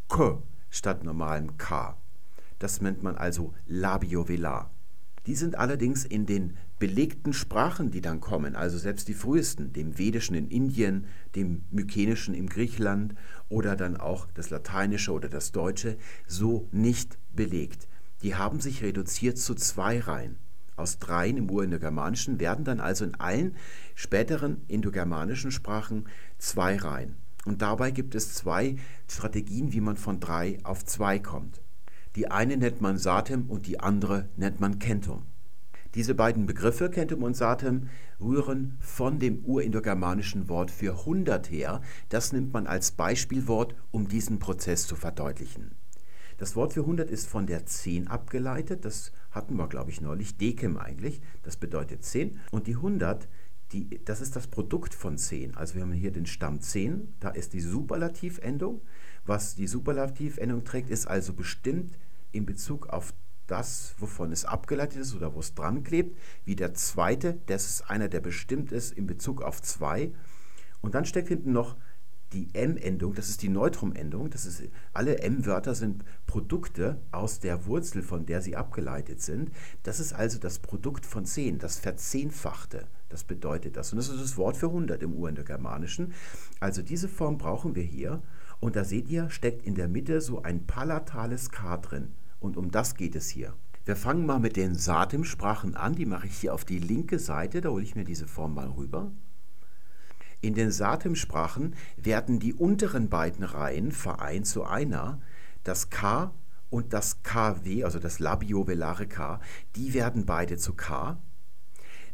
K 0.08 0.40
statt 0.70 1.02
normalem 1.02 1.56
K. 1.56 1.96
Das 2.60 2.80
nennt 2.80 3.02
man 3.02 3.16
also 3.16 3.54
labiovelar. 3.66 4.70
Die 5.26 5.34
sind 5.34 5.56
allerdings 5.56 6.04
in 6.04 6.26
den 6.26 6.56
belegten 6.84 7.32
Sprachen, 7.32 7.90
die 7.90 8.02
dann 8.02 8.20
kommen, 8.20 8.54
also 8.54 8.76
selbst 8.76 9.08
die 9.08 9.14
frühesten, 9.14 9.72
dem 9.72 9.96
Vedischen 9.96 10.36
in 10.36 10.48
Indien, 10.48 11.06
dem 11.34 11.62
Mykenischen 11.70 12.34
im 12.34 12.46
Griechenland 12.46 13.14
oder 13.48 13.74
dann 13.74 13.96
auch 13.96 14.26
das 14.34 14.50
Lateinische 14.50 15.10
oder 15.10 15.30
das 15.30 15.50
Deutsche, 15.50 15.96
so 16.26 16.68
nicht 16.72 17.18
belegt. 17.34 17.88
Die 18.20 18.34
haben 18.34 18.60
sich 18.60 18.82
reduziert 18.82 19.38
zu 19.38 19.54
zwei 19.54 19.98
Reihen. 19.98 20.36
Aus 20.76 20.98
dreien 20.98 21.38
im 21.38 21.48
Urindogermanischen 21.48 22.38
werden 22.38 22.66
dann 22.66 22.80
also 22.80 23.06
in 23.06 23.14
allen 23.14 23.56
späteren 23.94 24.60
indogermanischen 24.68 25.52
Sprachen 25.52 26.04
zwei 26.36 26.76
Reihen. 26.76 27.16
Und 27.46 27.62
dabei 27.62 27.92
gibt 27.92 28.14
es 28.14 28.34
zwei 28.34 28.76
Strategien, 29.08 29.72
wie 29.72 29.80
man 29.80 29.96
von 29.96 30.20
drei 30.20 30.58
auf 30.64 30.84
zwei 30.84 31.18
kommt. 31.18 31.62
Die 32.14 32.30
eine 32.30 32.58
nennt 32.58 32.82
man 32.82 32.98
Satem 32.98 33.48
und 33.48 33.66
die 33.68 33.80
andere 33.80 34.28
nennt 34.36 34.60
man 34.60 34.78
Kentum. 34.78 35.22
Diese 35.94 36.14
beiden 36.14 36.46
Begriffe, 36.46 36.90
Kentum 36.90 37.22
und 37.22 37.36
Satem, 37.36 37.88
rühren 38.20 38.76
von 38.80 39.18
dem 39.18 39.44
urindogermanischen 39.44 40.48
Wort 40.48 40.70
für 40.70 40.98
100 41.00 41.50
her. 41.50 41.80
Das 42.08 42.32
nimmt 42.32 42.52
man 42.52 42.66
als 42.66 42.90
Beispielwort, 42.90 43.76
um 43.92 44.08
diesen 44.08 44.38
Prozess 44.38 44.86
zu 44.86 44.96
verdeutlichen. 44.96 45.72
Das 46.36 46.56
Wort 46.56 46.72
für 46.72 46.80
100 46.80 47.10
ist 47.10 47.28
von 47.28 47.46
der 47.46 47.64
10 47.64 48.08
abgeleitet. 48.08 48.84
Das 48.84 49.12
hatten 49.30 49.56
wir, 49.56 49.68
glaube 49.68 49.92
ich, 49.92 50.00
neulich. 50.00 50.36
Dekem 50.36 50.78
eigentlich. 50.78 51.20
Das 51.44 51.56
bedeutet 51.56 52.04
10. 52.04 52.40
Und 52.50 52.66
die 52.66 52.74
100 52.74 53.28
die, 53.72 54.04
das 54.04 54.20
ist 54.20 54.36
das 54.36 54.46
Produkt 54.46 54.94
von 54.94 55.18
10. 55.18 55.56
Also 55.56 55.74
wir 55.74 55.82
haben 55.82 55.92
hier 55.92 56.12
den 56.12 56.26
Stamm 56.26 56.60
10, 56.60 57.14
da 57.20 57.30
ist 57.30 57.52
die 57.52 57.60
Superlativendung. 57.60 58.80
Was 59.26 59.54
die 59.54 59.66
Superlativendung 59.66 60.64
trägt, 60.64 60.90
ist 60.90 61.06
also 61.06 61.32
bestimmt 61.32 61.98
in 62.30 62.46
Bezug 62.46 62.88
auf 62.88 63.14
das, 63.46 63.94
wovon 63.98 64.32
es 64.32 64.44
abgeleitet 64.44 65.00
ist 65.00 65.14
oder 65.14 65.34
wo 65.34 65.40
es 65.40 65.54
dran 65.54 65.82
klebt, 65.82 66.18
wie 66.44 66.56
der 66.56 66.74
zweite, 66.74 67.40
das 67.46 67.66
ist 67.66 67.90
einer, 67.90 68.08
der 68.08 68.20
bestimmt 68.20 68.72
ist 68.72 68.92
in 68.92 69.06
Bezug 69.06 69.42
auf 69.42 69.60
2. 69.60 70.12
Und 70.80 70.94
dann 70.94 71.04
steckt 71.04 71.28
hinten 71.28 71.52
noch 71.52 71.76
die 72.32 72.48
M-Endung, 72.52 73.14
das 73.14 73.28
ist 73.28 73.42
die 73.42 73.48
Neutrum-Endung, 73.48 74.28
das 74.28 74.44
ist, 74.44 74.62
alle 74.92 75.18
M-Wörter 75.20 75.74
sind 75.74 76.04
Produkte 76.26 77.00
aus 77.12 77.38
der 77.38 77.66
Wurzel, 77.66 78.02
von 78.02 78.26
der 78.26 78.42
sie 78.42 78.56
abgeleitet 78.56 79.22
sind. 79.22 79.50
Das 79.84 80.00
ist 80.00 80.12
also 80.12 80.38
das 80.38 80.58
Produkt 80.58 81.06
von 81.06 81.24
10, 81.24 81.58
das 81.58 81.78
Verzehnfachte. 81.78 82.86
Das 83.08 83.22
bedeutet 83.22 83.76
das. 83.76 83.92
Und 83.92 83.98
das 83.98 84.08
ist 84.08 84.20
das 84.20 84.36
Wort 84.36 84.56
für 84.56 84.66
100 84.66 85.00
im 85.02 85.14
Urindogermanischen. 85.14 86.12
Also 86.58 86.82
diese 86.82 87.08
Form 87.08 87.38
brauchen 87.38 87.76
wir 87.76 87.84
hier. 87.84 88.20
Und 88.58 88.74
da 88.74 88.82
seht 88.82 89.08
ihr, 89.08 89.30
steckt 89.30 89.64
in 89.64 89.76
der 89.76 89.88
Mitte 89.88 90.20
so 90.20 90.42
ein 90.42 90.66
palatales 90.66 91.50
K 91.50 91.76
drin. 91.76 92.14
Und 92.40 92.56
um 92.56 92.70
das 92.70 92.94
geht 92.94 93.14
es 93.14 93.28
hier. 93.28 93.54
Wir 93.84 93.96
fangen 93.96 94.24
mal 94.24 94.38
mit 94.38 94.56
den 94.56 94.74
Satemsprachen 94.74 95.76
an. 95.76 95.94
Die 95.94 96.06
mache 96.06 96.26
ich 96.26 96.36
hier 96.36 96.54
auf 96.54 96.64
die 96.64 96.78
linke 96.78 97.18
Seite. 97.18 97.60
Da 97.60 97.68
hole 97.68 97.84
ich 97.84 97.94
mir 97.94 98.04
diese 98.04 98.26
Form 98.26 98.54
mal 98.54 98.68
rüber. 98.68 99.12
In 100.40 100.54
den 100.54 100.70
Satemsprachen 100.70 101.74
werden 101.96 102.38
die 102.38 102.54
unteren 102.54 103.08
beiden 103.08 103.44
Reihen 103.44 103.92
vereint 103.92 104.46
zu 104.46 104.64
einer. 104.64 105.20
Das 105.64 105.90
K 105.90 106.32
und 106.70 106.92
das 106.92 107.22
KW, 107.22 107.84
also 107.84 107.98
das 107.98 108.18
labiovelare 108.18 109.06
K, 109.06 109.40
die 109.76 109.94
werden 109.94 110.26
beide 110.26 110.56
zu 110.56 110.74
K. 110.74 111.18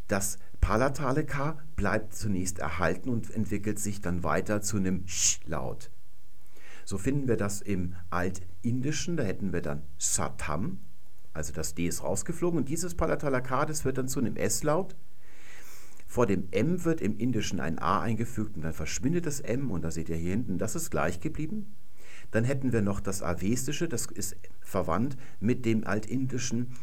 Das 0.06 0.38
palatale 0.60 1.24
K 1.24 1.56
bleibt 1.76 2.14
zunächst 2.14 2.58
erhalten 2.58 3.08
und 3.08 3.30
entwickelt 3.30 3.78
sich 3.78 4.00
dann 4.00 4.22
weiter 4.22 4.60
zu 4.60 4.76
einem 4.76 5.06
Sch-Laut. 5.06 5.90
So 6.84 6.98
finden 6.98 7.28
wir 7.28 7.36
das 7.36 7.62
im 7.62 7.94
Altindischen, 8.62 9.16
da 9.16 9.22
hätten 9.22 9.52
wir 9.52 9.62
dann 9.62 9.82
Satam, 9.98 10.80
also 11.32 11.52
das 11.52 11.74
D 11.74 11.86
ist 11.86 12.02
rausgeflogen 12.02 12.58
und 12.58 12.68
dieses 12.68 12.94
das 12.94 13.84
wird 13.84 13.98
dann 13.98 14.08
zu 14.08 14.20
einem 14.20 14.36
S-Laut. 14.36 14.96
Vor 16.06 16.26
dem 16.26 16.48
M 16.50 16.84
wird 16.84 17.00
im 17.00 17.16
Indischen 17.18 17.60
ein 17.60 17.78
A 17.78 18.00
eingefügt 18.00 18.56
und 18.56 18.62
dann 18.62 18.72
verschwindet 18.72 19.26
das 19.26 19.40
M 19.40 19.70
und 19.70 19.82
da 19.82 19.90
seht 19.90 20.08
ihr 20.08 20.16
hier 20.16 20.32
hinten, 20.32 20.58
das 20.58 20.74
ist 20.74 20.90
gleich 20.90 21.20
geblieben. 21.20 21.74
Dann 22.32 22.44
hätten 22.44 22.72
wir 22.72 22.82
noch 22.82 23.00
das 23.00 23.22
Avestische, 23.22 23.88
das 23.88 24.06
ist 24.06 24.36
verwandt 24.60 25.16
mit 25.40 25.64
dem 25.64 25.86
Altindischen 25.86 26.76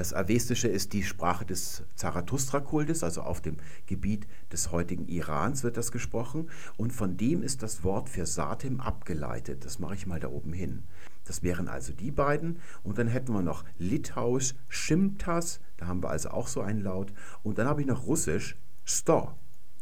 Das 0.00 0.14
Avestische 0.14 0.66
ist 0.66 0.94
die 0.94 1.02
Sprache 1.02 1.44
des 1.44 1.82
Zarathustra-Kultes, 1.94 3.04
also 3.04 3.20
auf 3.20 3.42
dem 3.42 3.58
Gebiet 3.84 4.26
des 4.50 4.72
heutigen 4.72 5.06
Irans 5.08 5.62
wird 5.62 5.76
das 5.76 5.92
gesprochen. 5.92 6.48
Und 6.78 6.94
von 6.94 7.18
dem 7.18 7.42
ist 7.42 7.62
das 7.62 7.84
Wort 7.84 8.08
für 8.08 8.24
Satim 8.24 8.80
abgeleitet. 8.80 9.66
Das 9.66 9.78
mache 9.78 9.96
ich 9.96 10.06
mal 10.06 10.18
da 10.18 10.28
oben 10.28 10.54
hin. 10.54 10.84
Das 11.26 11.42
wären 11.42 11.68
also 11.68 11.92
die 11.92 12.10
beiden. 12.10 12.60
Und 12.82 12.96
dann 12.96 13.08
hätten 13.08 13.34
wir 13.34 13.42
noch 13.42 13.62
Litauisch, 13.76 14.54
Shimtas, 14.70 15.60
da 15.76 15.88
haben 15.88 16.02
wir 16.02 16.08
also 16.08 16.30
auch 16.30 16.48
so 16.48 16.62
einen 16.62 16.80
Laut. 16.80 17.12
Und 17.42 17.58
dann 17.58 17.66
habe 17.66 17.82
ich 17.82 17.86
noch 17.86 18.06
Russisch, 18.06 18.56
Sto. 18.86 19.34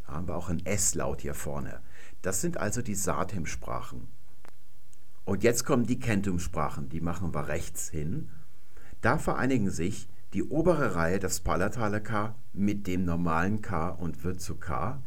Da 0.05 0.15
haben 0.15 0.27
wir 0.27 0.35
auch 0.35 0.49
ein 0.49 0.67
S-Laut 0.67 1.21
hier 1.21 1.35
vorne. 1.35 1.81
Das 2.23 2.41
sind 2.41 2.57
also 2.57 2.83
die 2.83 2.97
Satim-Sprachen. 2.97 4.09
Und 5.25 5.45
jetzt 5.45 5.65
kommen 5.65 5.87
die 5.87 6.01
Kentum-Sprachen, 6.01 6.89
die 6.89 7.01
machen 7.01 7.33
wir 7.33 7.47
rechts 7.47 7.89
hin. 7.89 8.31
Da 9.01 9.19
vereinigen 9.19 9.71
sich 9.71 10.09
die 10.35 10.45
obere 10.45 10.95
Reihe, 10.95 11.19
das 11.19 11.41
palatale 11.41 12.03
K, 12.03 12.35
mit 12.53 12.87
dem 12.87 13.05
normalen 13.05 13.63
K 13.63 13.89
und 13.89 14.25
wird 14.25 14.41
zu 14.41 14.57
K. 14.57 15.03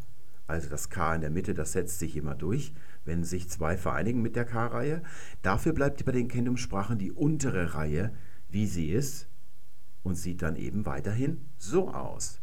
Also 0.48 0.70
das 0.70 0.90
K 0.90 1.16
in 1.16 1.22
der 1.22 1.30
Mitte, 1.30 1.54
das 1.54 1.74
setzt 1.74 2.00
sich 2.00 2.18
immer 2.18 2.36
durch, 2.36 2.74
wenn 3.06 3.24
sich 3.24 3.50
zwei 3.50 3.78
vereinigen 3.78 4.22
mit 4.22 4.36
der 4.36 4.46
K-Reihe. 4.46 5.02
Dafür 5.42 5.74
bleibt 5.74 6.04
bei 6.06 6.12
den 6.12 6.28
Kentum-Sprachen 6.28 6.98
die 6.98 7.12
untere 7.12 7.74
Reihe, 7.74 8.14
wie 8.50 8.68
sie 8.68 8.90
ist, 8.90 9.28
und 10.04 10.16
sieht 10.16 10.42
dann 10.42 10.56
eben 10.56 10.86
weiterhin 10.86 11.46
so 11.58 11.90
aus. 11.90 12.42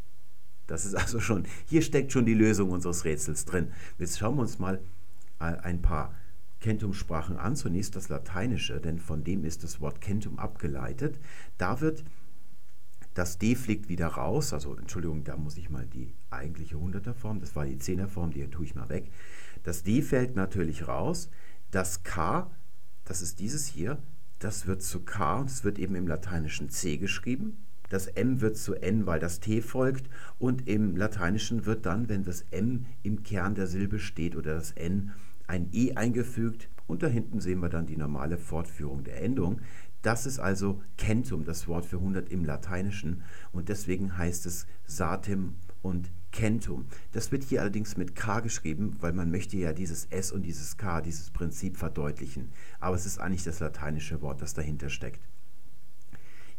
Das 0.67 0.85
ist 0.85 0.95
also 0.97 1.21
schon, 1.21 1.47
hier 1.67 1.83
steckt 1.83 2.13
schon 2.13 2.27
die 2.27 2.35
Lösung 2.35 2.71
unseres 2.71 3.05
Rätsels 3.05 3.45
drin. 3.45 3.73
Jetzt 3.99 4.19
schauen 4.19 4.37
wir 4.37 4.43
uns 4.43 4.59
mal 4.59 4.81
ein 5.39 5.83
paar 5.83 6.15
Kentum-Sprachen 6.61 7.37
an. 7.37 7.57
Zunächst 7.57 7.97
das 7.97 8.09
Lateinische, 8.09 8.81
denn 8.81 8.99
von 8.99 9.25
dem 9.25 9.45
ist 9.45 9.65
das 9.65 9.81
Wort 9.81 10.01
Kentum 10.01 10.39
abgeleitet. 10.39 11.19
Da 11.57 11.81
wird 11.81 12.05
das 13.15 13.39
D 13.39 13.57
fliegt 13.57 13.89
wieder 13.89 14.07
raus, 14.07 14.53
also 14.53 14.77
Entschuldigung, 14.77 15.25
da 15.25 15.37
muss 15.37 15.57
ich 15.57 15.71
mal 15.71 15.87
die 15.87 16.15
eigentliche 16.31 16.79
Hunderterform, 16.79 17.41
das 17.41 17.57
war 17.57 17.67
die 17.67 17.79
Zehnerform, 17.79 18.31
die 18.31 18.47
tue 18.47 18.65
ich 18.65 18.77
mal 18.77 18.89
weg. 18.89 19.11
Das 19.65 19.83
D 19.83 20.03
fällt 20.03 20.37
natürlich 20.37 20.87
raus. 20.87 21.29
Das 21.73 22.05
K, 22.05 22.49
das 23.05 23.21
ist 23.21 23.41
dieses 23.41 23.67
hier, 23.67 23.99
das 24.39 24.69
wird 24.69 24.83
zu 24.83 25.01
K 25.01 25.41
und 25.41 25.51
es 25.51 25.65
wird 25.65 25.81
eben 25.81 25.97
im 25.97 26.07
Lateinischen 26.07 26.71
C 26.71 26.97
geschrieben. 26.97 27.65
Das 27.89 28.07
M 28.07 28.41
wird 28.41 28.57
zu 28.57 28.75
N, 28.75 29.07
weil 29.07 29.19
das 29.19 29.41
T 29.41 29.63
folgt. 29.63 30.09
Und 30.39 30.69
im 30.69 30.95
Lateinischen 30.95 31.67
wird 31.67 31.87
dann, 31.87 32.09
wenn 32.09 32.23
das 32.23 32.45
M 32.51 32.87
im 33.03 33.23
Kern 33.23 33.55
der 33.55 33.67
Silbe 33.67 33.99
steht 33.99 34.37
oder 34.37 34.55
das 34.55 34.73
N, 34.73 35.13
ein 35.49 35.69
E 35.73 35.95
eingefügt. 35.95 36.71
Und 36.87 37.03
da 37.03 37.09
hinten 37.09 37.41
sehen 37.41 37.61
wir 37.61 37.69
dann 37.69 37.87
die 37.87 37.97
normale 37.97 38.39
Fortführung 38.39 39.03
der 39.03 39.21
Endung. 39.21 39.61
Das 40.03 40.25
ist 40.25 40.39
also 40.39 40.81
Kentum, 40.97 41.45
das 41.45 41.67
Wort 41.67 41.85
für 41.85 41.97
100 41.97 42.31
im 42.31 42.45
Lateinischen. 42.45 43.23
Und 43.51 43.69
deswegen 43.69 44.17
heißt 44.17 44.47
es 44.47 44.67
Satim 44.87 45.57
und 45.83 46.13
Kentum. 46.31 46.87
Das 47.13 47.33
wird 47.33 47.43
hier 47.43 47.63
allerdings 47.63 47.97
mit 47.97 48.15
K 48.15 48.41
geschrieben, 48.41 48.97
weil 49.01 49.13
man 49.13 49.31
möchte 49.31 49.57
ja 49.57 49.73
dieses 49.73 50.05
S 50.07 50.31
und 50.31 50.43
dieses 50.43 50.77
K, 50.77 51.01
dieses 51.01 51.31
Prinzip 51.31 51.77
verdeutlichen. 51.77 52.53
Aber 52.79 52.95
es 52.95 53.07
ist 53.07 53.19
eigentlich 53.19 53.45
das 53.45 53.59
lateinische 53.59 54.23
Wort, 54.23 54.41
das 54.41 54.55
dahinter 54.55 54.89
steckt. 54.89 55.21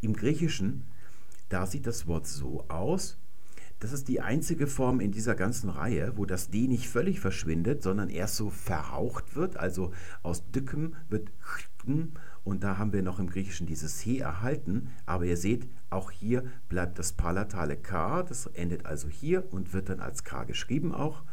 Im 0.01 0.13
Griechischen 0.13 0.83
da 1.49 1.65
sieht 1.65 1.87
das 1.87 2.05
Wort 2.05 2.27
so 2.27 2.63
aus. 2.69 3.17
Das 3.79 3.93
ist 3.93 4.09
die 4.09 4.19
einzige 4.19 4.67
Form 4.67 4.99
in 4.99 5.13
dieser 5.13 5.35
ganzen 5.35 5.69
Reihe, 5.69 6.17
wo 6.17 6.25
das 6.25 6.49
D 6.49 6.67
nicht 6.67 6.89
völlig 6.89 7.21
verschwindet, 7.21 7.81
sondern 7.81 8.09
erst 8.09 8.35
so 8.35 8.49
verhaucht 8.49 9.37
wird. 9.37 9.55
Also 9.55 9.93
aus 10.21 10.51
Dückem 10.51 10.95
wird 11.07 11.31
und 12.43 12.63
da 12.63 12.77
haben 12.77 12.91
wir 12.91 13.01
noch 13.01 13.19
im 13.19 13.29
Griechischen 13.29 13.67
dieses 13.67 14.01
He 14.01 14.19
erhalten. 14.19 14.89
Aber 15.05 15.23
ihr 15.23 15.37
seht, 15.37 15.69
auch 15.89 16.11
hier 16.11 16.43
bleibt 16.67 16.99
das 16.99 17.13
palatale 17.13 17.77
K, 17.77 18.23
das 18.23 18.47
endet 18.47 18.85
also 18.85 19.07
hier 19.07 19.51
und 19.53 19.71
wird 19.71 19.89
dann 19.89 20.01
als 20.01 20.25
K 20.25 20.43
geschrieben 20.43 20.93
auch. 20.93 21.23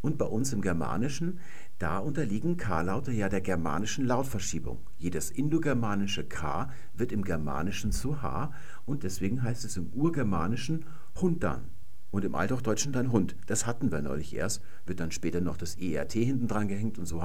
Und 0.00 0.16
bei 0.16 0.24
uns 0.24 0.52
im 0.52 0.62
Germanischen, 0.62 1.40
da 1.78 1.98
unterliegen 1.98 2.56
K-Laute 2.56 3.12
ja 3.12 3.28
der 3.28 3.40
germanischen 3.40 4.06
Lautverschiebung. 4.06 4.78
Jedes 4.96 5.30
indogermanische 5.30 6.24
K 6.24 6.70
wird 6.94 7.10
im 7.10 7.24
Germanischen 7.24 7.90
zu 7.90 8.22
H 8.22 8.52
und 8.86 9.02
deswegen 9.02 9.42
heißt 9.42 9.64
es 9.64 9.76
im 9.76 9.88
Urgermanischen 9.88 10.86
Hundan 11.20 11.64
und 12.10 12.24
im 12.24 12.34
Althochdeutschen 12.34 12.92
dann 12.92 13.12
Hund. 13.12 13.36
Das 13.46 13.66
hatten 13.66 13.92
wir 13.92 14.02
neulich 14.02 14.34
erst, 14.34 14.62
wird 14.86 15.00
dann 15.00 15.12
später 15.12 15.40
noch 15.40 15.56
das 15.56 15.76
ERT 15.76 16.12
hinten 16.12 16.48
dran 16.48 16.68
gehängt 16.68 16.98
und 16.98 17.06
so 17.06 17.22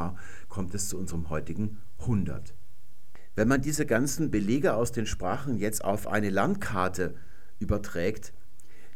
kommt 0.50 0.76
es 0.76 0.90
zu 0.90 0.98
unserem 0.98 1.30
heutigen 1.30 1.78
100. 2.00 2.54
Wenn 3.36 3.48
man 3.48 3.62
diese 3.62 3.86
ganzen 3.86 4.32
Belege 4.32 4.76
aus 4.76 4.92
den 4.92 5.06
Sprachen 5.06 5.58
jetzt 5.58 5.84
auf 5.84 6.08
eine 6.08 6.30
Landkarte 6.30 7.16
überträgt, 7.60 8.34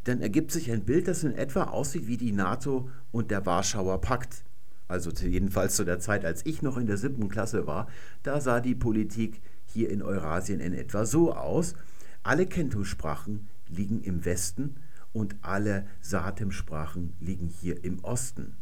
dann 0.06 0.22
ergibt 0.22 0.52
sich 0.52 0.72
ein 0.72 0.86
Bild, 0.86 1.08
das 1.08 1.24
in 1.24 1.34
etwa 1.34 1.66
aussieht 1.66 2.08
wie 2.08 2.18
die 2.18 2.32
NATO 2.32 2.90
und 3.12 3.32
der 3.32 3.46
Warschauer 3.46 4.00
Pakt. 4.00 4.44
Also 4.88 5.12
jedenfalls 5.12 5.76
zu 5.76 5.84
der 5.84 6.00
Zeit, 6.00 6.26
als 6.26 6.46
ich 6.46 6.62
noch 6.62 6.78
in 6.78 6.88
der 6.88 6.98
siebten 6.98 7.30
Klasse 7.30 7.68
war, 7.68 7.88
da 8.24 8.40
sah 8.42 8.60
die 8.60 8.76
Politik 8.76 9.42
hier 9.66 9.90
in 9.90 10.02
Eurasien 10.02 10.60
in 10.62 10.74
etwa 10.74 11.06
so 11.06 11.34
aus. 11.34 11.76
Alle 12.24 12.46
Kento-Sprachen 12.48 13.50
liegen 13.68 14.02
im 14.02 14.26
Westen 14.26 14.78
und 15.14 15.36
alle 15.41 15.88
Satem-Sprachen 16.01 17.14
liegen 17.20 17.47
hier 17.47 17.84
im 17.84 18.03
Osten. 18.03 18.55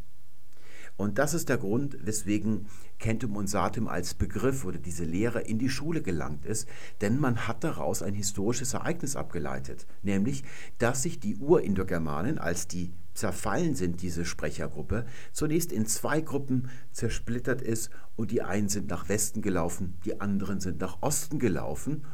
Und 0.97 1.19
das 1.19 1.35
ist 1.35 1.49
der 1.49 1.57
Grund, 1.57 1.95
weswegen 2.01 2.65
Kentum 2.97 3.35
und 3.35 3.47
Satem 3.47 3.87
als 3.87 4.15
Begriff 4.15 4.65
oder 4.65 4.79
diese 4.79 5.05
Lehre 5.05 5.41
in 5.41 5.59
die 5.59 5.69
Schule 5.69 6.01
gelangt 6.01 6.43
ist, 6.43 6.67
denn 7.01 7.19
man 7.19 7.47
hat 7.47 7.63
daraus 7.63 8.01
ein 8.01 8.15
historisches 8.15 8.73
Ereignis 8.73 9.15
abgeleitet, 9.15 9.85
nämlich, 10.01 10.43
dass 10.79 11.03
sich 11.03 11.19
die 11.19 11.35
Urindogermanen, 11.37 12.39
als 12.39 12.67
die 12.67 12.93
zerfallen 13.13 13.75
sind, 13.75 14.01
diese 14.01 14.25
Sprechergruppe, 14.25 15.05
zunächst 15.33 15.71
in 15.71 15.85
zwei 15.85 16.19
Gruppen 16.21 16.69
zersplittert 16.91 17.61
ist 17.61 17.91
und 18.15 18.31
die 18.31 18.41
einen 18.41 18.69
sind 18.69 18.89
nach 18.89 19.07
Westen 19.07 19.43
gelaufen, 19.43 19.99
die 20.03 20.19
anderen 20.19 20.59
sind 20.59 20.79
nach 20.81 20.97
Osten 21.01 21.37
gelaufen. 21.37 22.05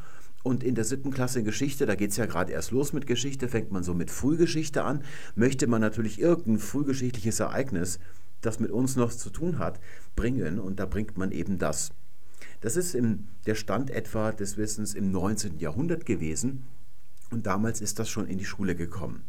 Und 0.44 0.62
in 0.62 0.76
der 0.76 0.84
siebten 0.84 1.10
Klasse 1.10 1.42
Geschichte, 1.42 1.86
da 1.86 1.96
geht 1.96 2.10
es 2.12 2.16
ja 2.16 2.26
gerade 2.26 2.52
erst 2.52 2.70
los 2.70 2.92
mit 2.92 3.08
Geschichte, 3.08 3.48
fängt 3.48 3.72
man 3.72 3.82
so 3.82 3.94
mit 3.94 4.10
Frühgeschichte 4.10 4.84
an, 4.84 5.02
möchte 5.34 5.66
man 5.66 5.80
natürlich 5.80 6.20
irgendein 6.20 6.58
frühgeschichtliches 6.60 7.40
Ereignis 7.40 7.98
das 8.44 8.60
mit 8.60 8.70
uns 8.70 8.96
noch 8.96 9.12
zu 9.12 9.30
tun 9.30 9.58
hat, 9.58 9.80
bringen. 10.16 10.58
Und 10.58 10.78
da 10.78 10.86
bringt 10.86 11.16
man 11.16 11.32
eben 11.32 11.58
das. 11.58 11.92
Das 12.60 12.76
ist 12.76 12.94
im, 12.94 13.28
der 13.46 13.54
Stand 13.54 13.90
etwa 13.90 14.32
des 14.32 14.56
Wissens 14.56 14.94
im 14.94 15.10
19. 15.10 15.58
Jahrhundert 15.58 16.06
gewesen. 16.06 16.64
Und 17.30 17.46
damals 17.46 17.80
ist 17.80 17.98
das 17.98 18.08
schon 18.08 18.26
in 18.26 18.38
die 18.38 18.44
Schule 18.44 18.74
gekommen. 18.74 19.24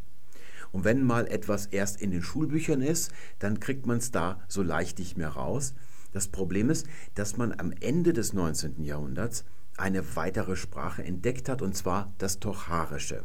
Und 0.71 0.83
wenn 0.83 1.03
mal 1.03 1.27
etwas 1.27 1.67
erst 1.67 2.01
in 2.01 2.11
den 2.11 2.21
Schulbüchern 2.21 2.81
ist, 2.81 3.11
dann 3.39 3.59
kriegt 3.59 3.85
man 3.85 3.97
es 3.97 4.11
da 4.11 4.41
so 4.47 4.61
leicht 4.61 4.99
nicht 4.99 5.17
mehr 5.17 5.29
raus. 5.29 5.73
Das 6.11 6.27
Problem 6.27 6.69
ist, 6.69 6.87
dass 7.13 7.37
man 7.37 7.53
am 7.57 7.71
Ende 7.79 8.13
des 8.13 8.33
19. 8.33 8.83
Jahrhunderts 8.83 9.45
eine 9.77 10.15
weitere 10.15 10.55
Sprache 10.55 11.03
entdeckt 11.03 11.49
hat, 11.49 11.61
und 11.61 11.75
zwar 11.75 12.13
das 12.17 12.39
Tocharische. 12.39 13.23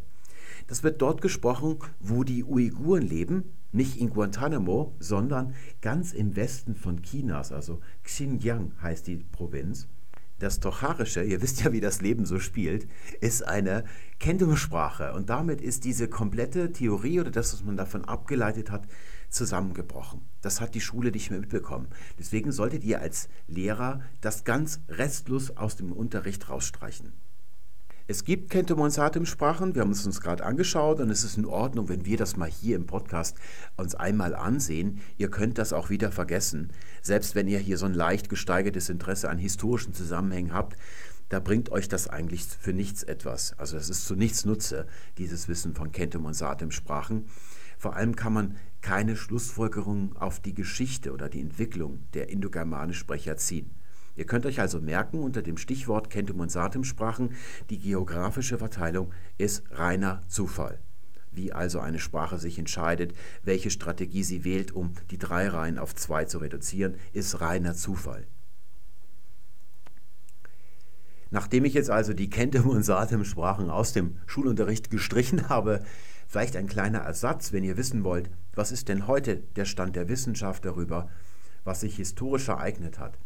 Das 0.66 0.82
wird 0.82 1.00
dort 1.02 1.22
gesprochen, 1.22 1.78
wo 2.00 2.24
die 2.24 2.44
Uiguren 2.44 3.02
leben, 3.02 3.44
nicht 3.72 4.00
in 4.00 4.10
Guantanamo, 4.10 4.94
sondern 4.98 5.54
ganz 5.80 6.12
im 6.12 6.36
Westen 6.36 6.74
von 6.74 7.02
Chinas, 7.02 7.52
also 7.52 7.80
Xinjiang 8.02 8.72
heißt 8.82 9.06
die 9.06 9.16
Provinz. 9.16 9.88
Das 10.40 10.58
Tocharische, 10.58 11.22
ihr 11.22 11.42
wisst 11.42 11.62
ja, 11.62 11.72
wie 11.72 11.80
das 11.80 12.00
Leben 12.00 12.24
so 12.24 12.38
spielt, 12.38 12.88
ist 13.20 13.46
eine 13.46 13.84
Kendo-Sprache 14.18 15.12
und 15.12 15.28
damit 15.28 15.60
ist 15.60 15.84
diese 15.84 16.08
komplette 16.08 16.72
Theorie 16.72 17.20
oder 17.20 17.30
das, 17.30 17.52
was 17.52 17.62
man 17.62 17.76
davon 17.76 18.06
abgeleitet 18.06 18.70
hat, 18.70 18.88
zusammengebrochen. 19.30 20.22
Das 20.42 20.60
hat 20.60 20.74
die 20.74 20.80
Schule 20.80 21.10
nicht 21.10 21.30
mehr 21.30 21.40
mitbekommen. 21.40 21.88
Deswegen 22.18 22.52
solltet 22.52 22.84
ihr 22.84 23.00
als 23.00 23.28
Lehrer 23.46 24.02
das 24.20 24.44
ganz 24.44 24.80
restlos 24.88 25.56
aus 25.56 25.76
dem 25.76 25.92
Unterricht 25.92 26.48
rausstreichen. 26.48 27.12
Es 28.10 28.24
gibt 28.24 28.50
Kentomonsatem-Sprachen, 28.50 29.76
wir 29.76 29.82
haben 29.82 29.92
es 29.92 30.04
uns 30.04 30.20
gerade 30.20 30.44
angeschaut 30.44 30.98
und 30.98 31.10
es 31.10 31.22
ist 31.22 31.38
in 31.38 31.46
Ordnung, 31.46 31.88
wenn 31.88 32.06
wir 32.06 32.16
das 32.16 32.36
mal 32.36 32.50
hier 32.50 32.74
im 32.74 32.86
Podcast 32.86 33.36
uns 33.76 33.94
einmal 33.94 34.34
ansehen. 34.34 35.00
Ihr 35.16 35.30
könnt 35.30 35.58
das 35.58 35.72
auch 35.72 35.90
wieder 35.90 36.10
vergessen. 36.10 36.72
Selbst 37.02 37.36
wenn 37.36 37.46
ihr 37.46 37.60
hier 37.60 37.78
so 37.78 37.86
ein 37.86 37.94
leicht 37.94 38.28
gesteigertes 38.28 38.88
Interesse 38.88 39.30
an 39.30 39.38
historischen 39.38 39.94
Zusammenhängen 39.94 40.52
habt, 40.52 40.76
da 41.28 41.38
bringt 41.38 41.70
euch 41.70 41.86
das 41.86 42.08
eigentlich 42.08 42.44
für 42.44 42.72
nichts 42.72 43.04
etwas. 43.04 43.56
Also 43.58 43.76
es 43.76 43.88
ist 43.88 44.04
zu 44.04 44.16
nichts 44.16 44.44
Nutze, 44.44 44.88
dieses 45.16 45.46
Wissen 45.46 45.76
von 45.76 45.92
Satem-Sprachen. 46.32 47.26
Vor 47.80 47.96
allem 47.96 48.14
kann 48.14 48.34
man 48.34 48.56
keine 48.82 49.16
Schlussfolgerungen 49.16 50.14
auf 50.18 50.38
die 50.38 50.52
Geschichte 50.52 51.14
oder 51.14 51.30
die 51.30 51.40
Entwicklung 51.40 52.00
der 52.12 52.28
Indogermanisch-Sprecher 52.28 53.38
ziehen. 53.38 53.70
Ihr 54.16 54.26
könnt 54.26 54.44
euch 54.44 54.60
also 54.60 54.82
merken, 54.82 55.20
unter 55.20 55.40
dem 55.40 55.56
Stichwort 55.56 56.10
Kentum 56.10 56.40
und 56.40 56.52
Satem-Sprachen, 56.52 57.32
die 57.70 57.78
geografische 57.78 58.58
Verteilung 58.58 59.14
ist 59.38 59.62
reiner 59.70 60.20
Zufall. 60.28 60.78
Wie 61.32 61.54
also 61.54 61.80
eine 61.80 62.00
Sprache 62.00 62.38
sich 62.38 62.58
entscheidet, 62.58 63.14
welche 63.44 63.70
Strategie 63.70 64.24
sie 64.24 64.44
wählt, 64.44 64.72
um 64.72 64.92
die 65.10 65.16
drei 65.16 65.48
Reihen 65.48 65.78
auf 65.78 65.94
zwei 65.94 66.26
zu 66.26 66.36
reduzieren, 66.36 66.96
ist 67.14 67.40
reiner 67.40 67.74
Zufall. 67.74 68.26
Nachdem 71.30 71.64
ich 71.64 71.72
jetzt 71.72 71.88
also 71.88 72.12
die 72.12 72.28
Kentem 72.28 72.66
und 72.68 72.82
Satem-Sprachen 72.82 73.70
aus 73.70 73.94
dem 73.94 74.18
Schulunterricht 74.26 74.90
gestrichen 74.90 75.48
habe, 75.48 75.82
vielleicht 76.30 76.56
ein 76.56 76.68
kleiner 76.68 77.00
Ersatz, 77.00 77.52
wenn 77.52 77.64
ihr 77.64 77.76
wissen 77.76 78.04
wollt, 78.04 78.30
was 78.54 78.70
ist 78.70 78.88
denn 78.88 79.08
heute 79.08 79.38
der 79.56 79.64
Stand 79.64 79.96
der 79.96 80.08
Wissenschaft 80.08 80.64
darüber, 80.64 81.10
was 81.64 81.80
sich 81.80 81.96
historisch 81.96 82.48
ereignet 82.48 83.00
hat. 83.00 83.18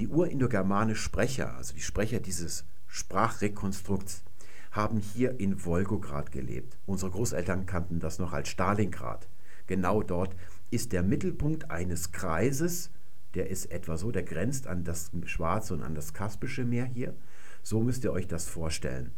Die 0.00 0.08
urindogermanischen 0.08 1.00
Sprecher, 1.00 1.54
also 1.56 1.74
die 1.74 1.80
Sprecher 1.80 2.18
dieses 2.18 2.64
Sprachrekonstrukts, 2.88 4.24
haben 4.72 4.98
hier 4.98 5.38
in 5.38 5.64
Wolgograd 5.64 6.32
gelebt. 6.32 6.76
Unsere 6.86 7.12
Großeltern 7.12 7.66
kannten 7.66 8.00
das 8.00 8.18
noch 8.18 8.32
als 8.32 8.48
Stalingrad. 8.48 9.28
Genau 9.68 10.02
dort 10.02 10.34
ist 10.72 10.92
der 10.92 11.04
Mittelpunkt 11.04 11.70
eines 11.70 12.10
Kreises, 12.10 12.90
der 13.34 13.48
ist 13.48 13.70
etwa 13.70 13.96
so, 13.96 14.10
der 14.10 14.24
grenzt 14.24 14.66
an 14.66 14.82
das 14.82 15.12
Schwarze 15.24 15.72
und 15.74 15.82
an 15.82 15.94
das 15.94 16.14
Kaspische 16.14 16.64
Meer 16.64 16.84
hier. 16.86 17.14
So 17.62 17.80
müsst 17.80 18.02
ihr 18.02 18.12
euch 18.12 18.26
das 18.26 18.48
vorstellen. 18.48 19.12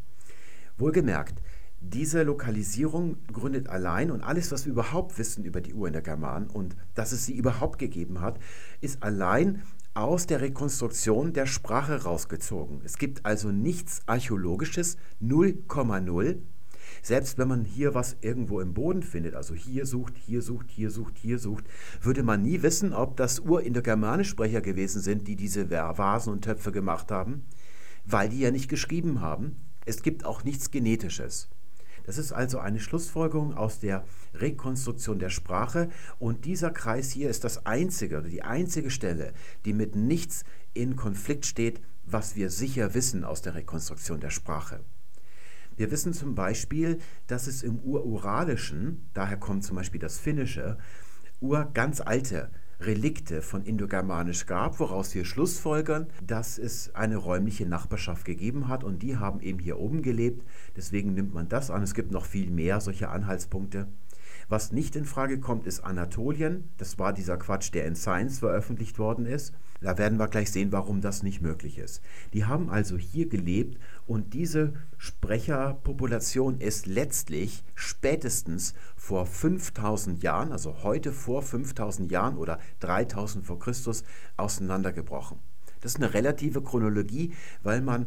Wohlgemerkt, 0.76 1.42
diese 1.82 2.22
Lokalisierung 2.22 3.16
gründet 3.32 3.68
allein 3.68 4.10
und 4.10 4.22
alles, 4.22 4.52
was 4.52 4.64
wir 4.64 4.72
überhaupt 4.72 5.18
wissen 5.18 5.44
über 5.44 5.60
die 5.60 5.74
Uhr 5.74 5.86
in 5.86 5.92
der 5.92 6.02
Germanen 6.02 6.48
und 6.48 6.76
dass 6.94 7.12
es 7.12 7.26
sie 7.26 7.36
überhaupt 7.36 7.78
gegeben 7.78 8.20
hat, 8.20 8.38
ist 8.80 9.02
allein 9.02 9.62
aus 9.94 10.26
der 10.26 10.40
Rekonstruktion 10.40 11.32
der 11.32 11.46
Sprache 11.46 12.04
rausgezogen. 12.04 12.80
Es 12.84 12.96
gibt 12.96 13.26
also 13.26 13.50
nichts 13.50 14.00
Archäologisches, 14.06 14.96
0,0. 15.22 16.38
Selbst 17.02 17.36
wenn 17.36 17.48
man 17.48 17.64
hier 17.64 17.94
was 17.94 18.16
irgendwo 18.20 18.60
im 18.60 18.74
Boden 18.74 19.02
findet, 19.02 19.34
also 19.34 19.54
hier 19.54 19.86
sucht, 19.86 20.14
hier 20.16 20.40
sucht, 20.40 20.68
hier 20.68 20.90
sucht, 20.90 21.18
hier 21.18 21.38
sucht, 21.38 21.64
würde 22.00 22.22
man 22.22 22.42
nie 22.42 22.62
wissen, 22.62 22.92
ob 22.92 23.16
das 23.16 23.40
Urindogermanisch-Sprecher 23.40 24.60
gewesen 24.60 25.02
sind, 25.02 25.26
die 25.26 25.36
diese 25.36 25.70
Vasen 25.70 26.32
und 26.32 26.44
Töpfe 26.44 26.72
gemacht 26.72 27.10
haben 27.10 27.44
weil 28.04 28.28
die 28.28 28.40
ja 28.40 28.50
nicht 28.50 28.68
geschrieben 28.68 29.20
haben. 29.20 29.56
Es 29.84 30.02
gibt 30.02 30.24
auch 30.24 30.44
nichts 30.44 30.70
Genetisches. 30.70 31.48
Das 32.04 32.18
ist 32.18 32.32
also 32.32 32.58
eine 32.58 32.80
Schlussfolgerung 32.80 33.54
aus 33.54 33.78
der 33.78 34.04
Rekonstruktion 34.34 35.18
der 35.18 35.30
Sprache 35.30 35.88
und 36.18 36.44
dieser 36.44 36.70
Kreis 36.70 37.10
hier 37.10 37.30
ist 37.30 37.44
das 37.44 37.66
einzige 37.66 38.18
oder 38.18 38.28
die 38.28 38.42
einzige 38.42 38.90
Stelle, 38.90 39.32
die 39.64 39.72
mit 39.72 39.94
nichts 39.94 40.44
in 40.74 40.96
Konflikt 40.96 41.46
steht, 41.46 41.80
was 42.04 42.36
wir 42.36 42.50
sicher 42.50 42.94
wissen 42.94 43.24
aus 43.24 43.42
der 43.42 43.54
Rekonstruktion 43.54 44.20
der 44.20 44.30
Sprache. 44.30 44.80
Wir 45.76 45.90
wissen 45.90 46.12
zum 46.12 46.34
Beispiel, 46.34 46.98
dass 47.26 47.46
es 47.46 47.62
im 47.62 47.78
Ururalischen, 47.78 49.08
daher 49.14 49.36
kommt 49.36 49.64
zum 49.64 49.76
Beispiel 49.76 50.00
das 50.00 50.18
Finnische, 50.18 50.78
ur 51.40 51.70
ganz 51.72 52.00
alte 52.00 52.50
Relikte 52.86 53.42
von 53.42 53.64
Indogermanisch 53.64 54.46
gab, 54.46 54.80
woraus 54.80 55.14
wir 55.14 55.24
schlussfolgern, 55.24 56.08
dass 56.26 56.58
es 56.58 56.94
eine 56.94 57.16
räumliche 57.16 57.66
Nachbarschaft 57.66 58.24
gegeben 58.24 58.68
hat 58.68 58.84
und 58.84 59.02
die 59.02 59.16
haben 59.16 59.40
eben 59.40 59.58
hier 59.58 59.78
oben 59.78 60.02
gelebt. 60.02 60.46
Deswegen 60.76 61.14
nimmt 61.14 61.34
man 61.34 61.48
das 61.48 61.70
an. 61.70 61.82
Es 61.82 61.94
gibt 61.94 62.10
noch 62.10 62.26
viel 62.26 62.50
mehr 62.50 62.80
solcher 62.80 63.10
Anhaltspunkte. 63.10 63.86
Was 64.52 64.70
nicht 64.70 64.96
in 64.96 65.06
Frage 65.06 65.40
kommt, 65.40 65.66
ist 65.66 65.80
Anatolien. 65.80 66.68
Das 66.76 66.98
war 66.98 67.14
dieser 67.14 67.38
Quatsch, 67.38 67.72
der 67.72 67.86
in 67.86 67.96
Science 67.96 68.40
veröffentlicht 68.40 68.98
worden 68.98 69.24
ist. 69.24 69.54
Da 69.80 69.96
werden 69.96 70.18
wir 70.18 70.28
gleich 70.28 70.52
sehen, 70.52 70.72
warum 70.72 71.00
das 71.00 71.22
nicht 71.22 71.40
möglich 71.40 71.78
ist. 71.78 72.02
Die 72.34 72.44
haben 72.44 72.68
also 72.68 72.98
hier 72.98 73.30
gelebt 73.30 73.80
und 74.06 74.34
diese 74.34 74.74
Sprecherpopulation 74.98 76.58
ist 76.60 76.86
letztlich 76.86 77.64
spätestens 77.74 78.74
vor 78.94 79.24
5000 79.24 80.22
Jahren, 80.22 80.52
also 80.52 80.82
heute 80.82 81.12
vor 81.12 81.40
5000 81.40 82.12
Jahren 82.12 82.36
oder 82.36 82.58
3000 82.80 83.46
vor 83.46 83.58
Christus, 83.58 84.04
auseinandergebrochen. 84.36 85.38
Das 85.80 85.92
ist 85.92 85.96
eine 85.96 86.12
relative 86.12 86.60
Chronologie, 86.60 87.32
weil 87.62 87.80
man 87.80 88.04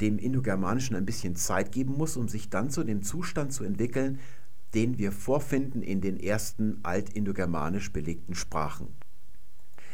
dem 0.00 0.18
Indogermanischen 0.18 0.94
ein 0.94 1.06
bisschen 1.06 1.34
Zeit 1.34 1.72
geben 1.72 1.96
muss, 1.96 2.16
um 2.16 2.28
sich 2.28 2.50
dann 2.50 2.70
zu 2.70 2.84
dem 2.84 3.02
Zustand 3.02 3.52
zu 3.52 3.64
entwickeln, 3.64 4.20
den 4.74 4.98
wir 4.98 5.12
vorfinden 5.12 5.82
in 5.82 6.00
den 6.00 6.18
ersten 6.18 6.78
altindogermanisch 6.82 7.92
belegten 7.92 8.34
Sprachen. 8.34 8.88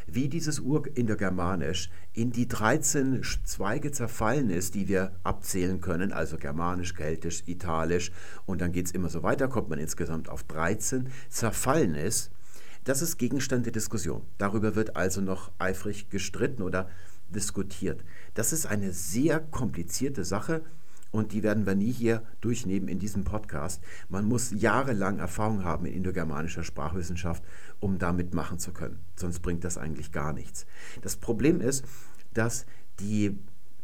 Wie 0.07 0.29
dieses 0.29 0.61
Urindogermanisch 0.61 1.91
in 2.13 2.31
die 2.31 2.47
13 2.47 3.23
Zweige 3.45 3.91
zerfallen 3.91 4.51
ist, 4.51 4.75
die 4.75 4.87
wir 4.87 5.13
abzählen 5.23 5.81
können, 5.81 6.13
also 6.13 6.37
Germanisch, 6.37 6.95
Keltisch, 6.95 7.43
Italisch 7.47 8.13
und 8.45 8.61
dann 8.61 8.73
geht 8.73 8.87
es 8.87 8.93
immer 8.93 9.09
so 9.09 9.23
weiter, 9.23 9.49
kommt 9.49 9.71
man 9.71 9.79
insgesamt 9.79 10.29
auf 10.29 10.45
13, 10.45 11.09
zerfallen 11.31 11.95
ist, 11.95 12.31
das 12.85 13.01
ist 13.01 13.17
Gegenstand 13.17 13.65
der 13.65 13.73
Diskussion. 13.73 14.23
Darüber 14.37 14.75
wird 14.75 14.95
also 14.95 15.23
noch 15.23 15.51
eifrig 15.59 16.11
gestritten 16.11 16.63
oder 16.63 16.91
diskutiert. 17.31 18.05
Das 18.35 18.53
ist 18.53 18.67
eine 18.67 18.93
sehr 18.93 19.41
komplizierte 19.41 20.25
Sache 20.25 20.63
und 21.15 21.33
die 21.33 21.45
werden 21.45 21.65
wir 21.65 21.77
nie 21.77 21.93
hier 21.93 22.25
durchnehmen 22.41 22.89
in 22.89 22.99
diesem 22.99 23.23
Podcast. 23.23 23.81
Man 24.09 24.25
muss 24.25 24.51
jahrelang 24.51 25.21
Erfahrung 25.21 25.63
haben 25.63 25.87
in 25.87 25.95
indogermanischer 25.95 26.65
Sprachwissenschaft, 26.65 27.45
um 27.79 27.99
da 27.99 28.13
mitmachen 28.13 28.59
zu 28.59 28.73
können. 28.73 28.99
Sonst 29.15 29.39
bringt 29.39 29.63
das 29.63 29.79
eigentlich 29.79 30.11
gar 30.11 30.33
nichts. 30.33 30.67
Das 31.03 31.17
Problem 31.17 31.61
ist, 31.61 31.85
dass 32.33 32.67
die 32.99 33.39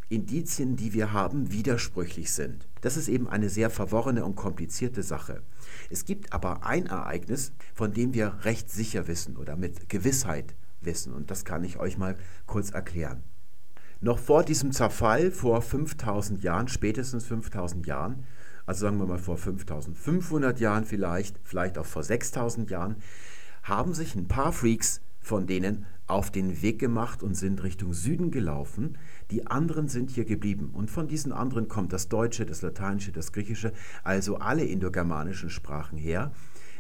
Indizien, 0.09 0.75
die 0.75 0.93
wir 0.93 1.13
haben, 1.13 1.53
widersprüchlich 1.53 2.33
sind. 2.33 2.67
Das 2.81 2.97
ist 2.97 3.07
eben 3.07 3.29
eine 3.29 3.49
sehr 3.49 3.71
verworrene 3.71 4.25
und 4.25 4.35
komplizierte 4.35 5.05
Sache. 5.05 5.43
Es 5.89 6.05
gibt 6.05 6.33
aber 6.33 6.67
ein 6.67 6.87
Ereignis, 6.87 7.53
von 7.75 7.93
dem 7.93 8.13
wir 8.13 8.41
recht 8.43 8.69
sicher 8.73 9.07
wissen 9.07 9.37
oder 9.37 9.55
mit 9.55 9.89
Gewissheit 9.89 10.57
wissen. 10.81 11.13
Und 11.13 11.31
das 11.31 11.45
kann 11.45 11.63
ich 11.63 11.79
euch 11.79 11.97
mal 11.97 12.17
kurz 12.47 12.71
erklären. 12.71 13.23
Noch 14.03 14.19
vor 14.19 14.45
diesem 14.45 14.73
Zerfall, 14.73 15.31
vor 15.31 15.61
5000 15.61 16.43
Jahren, 16.43 16.69
spätestens 16.69 17.27
5000 17.27 17.87
Jahren, 17.87 18.25
also 18.65 18.87
sagen 18.87 18.99
wir 18.99 19.07
mal 19.07 19.19
vor 19.19 19.37
5500 19.37 20.59
Jahren 20.59 20.87
vielleicht, 20.87 21.39
vielleicht 21.45 21.77
auch 21.77 21.85
vor 21.85 22.03
6000 22.03 22.71
Jahren, 22.71 22.97
haben 23.63 23.93
sich 23.93 24.15
ein 24.15 24.27
paar 24.27 24.53
Freaks 24.53 25.03
von 25.21 25.47
denen 25.47 25.85
auf 26.07 26.31
den 26.31 26.63
Weg 26.63 26.79
gemacht 26.79 27.23
und 27.23 27.35
sind 27.35 27.63
Richtung 27.63 27.93
Süden 27.93 28.31
gelaufen. 28.31 28.97
Die 29.31 29.47
anderen 29.47 29.87
sind 29.89 30.11
hier 30.11 30.25
geblieben. 30.25 30.71
Und 30.73 30.91
von 30.91 31.07
diesen 31.07 31.33
anderen 31.33 31.69
kommt 31.69 31.93
das 31.93 32.09
Deutsche, 32.09 32.47
das 32.47 32.63
Lateinische, 32.63 33.13
das 33.13 33.33
Griechische, 33.33 33.73
also 34.03 34.37
alle 34.37 34.65
indogermanischen 34.65 35.51
Sprachen 35.51 35.99
her, 35.99 36.33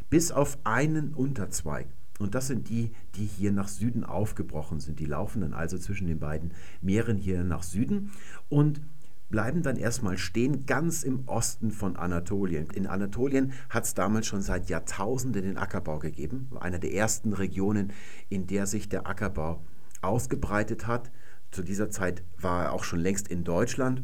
bis 0.08 0.32
auf 0.32 0.58
einen 0.64 1.12
Unterzweig. 1.12 1.86
Und 2.20 2.34
das 2.34 2.48
sind 2.48 2.68
die, 2.68 2.92
die 3.14 3.24
hier 3.24 3.50
nach 3.50 3.68
Süden 3.68 4.04
aufgebrochen 4.04 4.78
sind. 4.78 5.00
Die 5.00 5.06
laufen 5.06 5.40
dann 5.40 5.54
also 5.54 5.78
zwischen 5.78 6.06
den 6.06 6.20
beiden 6.20 6.52
Meeren 6.82 7.16
hier 7.16 7.42
nach 7.44 7.62
Süden 7.62 8.12
und 8.50 8.82
bleiben 9.30 9.62
dann 9.62 9.76
erstmal 9.76 10.18
stehen 10.18 10.66
ganz 10.66 11.02
im 11.02 11.26
Osten 11.26 11.70
von 11.70 11.96
Anatolien. 11.96 12.68
In 12.74 12.86
Anatolien 12.86 13.52
hat 13.70 13.84
es 13.84 13.94
damals 13.94 14.26
schon 14.26 14.42
seit 14.42 14.68
Jahrtausenden 14.68 15.42
den 15.42 15.56
Ackerbau 15.56 15.98
gegeben. 15.98 16.50
Einer 16.60 16.78
der 16.78 16.92
ersten 16.92 17.32
Regionen, 17.32 17.90
in 18.28 18.46
der 18.46 18.66
sich 18.66 18.90
der 18.90 19.06
Ackerbau 19.06 19.64
ausgebreitet 20.02 20.86
hat. 20.86 21.10
Zu 21.50 21.62
dieser 21.62 21.88
Zeit 21.88 22.22
war 22.38 22.64
er 22.64 22.72
auch 22.72 22.84
schon 22.84 23.00
längst 23.00 23.28
in 23.28 23.44
Deutschland 23.44 24.02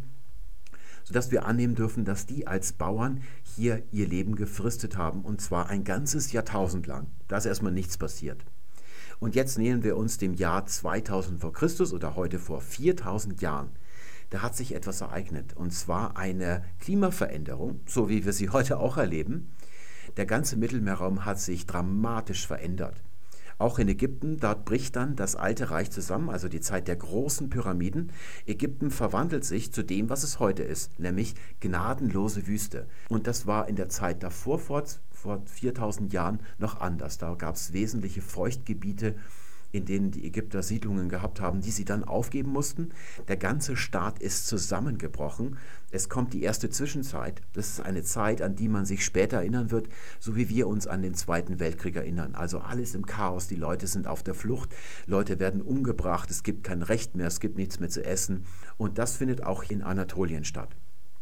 sodass 1.07 1.31
wir 1.31 1.47
annehmen 1.47 1.77
dürfen, 1.77 2.05
dass 2.05 2.27
die 2.27 2.49
als 2.49 2.73
Bauern 2.73 3.23
hier 3.57 3.83
ihr 3.91 4.07
Leben 4.07 4.37
gefristet 4.37 4.99
haben, 4.99 5.23
und 5.23 5.41
zwar 5.41 5.69
ein 5.69 5.83
ganzes 5.83 6.31
Jahrtausend 6.33 6.87
lang. 6.87 7.07
Da 7.27 7.39
ist 7.39 7.47
erstmal 7.47 7.73
nichts 7.73 7.97
passiert. 7.97 8.45
Und 9.19 9.35
jetzt 9.35 9.57
nähern 9.57 9.83
wir 9.83 9.97
uns 9.97 10.19
dem 10.19 10.35
Jahr 10.35 10.67
2000 10.67 11.41
vor 11.41 11.55
Christus 11.55 11.95
oder 11.95 12.17
heute 12.17 12.39
vor 12.39 12.61
4000 12.61 13.41
Jahren. 13.41 13.71
Da 14.29 14.43
hat 14.43 14.55
sich 14.55 14.75
etwas 14.75 15.01
ereignet, 15.01 15.57
und 15.57 15.73
zwar 15.73 16.19
eine 16.19 16.65
Klimaveränderung, 16.81 17.81
so 17.87 18.11
wie 18.11 18.27
wir 18.27 18.35
sie 18.35 18.51
heute 18.51 18.79
auch 18.79 18.99
erleben. 18.99 19.51
Der 20.19 20.27
ganze 20.27 20.57
Mittelmeerraum 20.57 21.25
hat 21.25 21.41
sich 21.41 21.67
dramatisch 21.67 22.47
verändert. 22.47 23.03
Auch 23.59 23.79
in 23.79 23.89
Ägypten, 23.89 24.39
dort 24.39 24.67
bricht 24.67 24.97
dann 24.97 25.17
das 25.17 25.35
alte 25.35 25.71
Reich 25.71 25.91
zusammen, 25.91 26.29
also 26.29 26.49
die 26.49 26.61
Zeit 26.61 26.89
der 26.89 26.97
großen 26.97 27.49
Pyramiden. 27.49 28.13
Ägypten 28.45 28.91
verwandelt 28.91 29.45
sich 29.45 29.73
zu 29.73 29.83
dem, 29.83 30.11
was 30.11 30.25
es 30.25 30.41
heute 30.41 30.63
ist, 30.63 30.99
nämlich 30.99 31.35
gnadenlose 31.61 32.47
Wüste. 32.47 32.87
Und 33.09 33.27
das 33.27 33.47
war 33.47 33.69
in 33.69 33.77
der 33.77 33.89
Zeit 33.89 34.23
davor, 34.23 34.59
vor, 34.59 34.85
vor 35.11 35.43
4000 35.47 36.13
Jahren, 36.13 36.41
noch 36.59 36.81
anders. 36.81 37.17
Da 37.17 37.35
gab 37.35 37.55
es 37.55 37.73
wesentliche 37.73 38.21
Feuchtgebiete 38.21 39.15
in 39.73 39.85
denen 39.85 40.11
die 40.11 40.27
Ägypter 40.27 40.63
Siedlungen 40.63 41.09
gehabt 41.09 41.41
haben, 41.41 41.61
die 41.61 41.71
sie 41.71 41.85
dann 41.85 42.05
aufgeben 42.05 42.51
mussten. 42.51 42.91
Der 43.29 43.37
ganze 43.37 43.77
Staat 43.77 44.19
ist 44.19 44.47
zusammengebrochen. 44.47 45.59
Es 45.91 46.09
kommt 46.09 46.33
die 46.33 46.43
erste 46.43 46.71
Zwischenzeit. 46.71 47.43
Das 47.53 47.69
ist 47.69 47.81
eine 47.81 48.03
Zeit, 48.03 48.43
an 48.43 48.57
die 48.57 48.69
man 48.69 48.87
sich 48.87 49.05
später 49.05 49.39
erinnern 49.39 49.71
wird, 49.71 49.89
so 50.19 50.37
wie 50.37 50.49
wir 50.49 50.67
uns 50.67 50.87
an 50.87 51.03
den 51.03 51.15
Zweiten 51.15 51.61
Weltkrieg 51.61 51.97
erinnern. 51.97 52.35
Also 52.35 52.59
alles 52.59 52.95
im 52.95 53.07
Chaos. 53.07 53.49
Die 53.49 53.57
Leute 53.57 53.87
sind 53.87 54.07
auf 54.07 54.23
der 54.23 54.35
Flucht. 54.35 54.75
Leute 55.07 55.39
werden 55.39 55.63
umgebracht. 55.63 56.31
Es 56.31 56.43
gibt 56.43 56.65
kein 56.65 56.83
Recht 56.83 57.15
mehr. 57.15 57.27
Es 57.27 57.41
gibt 57.41 57.57
nichts 57.57 57.81
mehr 57.81 57.89
zu 57.89 58.05
essen. 58.05 58.45
Und 58.77 58.99
das 58.99 59.17
findet 59.17 59.43
auch 59.43 59.63
in 59.65 59.83
Anatolien 59.83 60.45
statt. 60.45 60.77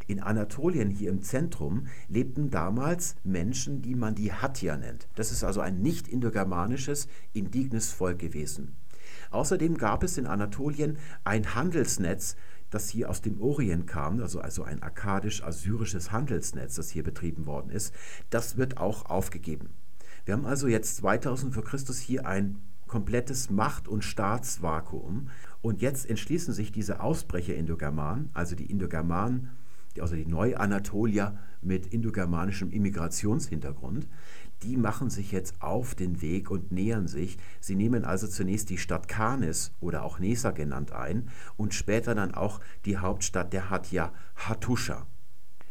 In 0.06 0.20
Anatolien 0.20 0.90
hier 0.90 1.10
im 1.10 1.22
Zentrum 1.22 1.86
lebten 2.08 2.50
damals 2.50 3.16
Menschen, 3.24 3.82
die 3.82 3.94
man 3.94 4.14
die 4.14 4.32
Hattier 4.32 4.76
nennt. 4.76 5.08
Das 5.14 5.32
ist 5.32 5.44
also 5.44 5.60
ein 5.60 5.80
nicht 5.80 6.08
indogermanisches, 6.08 7.08
indignes 7.32 7.92
Volk 7.92 8.18
gewesen. 8.18 8.76
Außerdem 9.30 9.76
gab 9.76 10.02
es 10.02 10.18
in 10.18 10.26
Anatolien 10.26 10.98
ein 11.24 11.54
Handelsnetz 11.54 12.36
das 12.70 12.88
hier 12.88 13.08
aus 13.08 13.22
dem 13.22 13.40
Orient 13.40 13.86
kam, 13.86 14.20
also, 14.20 14.40
also 14.40 14.64
ein 14.64 14.82
akkadisch-assyrisches 14.82 16.10
Handelsnetz, 16.10 16.74
das 16.74 16.90
hier 16.90 17.04
betrieben 17.04 17.46
worden 17.46 17.70
ist, 17.70 17.94
das 18.30 18.56
wird 18.56 18.78
auch 18.78 19.06
aufgegeben. 19.06 19.70
Wir 20.24 20.34
haben 20.34 20.44
also 20.44 20.66
jetzt 20.66 20.96
2000 20.96 21.54
vor 21.54 21.62
Christus 21.62 22.00
hier 22.00 22.26
ein 22.26 22.56
komplettes 22.86 23.50
Macht- 23.50 23.88
und 23.88 24.04
Staatsvakuum. 24.04 25.28
Und 25.62 25.82
jetzt 25.82 26.08
entschließen 26.08 26.52
sich 26.52 26.72
diese 26.72 27.00
Ausbrecher 27.00 27.54
Indogermanen, 27.54 28.30
also 28.34 28.54
die 28.56 28.70
Indogermanen, 28.70 29.50
also 30.00 30.14
die 30.14 30.26
Neuanatolier 30.26 31.38
mit 31.62 31.86
indogermanischem 31.86 32.70
Immigrationshintergrund, 32.70 34.08
die 34.62 34.76
machen 34.76 35.10
sich 35.10 35.32
jetzt 35.32 35.60
auf 35.60 35.94
den 35.94 36.22
Weg 36.22 36.50
und 36.50 36.72
nähern 36.72 37.06
sich. 37.06 37.38
Sie 37.60 37.74
nehmen 37.74 38.04
also 38.04 38.26
zunächst 38.26 38.70
die 38.70 38.78
Stadt 38.78 39.08
Kanis 39.08 39.72
oder 39.80 40.04
auch 40.04 40.18
Nesa 40.18 40.52
genannt 40.52 40.92
ein 40.92 41.28
und 41.56 41.74
später 41.74 42.14
dann 42.14 42.34
auch 42.34 42.60
die 42.84 42.98
Hauptstadt 42.98 43.52
der 43.52 43.70
Hatja, 43.70 44.12
Hattusha. 44.36 45.06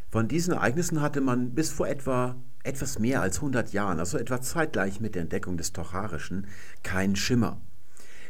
Von 0.09 0.27
diesen 0.27 0.53
Ereignissen 0.53 1.01
hatte 1.01 1.21
man 1.21 1.55
bis 1.55 1.71
vor 1.71 1.87
etwa 1.87 2.35
etwas 2.63 2.99
mehr 2.99 3.21
als 3.21 3.37
100 3.37 3.73
Jahren, 3.73 3.99
also 3.99 4.17
etwa 4.17 4.41
zeitgleich 4.41 5.01
mit 5.01 5.15
der 5.15 5.23
Entdeckung 5.23 5.57
des 5.57 5.73
Tocharischen, 5.73 6.47
keinen 6.83 7.15
Schimmer. 7.15 7.59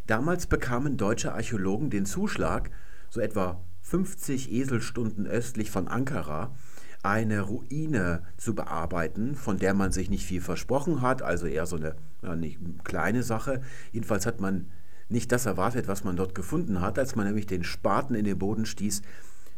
Damals 0.07 0.47
bekamen 0.47 0.97
deutsche 0.97 1.33
Archäologen 1.33 1.89
den 1.89 2.05
Zuschlag, 2.05 2.71
so 3.09 3.21
etwa 3.21 3.61
50 3.93 4.51
Eselstunden 4.51 5.27
östlich 5.27 5.69
von 5.69 5.87
Ankara, 5.87 6.55
eine 7.03 7.41
Ruine 7.41 8.23
zu 8.37 8.55
bearbeiten, 8.55 9.35
von 9.35 9.59
der 9.59 9.75
man 9.75 9.91
sich 9.91 10.09
nicht 10.09 10.25
viel 10.25 10.41
versprochen 10.41 11.01
hat, 11.01 11.21
also 11.21 11.45
eher 11.45 11.67
so 11.67 11.75
eine 11.75 11.95
nicht 12.35 12.57
kleine 12.83 13.21
Sache. 13.21 13.61
Jedenfalls 13.91 14.25
hat 14.25 14.41
man 14.41 14.71
nicht 15.09 15.31
das 15.31 15.45
erwartet, 15.45 15.87
was 15.87 16.03
man 16.03 16.15
dort 16.15 16.33
gefunden 16.33 16.81
hat, 16.81 16.97
als 16.97 17.15
man 17.15 17.27
nämlich 17.27 17.45
den 17.45 17.63
Spaten 17.63 18.15
in 18.15 18.25
den 18.25 18.39
Boden 18.39 18.65
stieß. 18.65 19.03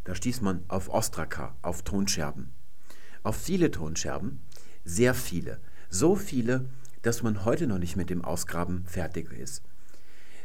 Da 0.04 0.16
stieß 0.16 0.42
man 0.42 0.66
auf 0.68 0.90
Ostraka, 0.90 1.56
auf 1.62 1.84
Tonscherben. 1.84 2.52
Auf 3.24 3.38
viele 3.38 3.72
Tonscherben, 3.72 4.42
sehr 4.84 5.14
viele. 5.14 5.62
So 5.90 6.18
viele, 6.18 6.66
dass 7.04 7.24
man 7.24 7.46
heute 7.46 7.68
noch 7.68 7.80
nicht 7.80 7.96
mit 7.96 8.10
dem 8.10 8.26
Ausgraben 8.26 8.84
fertig 8.86 9.32
ist. 9.32 9.64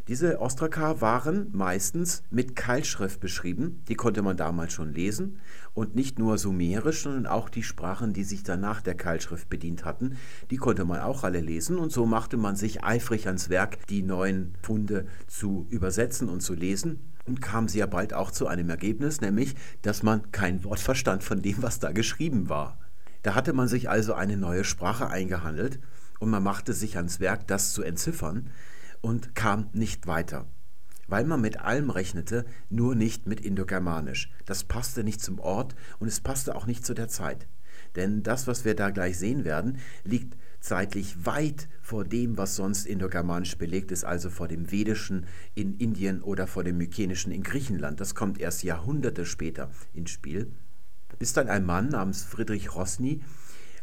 Diese 0.08 0.40
Ostraka 0.40 1.00
waren 1.00 1.48
meistens 1.52 2.22
mit 2.30 2.56
Keilschrift 2.56 3.20
beschrieben, 3.20 3.82
die 3.88 3.94
konnte 3.94 4.22
man 4.22 4.36
damals 4.36 4.72
schon 4.72 4.92
lesen. 4.92 5.40
Und 5.74 5.94
nicht 5.94 6.18
nur 6.18 6.38
sumerisch, 6.38 7.02
sondern 7.02 7.26
auch 7.26 7.48
die 7.48 7.62
Sprachen, 7.62 8.12
die 8.12 8.24
sich 8.24 8.42
danach 8.42 8.80
der 8.80 8.94
Keilschrift 8.94 9.48
bedient 9.48 9.84
hatten, 9.84 10.16
die 10.50 10.56
konnte 10.56 10.84
man 10.84 11.00
auch 11.00 11.22
alle 11.22 11.40
lesen. 11.40 11.78
Und 11.78 11.92
so 11.92 12.06
machte 12.06 12.36
man 12.36 12.56
sich 12.56 12.82
eifrig 12.82 13.26
ans 13.26 13.50
Werk, 13.50 13.86
die 13.88 14.02
neuen 14.02 14.54
Funde 14.62 15.06
zu 15.26 15.66
übersetzen 15.70 16.28
und 16.28 16.40
zu 16.40 16.54
lesen. 16.54 17.00
Und 17.26 17.40
kam 17.40 17.68
sehr 17.68 17.86
bald 17.86 18.14
auch 18.14 18.30
zu 18.30 18.46
einem 18.46 18.70
Ergebnis, 18.70 19.20
nämlich, 19.20 19.54
dass 19.82 20.02
man 20.02 20.32
kein 20.32 20.64
Wort 20.64 20.80
verstand 20.80 21.22
von 21.22 21.42
dem, 21.42 21.62
was 21.62 21.78
da 21.78 21.92
geschrieben 21.92 22.48
war. 22.48 22.78
Da 23.22 23.34
hatte 23.34 23.52
man 23.52 23.68
sich 23.68 23.90
also 23.90 24.14
eine 24.14 24.36
neue 24.36 24.64
Sprache 24.64 25.08
eingehandelt 25.08 25.78
und 26.18 26.30
man 26.30 26.42
machte 26.42 26.72
sich 26.72 26.96
ans 26.96 27.20
Werk, 27.20 27.46
das 27.46 27.72
zu 27.72 27.82
entziffern 27.82 28.50
und 29.00 29.34
kam 29.34 29.68
nicht 29.72 30.06
weiter, 30.06 30.46
weil 31.08 31.24
man 31.24 31.40
mit 31.40 31.60
allem 31.60 31.90
rechnete, 31.90 32.44
nur 32.68 32.94
nicht 32.94 33.26
mit 33.26 33.40
Indogermanisch. 33.40 34.30
Das 34.46 34.64
passte 34.64 35.04
nicht 35.04 35.20
zum 35.20 35.38
Ort 35.38 35.74
und 35.98 36.08
es 36.08 36.20
passte 36.20 36.54
auch 36.54 36.66
nicht 36.66 36.84
zu 36.84 36.94
der 36.94 37.08
Zeit. 37.08 37.46
Denn 37.96 38.22
das, 38.22 38.46
was 38.46 38.64
wir 38.64 38.74
da 38.74 38.90
gleich 38.90 39.18
sehen 39.18 39.44
werden, 39.44 39.78
liegt 40.04 40.36
zeitlich 40.60 41.24
weit 41.24 41.68
vor 41.80 42.04
dem, 42.04 42.36
was 42.36 42.54
sonst 42.54 42.86
indogermanisch 42.86 43.56
belegt 43.56 43.90
ist, 43.90 44.04
also 44.04 44.30
vor 44.30 44.46
dem 44.46 44.70
Vedischen 44.70 45.26
in 45.54 45.74
Indien 45.74 46.22
oder 46.22 46.46
vor 46.46 46.62
dem 46.64 46.76
Mykenischen 46.76 47.32
in 47.32 47.42
Griechenland. 47.42 48.00
Das 48.00 48.14
kommt 48.14 48.38
erst 48.38 48.62
Jahrhunderte 48.62 49.24
später 49.26 49.70
ins 49.94 50.10
Spiel. 50.10 50.52
Bis 51.18 51.32
dann 51.32 51.48
ein 51.48 51.64
Mann 51.64 51.88
namens 51.88 52.22
Friedrich 52.22 52.74
Rosny 52.74 53.22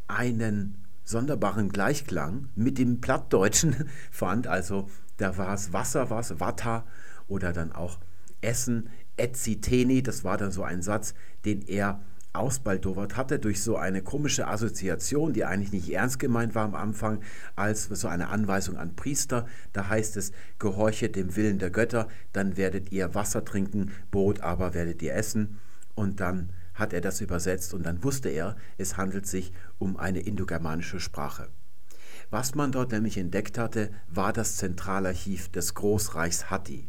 einen 0.08 0.87
sonderbaren 1.08 1.70
Gleichklang 1.70 2.50
mit 2.56 2.78
dem 2.78 3.00
Plattdeutschen 3.00 3.90
fand, 4.12 4.46
also 4.46 4.90
da 5.16 5.38
war 5.38 5.54
es 5.54 5.72
Wasser, 5.72 6.10
war 6.10 6.20
es 6.20 6.40
Vata 6.40 6.86
oder 7.28 7.54
dann 7.54 7.72
auch 7.72 7.98
Essen, 8.42 8.90
Etziteni, 9.16 10.04
das 10.04 10.24
war 10.24 10.38
dann 10.38 10.52
so 10.52 10.64
ein 10.64 10.82
Satz, 10.82 11.16
den 11.46 11.62
er 11.62 12.02
ausbaldowert 12.34 13.16
hatte 13.16 13.40
durch 13.40 13.64
so 13.64 13.78
eine 13.78 14.04
komische 14.04 14.48
Assoziation, 14.48 15.34
die 15.34 15.46
eigentlich 15.46 15.72
nicht 15.72 15.90
ernst 15.90 16.20
gemeint 16.20 16.54
war 16.54 16.66
am 16.66 16.76
Anfang, 16.76 17.22
als 17.56 17.86
so 17.86 18.08
eine 18.10 18.28
Anweisung 18.28 18.78
an 18.78 18.96
Priester. 18.96 19.48
Da 19.74 19.90
heißt 19.90 20.18
es, 20.18 20.34
gehorchet 20.60 21.16
dem 21.16 21.36
Willen 21.36 21.58
der 21.58 21.72
Götter, 21.72 22.10
dann 22.34 22.58
werdet 22.58 22.92
ihr 22.92 23.16
Wasser 23.16 23.44
trinken, 23.44 23.92
Brot 24.12 24.42
aber 24.42 24.74
werdet 24.74 25.02
ihr 25.02 25.16
essen. 25.16 25.58
Und 25.96 26.20
dann 26.20 26.52
hat 26.78 26.94
er 26.94 27.02
das 27.02 27.22
übersetzt 27.22 27.74
und 27.74 27.84
dann 27.84 28.04
wusste 28.04 28.30
er, 28.30 28.56
es 28.78 28.98
handelt 28.98 29.28
sich 29.28 29.52
um 29.78 29.98
eine 29.98 30.22
indogermanische 30.22 31.00
Sprache. 31.00 31.50
Was 32.30 32.56
man 32.56 32.72
dort 32.72 32.92
nämlich 32.92 33.18
entdeckt 33.18 33.58
hatte, 33.58 33.92
war 34.10 34.34
das 34.34 34.58
Zentralarchiv 34.58 35.50
des 35.50 35.74
Großreichs 35.74 36.50
Hatti. 36.50 36.88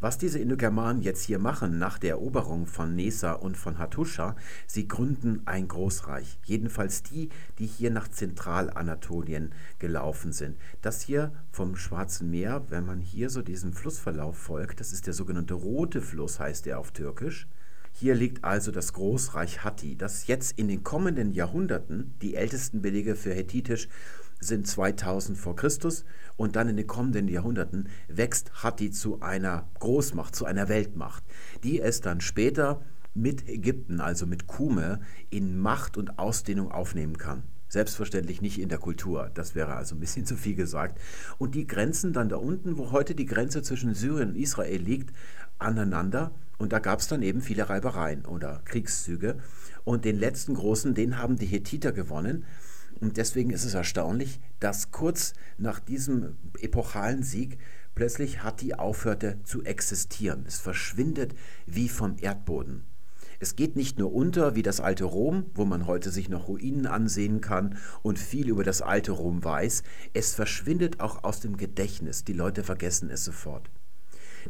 Was 0.00 0.16
diese 0.16 0.38
Indogermanen 0.38 1.02
jetzt 1.02 1.24
hier 1.24 1.40
machen 1.40 1.78
nach 1.78 1.98
der 1.98 2.10
Eroberung 2.10 2.66
von 2.66 2.94
Nesa 2.94 3.32
und 3.32 3.56
von 3.56 3.78
Hattusha, 3.78 4.36
sie 4.66 4.86
gründen 4.86 5.42
ein 5.46 5.66
Großreich. 5.66 6.38
Jedenfalls 6.44 7.02
die, 7.02 7.30
die 7.58 7.66
hier 7.66 7.90
nach 7.90 8.06
Zentralanatolien 8.06 9.52
gelaufen 9.80 10.32
sind. 10.32 10.56
Das 10.82 11.00
hier 11.00 11.32
vom 11.50 11.74
Schwarzen 11.74 12.30
Meer, 12.30 12.62
wenn 12.68 12.86
man 12.86 13.00
hier 13.00 13.28
so 13.28 13.42
diesen 13.42 13.72
Flussverlauf 13.72 14.38
folgt, 14.38 14.78
das 14.78 14.92
ist 14.92 15.06
der 15.08 15.14
sogenannte 15.14 15.54
Rote 15.54 16.00
Fluss, 16.00 16.38
heißt 16.38 16.68
er 16.68 16.78
auf 16.78 16.92
Türkisch. 16.92 17.48
Hier 18.00 18.14
liegt 18.14 18.44
also 18.44 18.70
das 18.70 18.92
Großreich 18.92 19.64
Hatti, 19.64 19.96
das 19.96 20.28
jetzt 20.28 20.56
in 20.56 20.68
den 20.68 20.84
kommenden 20.84 21.32
Jahrhunderten, 21.32 22.14
die 22.22 22.36
ältesten 22.36 22.80
Belege 22.80 23.16
für 23.16 23.34
Hethitisch 23.34 23.88
sind 24.38 24.68
2000 24.68 25.36
vor 25.36 25.56
Christus 25.56 26.04
und 26.36 26.54
dann 26.54 26.68
in 26.68 26.76
den 26.76 26.86
kommenden 26.86 27.26
Jahrhunderten 27.26 27.88
wächst 28.06 28.62
Hatti 28.62 28.92
zu 28.92 29.20
einer 29.20 29.68
Großmacht, 29.80 30.36
zu 30.36 30.44
einer 30.44 30.68
Weltmacht, 30.68 31.24
die 31.64 31.80
es 31.80 32.00
dann 32.00 32.20
später 32.20 32.82
mit 33.14 33.48
Ägypten, 33.48 34.00
also 34.00 34.26
mit 34.26 34.46
Kume, 34.46 35.00
in 35.30 35.58
Macht 35.58 35.96
und 35.96 36.20
Ausdehnung 36.20 36.70
aufnehmen 36.70 37.18
kann. 37.18 37.42
Selbstverständlich 37.66 38.40
nicht 38.40 38.60
in 38.60 38.68
der 38.68 38.78
Kultur, 38.78 39.28
das 39.34 39.56
wäre 39.56 39.74
also 39.74 39.96
ein 39.96 40.00
bisschen 40.00 40.24
zu 40.24 40.36
viel 40.36 40.54
gesagt. 40.54 41.00
Und 41.38 41.56
die 41.56 41.66
Grenzen 41.66 42.12
dann 42.12 42.28
da 42.28 42.36
unten, 42.36 42.78
wo 42.78 42.92
heute 42.92 43.16
die 43.16 43.26
Grenze 43.26 43.62
zwischen 43.62 43.92
Syrien 43.92 44.28
und 44.28 44.36
Israel 44.36 44.80
liegt, 44.80 45.12
aneinander. 45.58 46.30
Und 46.58 46.72
da 46.72 46.80
gab 46.80 46.98
es 46.98 47.08
dann 47.08 47.22
eben 47.22 47.40
viele 47.40 47.68
Reibereien 47.68 48.26
oder 48.26 48.60
Kriegszüge. 48.64 49.38
Und 49.84 50.04
den 50.04 50.18
letzten 50.18 50.54
großen, 50.54 50.94
den 50.94 51.18
haben 51.18 51.36
die 51.36 51.46
Hethiter 51.46 51.92
gewonnen. 51.92 52.44
Und 53.00 53.16
deswegen 53.16 53.50
ist 53.50 53.64
es 53.64 53.74
erstaunlich, 53.74 54.40
dass 54.58 54.90
kurz 54.90 55.34
nach 55.56 55.78
diesem 55.78 56.36
epochalen 56.60 57.22
Sieg 57.22 57.58
plötzlich 57.94 58.42
Hatti 58.42 58.74
aufhörte 58.74 59.40
zu 59.44 59.62
existieren. 59.62 60.44
Es 60.46 60.58
verschwindet 60.58 61.34
wie 61.66 61.88
vom 61.88 62.16
Erdboden. 62.20 62.84
Es 63.40 63.54
geht 63.54 63.76
nicht 63.76 63.98
nur 64.00 64.12
unter 64.12 64.56
wie 64.56 64.64
das 64.64 64.80
alte 64.80 65.04
Rom, 65.04 65.46
wo 65.54 65.64
man 65.64 65.86
heute 65.86 66.10
sich 66.10 66.28
noch 66.28 66.48
Ruinen 66.48 66.86
ansehen 66.86 67.40
kann 67.40 67.78
und 68.02 68.18
viel 68.18 68.48
über 68.48 68.64
das 68.64 68.82
alte 68.82 69.12
Rom 69.12 69.44
weiß, 69.44 69.84
es 70.12 70.34
verschwindet 70.34 70.98
auch 70.98 71.22
aus 71.22 71.38
dem 71.38 71.56
Gedächtnis. 71.56 72.24
Die 72.24 72.32
Leute 72.32 72.64
vergessen 72.64 73.10
es 73.10 73.24
sofort. 73.24 73.70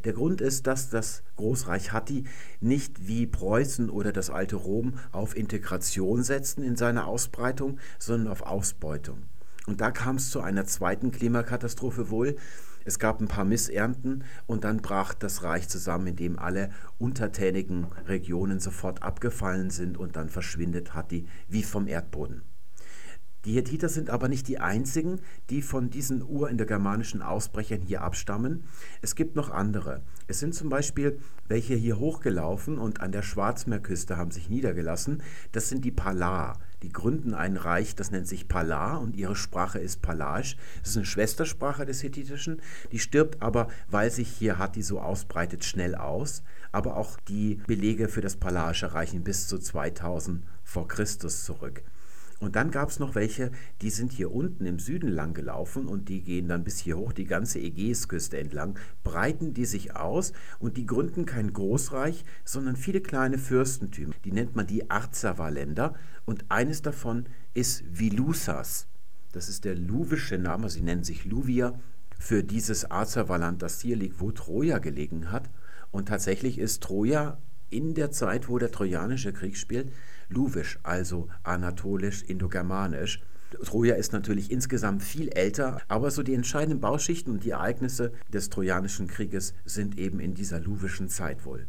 Der 0.04 0.12
Grund 0.12 0.40
ist, 0.40 0.66
dass 0.66 0.90
das 0.90 1.22
Großreich 1.36 1.92
Hatti 1.92 2.24
nicht 2.60 3.08
wie 3.08 3.26
Preußen 3.26 3.90
oder 3.90 4.12
das 4.12 4.30
alte 4.30 4.56
Rom 4.56 4.94
auf 5.12 5.36
Integration 5.36 6.22
setzten 6.22 6.62
in 6.62 6.76
seiner 6.76 7.06
Ausbreitung, 7.06 7.78
sondern 7.98 8.28
auf 8.32 8.42
Ausbeutung. 8.42 9.24
Und 9.66 9.80
da 9.80 9.90
kam 9.90 10.16
es 10.16 10.30
zu 10.30 10.40
einer 10.40 10.64
zweiten 10.64 11.10
Klimakatastrophe 11.10 12.10
wohl. 12.10 12.36
Es 12.84 12.98
gab 12.98 13.20
ein 13.20 13.28
paar 13.28 13.44
Missernten 13.44 14.24
und 14.46 14.64
dann 14.64 14.78
brach 14.78 15.12
das 15.12 15.42
Reich 15.42 15.68
zusammen, 15.68 16.06
indem 16.06 16.38
alle 16.38 16.70
untertänigen 16.98 17.86
Regionen 18.06 18.60
sofort 18.60 19.02
abgefallen 19.02 19.68
sind 19.68 19.98
und 19.98 20.16
dann 20.16 20.30
verschwindet 20.30 20.94
Hatti 20.94 21.26
wie 21.48 21.62
vom 21.62 21.86
Erdboden. 21.86 22.42
Die 23.48 23.54
Hethiter 23.54 23.88
sind 23.88 24.10
aber 24.10 24.28
nicht 24.28 24.46
die 24.46 24.58
einzigen, 24.58 25.22
die 25.48 25.62
von 25.62 25.88
diesen 25.88 26.22
urindogermanischen 26.22 27.22
Ausbrechern 27.22 27.80
hier 27.80 28.02
abstammen. 28.02 28.64
Es 29.00 29.14
gibt 29.14 29.36
noch 29.36 29.48
andere. 29.48 30.02
Es 30.26 30.38
sind 30.38 30.54
zum 30.54 30.68
Beispiel 30.68 31.18
welche 31.48 31.74
hier 31.74 31.98
hochgelaufen 31.98 32.76
und 32.76 33.00
an 33.00 33.10
der 33.10 33.22
Schwarzmeerküste 33.22 34.18
haben 34.18 34.32
sich 34.32 34.50
niedergelassen. 34.50 35.22
Das 35.52 35.70
sind 35.70 35.86
die 35.86 35.90
Palar. 35.90 36.58
Die 36.82 36.92
gründen 36.92 37.32
ein 37.32 37.56
Reich, 37.56 37.94
das 37.94 38.10
nennt 38.10 38.28
sich 38.28 38.48
Palar 38.48 39.00
und 39.00 39.16
ihre 39.16 39.34
Sprache 39.34 39.78
ist 39.78 40.02
Palage. 40.02 40.56
Das 40.80 40.90
ist 40.90 40.98
eine 40.98 41.06
Schwestersprache 41.06 41.86
des 41.86 42.02
Hethitischen. 42.02 42.60
Die 42.92 42.98
stirbt 42.98 43.40
aber, 43.40 43.68
weil 43.88 44.10
sich 44.10 44.28
hier 44.28 44.58
Hatti 44.58 44.82
so 44.82 45.00
ausbreitet, 45.00 45.64
schnell 45.64 45.94
aus. 45.94 46.42
Aber 46.70 46.98
auch 46.98 47.18
die 47.28 47.62
Belege 47.66 48.08
für 48.08 48.20
das 48.20 48.36
Palage 48.36 48.92
reichen 48.92 49.24
bis 49.24 49.48
zu 49.48 49.58
2000 49.58 50.44
vor 50.64 50.86
Christus 50.86 51.46
zurück. 51.46 51.82
Und 52.40 52.54
dann 52.54 52.70
gab 52.70 52.88
es 52.88 53.00
noch 53.00 53.14
welche, 53.16 53.50
die 53.82 53.90
sind 53.90 54.12
hier 54.12 54.32
unten 54.32 54.64
im 54.64 54.78
Süden 54.78 55.08
lang 55.08 55.34
gelaufen 55.34 55.86
und 55.86 56.08
die 56.08 56.22
gehen 56.22 56.48
dann 56.48 56.62
bis 56.62 56.78
hier 56.78 56.96
hoch, 56.96 57.12
die 57.12 57.24
ganze 57.24 57.58
Ägäisküste 57.58 58.38
entlang, 58.38 58.78
breiten 59.02 59.54
die 59.54 59.64
sich 59.64 59.96
aus 59.96 60.32
und 60.60 60.76
die 60.76 60.86
gründen 60.86 61.26
kein 61.26 61.52
Großreich, 61.52 62.24
sondern 62.44 62.76
viele 62.76 63.00
kleine 63.00 63.38
Fürstentümer. 63.38 64.14
Die 64.24 64.32
nennt 64.32 64.54
man 64.54 64.68
die 64.68 64.88
Arzawa-Länder 64.88 65.94
und 66.26 66.44
eines 66.48 66.82
davon 66.82 67.26
ist 67.54 67.82
Vilusas. 67.90 68.86
Das 69.32 69.48
ist 69.48 69.64
der 69.64 69.74
luwische 69.74 70.38
Name, 70.38 70.70
sie 70.70 70.82
nennen 70.82 71.04
sich 71.04 71.24
Luvia, 71.24 71.78
für 72.18 72.42
dieses 72.42 72.90
Arzawa-Land, 72.90 73.62
das 73.62 73.80
hier 73.80 73.96
liegt, 73.96 74.20
wo 74.20 74.30
Troja 74.32 74.78
gelegen 74.78 75.30
hat. 75.30 75.48
Und 75.90 76.08
tatsächlich 76.08 76.58
ist 76.58 76.82
Troja 76.82 77.38
in 77.70 77.94
der 77.94 78.10
Zeit, 78.10 78.48
wo 78.48 78.58
der 78.58 78.70
Trojanische 78.70 79.32
Krieg 79.32 79.56
spielt, 79.56 79.92
Luwisch, 80.28 80.78
also 80.82 81.28
anatolisch, 81.42 82.22
indogermanisch. 82.22 83.22
Troja 83.64 83.94
ist 83.94 84.12
natürlich 84.12 84.50
insgesamt 84.50 85.02
viel 85.02 85.28
älter, 85.30 85.80
aber 85.88 86.10
so 86.10 86.22
die 86.22 86.34
entscheidenden 86.34 86.80
Bauschichten 86.80 87.32
und 87.32 87.44
die 87.44 87.50
Ereignisse 87.50 88.12
des 88.32 88.50
Trojanischen 88.50 89.06
Krieges 89.06 89.54
sind 89.64 89.98
eben 89.98 90.20
in 90.20 90.34
dieser 90.34 90.60
luwischen 90.60 91.08
Zeit 91.08 91.46
wohl. 91.46 91.66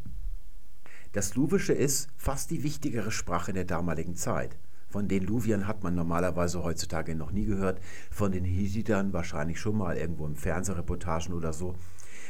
Das 1.14 1.36
Luwische 1.36 1.74
ist 1.74 2.10
fast 2.18 2.51
die 2.51 2.64
wichtigere 2.64 3.12
Sprache 3.12 3.53
der 3.53 3.66
damaligen 3.66 4.16
Zeit. 4.16 4.57
Von 4.89 5.07
den 5.07 5.24
Luviern 5.24 5.68
hat 5.68 5.84
man 5.84 5.95
normalerweise 5.95 6.64
heutzutage 6.64 7.16
noch 7.16 7.32
nie 7.32 7.45
gehört, 7.45 7.80
von 8.12 8.32
den 8.32 8.43
Hesitern 8.43 9.14
wahrscheinlich 9.14 9.60
schon 9.60 9.78
mal 9.78 9.97
irgendwo 9.97 10.26
im 10.26 10.36
Fernsehreportagen 10.36 11.34
oder 11.34 11.53
so. 11.53 11.76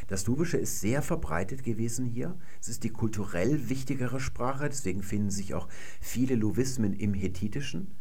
Das 0.09 0.25
Luwische 0.25 0.57
ist 0.57 0.81
sehr 0.81 1.03
verbreitet 1.03 1.63
gewesen 1.63 2.07
hier. 2.07 2.35
Es 2.59 2.67
ist 2.67 2.83
die 2.83 2.89
kulturell 2.89 3.69
wichtigere 3.69 4.19
Sprache, 4.19 4.67
deswegen 4.67 5.03
finden 5.03 5.29
sich 5.29 5.53
auch 5.53 5.67
viele 6.01 6.33
Luvismen 6.33 6.93
im 6.93 7.13
Hethitischen. 7.13 7.95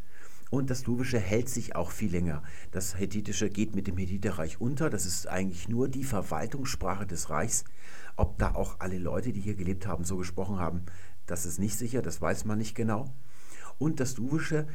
Und 0.51 0.71
das 0.71 0.87
Luwische 0.87 1.19
hält 1.19 1.51
sich 1.51 1.77
auch 1.77 1.91
viel 1.91 2.11
länger. 2.11 2.43
Das 2.71 2.99
Hethitische 2.99 3.51
geht 3.51 3.77
mit 3.77 3.87
dem 3.87 3.99
Hethiterreich 3.99 4.59
unter. 4.59 4.89
Das 4.89 5.05
ist 5.05 5.29
eigentlich 5.29 5.69
nur 5.69 5.89
die 5.89 6.05
Verwaltungssprache 6.05 7.07
des 7.07 7.29
Reichs. 7.29 7.65
Ob 8.17 8.39
da 8.39 8.55
auch 8.55 8.81
alle 8.81 8.97
Leute, 8.97 9.35
die 9.35 9.43
hier 9.43 9.55
gelebt 9.55 9.87
haben, 9.87 10.05
so 10.05 10.17
gesprochen 10.17 10.59
haben, 10.59 10.85
das 11.27 11.45
ist 11.45 11.59
nicht 11.59 11.77
sicher, 11.77 12.01
das 12.01 12.23
weiß 12.23 12.47
man 12.47 12.57
nicht 12.57 12.75
genau. 12.75 13.13
Und 13.77 14.01
das 14.01 14.17
Luwische 14.17 14.67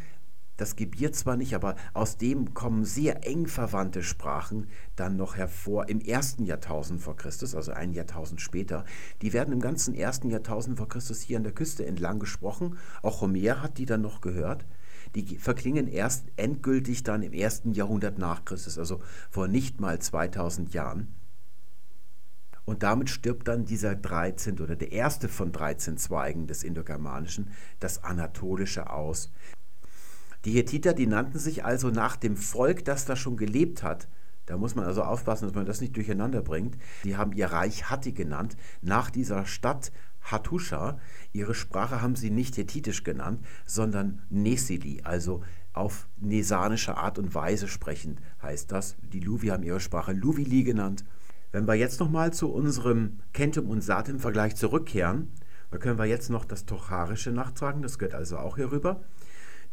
das 0.58 0.76
gebiert 0.76 1.16
zwar 1.16 1.36
nicht, 1.36 1.56
aber 1.56 1.76
aus 1.93 2.18
dem 2.18 2.54
kommen 2.54 2.86
sehr 2.86 3.26
eng 3.28 3.47
verwandte 3.47 4.04
Sprachen 4.04 4.68
dann 4.95 5.16
noch 5.18 5.36
hervor 5.36 5.89
im 5.89 5.99
ersten 5.99 6.45
Jahrtausend 6.45 7.01
vor 7.01 7.16
Christus, 7.16 7.56
also 7.56 7.72
ein 7.72 7.93
Jahrtausend 7.93 8.39
später. 8.41 8.86
Die 9.22 9.34
werden 9.34 9.54
im 9.54 9.60
ganzen 9.60 9.95
ersten 9.95 10.30
Jahrtausend 10.30 10.78
vor 10.78 10.88
Christus 10.88 11.22
hier 11.22 11.38
an 11.38 11.43
der 11.43 11.54
Küste 11.54 11.86
entlang 11.86 12.20
gesprochen. 12.20 12.78
Auch 13.01 13.22
Homer 13.22 13.62
hat 13.62 13.78
die 13.78 13.86
dann 13.86 14.01
noch 14.01 14.22
gehört. 14.22 14.66
Die 15.16 15.38
verklingen 15.38 15.88
erst 15.88 16.26
endgültig 16.38 17.04
dann 17.04 17.24
im 17.24 17.34
ersten 17.34 17.74
Jahrhundert 17.74 18.18
nach 18.18 18.45
Christus, 18.45 18.78
also 18.78 19.01
vor 19.30 19.47
nicht 19.47 19.80
mal 19.80 19.99
2000 19.99 20.74
Jahren. 20.74 21.14
Und 22.66 22.84
damit 22.84 23.10
stirbt 23.10 23.47
dann 23.47 23.66
dieser 23.66 23.95
13. 23.95 24.60
oder 24.62 24.76
der 24.76 24.91
erste 24.91 25.28
von 25.28 25.51
13 25.51 25.97
Zweigen 25.97 26.47
des 26.47 26.64
Indogermanischen, 26.64 27.51
das 27.80 28.04
Anatolische, 28.04 28.89
aus. 28.89 29.32
Die 30.46 30.52
Hethiter, 30.52 30.94
die 30.94 31.08
nannten 31.08 31.39
sich 31.39 31.64
also 31.64 31.89
nach 31.89 32.16
dem 32.18 32.36
Volk, 32.36 32.84
das 32.86 33.06
da 33.06 33.16
schon 33.16 33.38
gelebt 33.38 33.82
hat. 33.82 34.08
Da 34.46 34.58
muss 34.58 34.76
man 34.76 34.86
also 34.86 35.04
aufpassen, 35.04 35.46
dass 35.46 35.56
man 35.56 35.66
das 35.66 35.80
nicht 35.80 35.96
durcheinander 35.96 36.41
bringt. 36.41 36.78
Die 37.06 37.16
haben 37.16 37.32
ihr 37.32 37.48
Reich 37.48 37.89
Hatti 37.89 38.12
genannt, 38.12 38.58
nach 38.82 39.10
dieser 39.10 39.46
Stadt 39.46 39.94
Hattusha. 40.22 41.00
Ihre 41.32 41.56
Sprache 41.56 42.02
haben 42.02 42.18
sie 42.18 42.30
nicht 42.30 42.58
hethitisch 42.58 43.04
genannt, 43.04 43.46
sondern 43.66 44.22
Nesili, 44.30 45.02
also 45.04 45.44
auf 45.72 46.08
nesanische 46.20 46.98
Art 46.98 47.18
und 47.18 47.34
Weise 47.34 47.68
sprechend 47.68 48.22
heißt 48.41 48.72
das. 48.72 48.96
Die 49.12 49.20
Luvi 49.20 49.48
haben 49.48 49.64
ihre 49.64 49.80
Sprache 49.80 50.12
Luvili 50.12 50.64
genannt. 50.64 51.04
Wenn 51.52 51.68
wir 51.68 51.76
jetzt 51.76 52.00
nochmal 52.00 52.34
zu 52.34 52.52
unserem 52.52 53.20
Kentum- 53.32 53.70
und 53.70 53.82
Satim-Vergleich 53.82 54.56
zurückkehren, 54.56 55.32
da 55.72 55.80
können 55.80 55.98
wir 55.98 56.06
jetzt 56.06 56.30
noch 56.30 56.46
das 56.46 56.66
Tocharische 56.66 57.32
nachtragen, 57.32 57.82
das 57.82 57.98
gehört 57.98 58.14
also 58.14 58.38
auch 58.38 58.58
hier 58.58 58.72
rüber. 58.72 59.02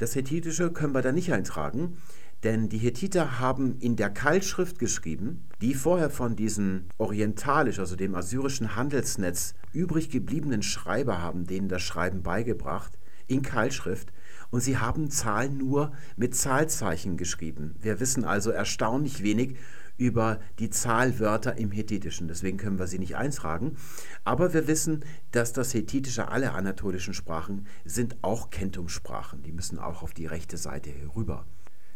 Das 0.00 0.14
Hethitische 0.16 0.70
können 0.70 0.94
wir 0.94 1.02
da 1.02 1.12
nicht 1.12 1.30
eintragen, 1.30 1.98
denn 2.42 2.70
die 2.70 2.78
Hethiter 2.78 3.38
haben 3.38 3.76
in 3.80 3.96
der 3.96 4.08
Keilschrift 4.08 4.78
geschrieben, 4.78 5.44
die 5.60 5.74
vorher 5.74 6.08
von 6.08 6.36
diesem 6.36 6.86
orientalisch, 6.96 7.78
also 7.78 7.96
dem 7.96 8.14
assyrischen 8.14 8.76
Handelsnetz 8.76 9.54
übrig 9.74 10.08
gebliebenen 10.08 10.62
Schreiber 10.62 11.20
haben 11.20 11.46
denen 11.46 11.68
das 11.68 11.82
Schreiben 11.82 12.22
beigebracht, 12.22 12.98
in 13.26 13.42
Keilschrift. 13.42 14.10
Und 14.50 14.62
sie 14.62 14.78
haben 14.78 15.10
Zahlen 15.10 15.58
nur 15.58 15.92
mit 16.16 16.34
Zahlzeichen 16.34 17.18
geschrieben. 17.18 17.74
Wir 17.82 18.00
wissen 18.00 18.24
also 18.24 18.50
erstaunlich 18.50 19.22
wenig 19.22 19.58
über 20.00 20.40
die 20.58 20.70
Zahlwörter 20.70 21.58
im 21.58 21.70
Hethitischen. 21.70 22.26
Deswegen 22.26 22.56
können 22.56 22.78
wir 22.78 22.86
sie 22.86 22.98
nicht 22.98 23.16
eintragen. 23.16 23.76
Aber 24.24 24.54
wir 24.54 24.66
wissen, 24.66 25.04
dass 25.30 25.52
das 25.52 25.74
Hethitische, 25.74 26.28
alle 26.28 26.52
anatolischen 26.52 27.12
Sprachen, 27.12 27.66
sind 27.84 28.16
auch 28.22 28.48
Kentumsprachen. 28.48 29.42
Die 29.42 29.52
müssen 29.52 29.78
auch 29.78 30.02
auf 30.02 30.14
die 30.14 30.24
rechte 30.24 30.56
Seite 30.56 30.88
herüber. 30.90 31.44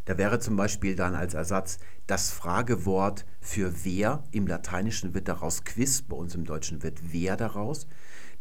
Da 0.05 0.19
wäre 0.19 0.37
zum 0.37 0.55
Beispiel 0.55 0.95
dann 0.95 1.15
als 1.15 1.33
Ersatz 1.33 1.79
das 2.05 2.29
Fragewort 2.29 3.25
für 3.41 3.73
wer. 3.83 4.23
Im 4.29 4.45
Lateinischen 4.45 5.15
wird 5.15 5.27
daraus 5.27 5.63
quiz, 5.63 6.03
bei 6.03 6.15
uns 6.15 6.35
im 6.35 6.45
Deutschen 6.45 6.83
wird 6.83 7.11
wer 7.11 7.35
daraus. 7.35 7.87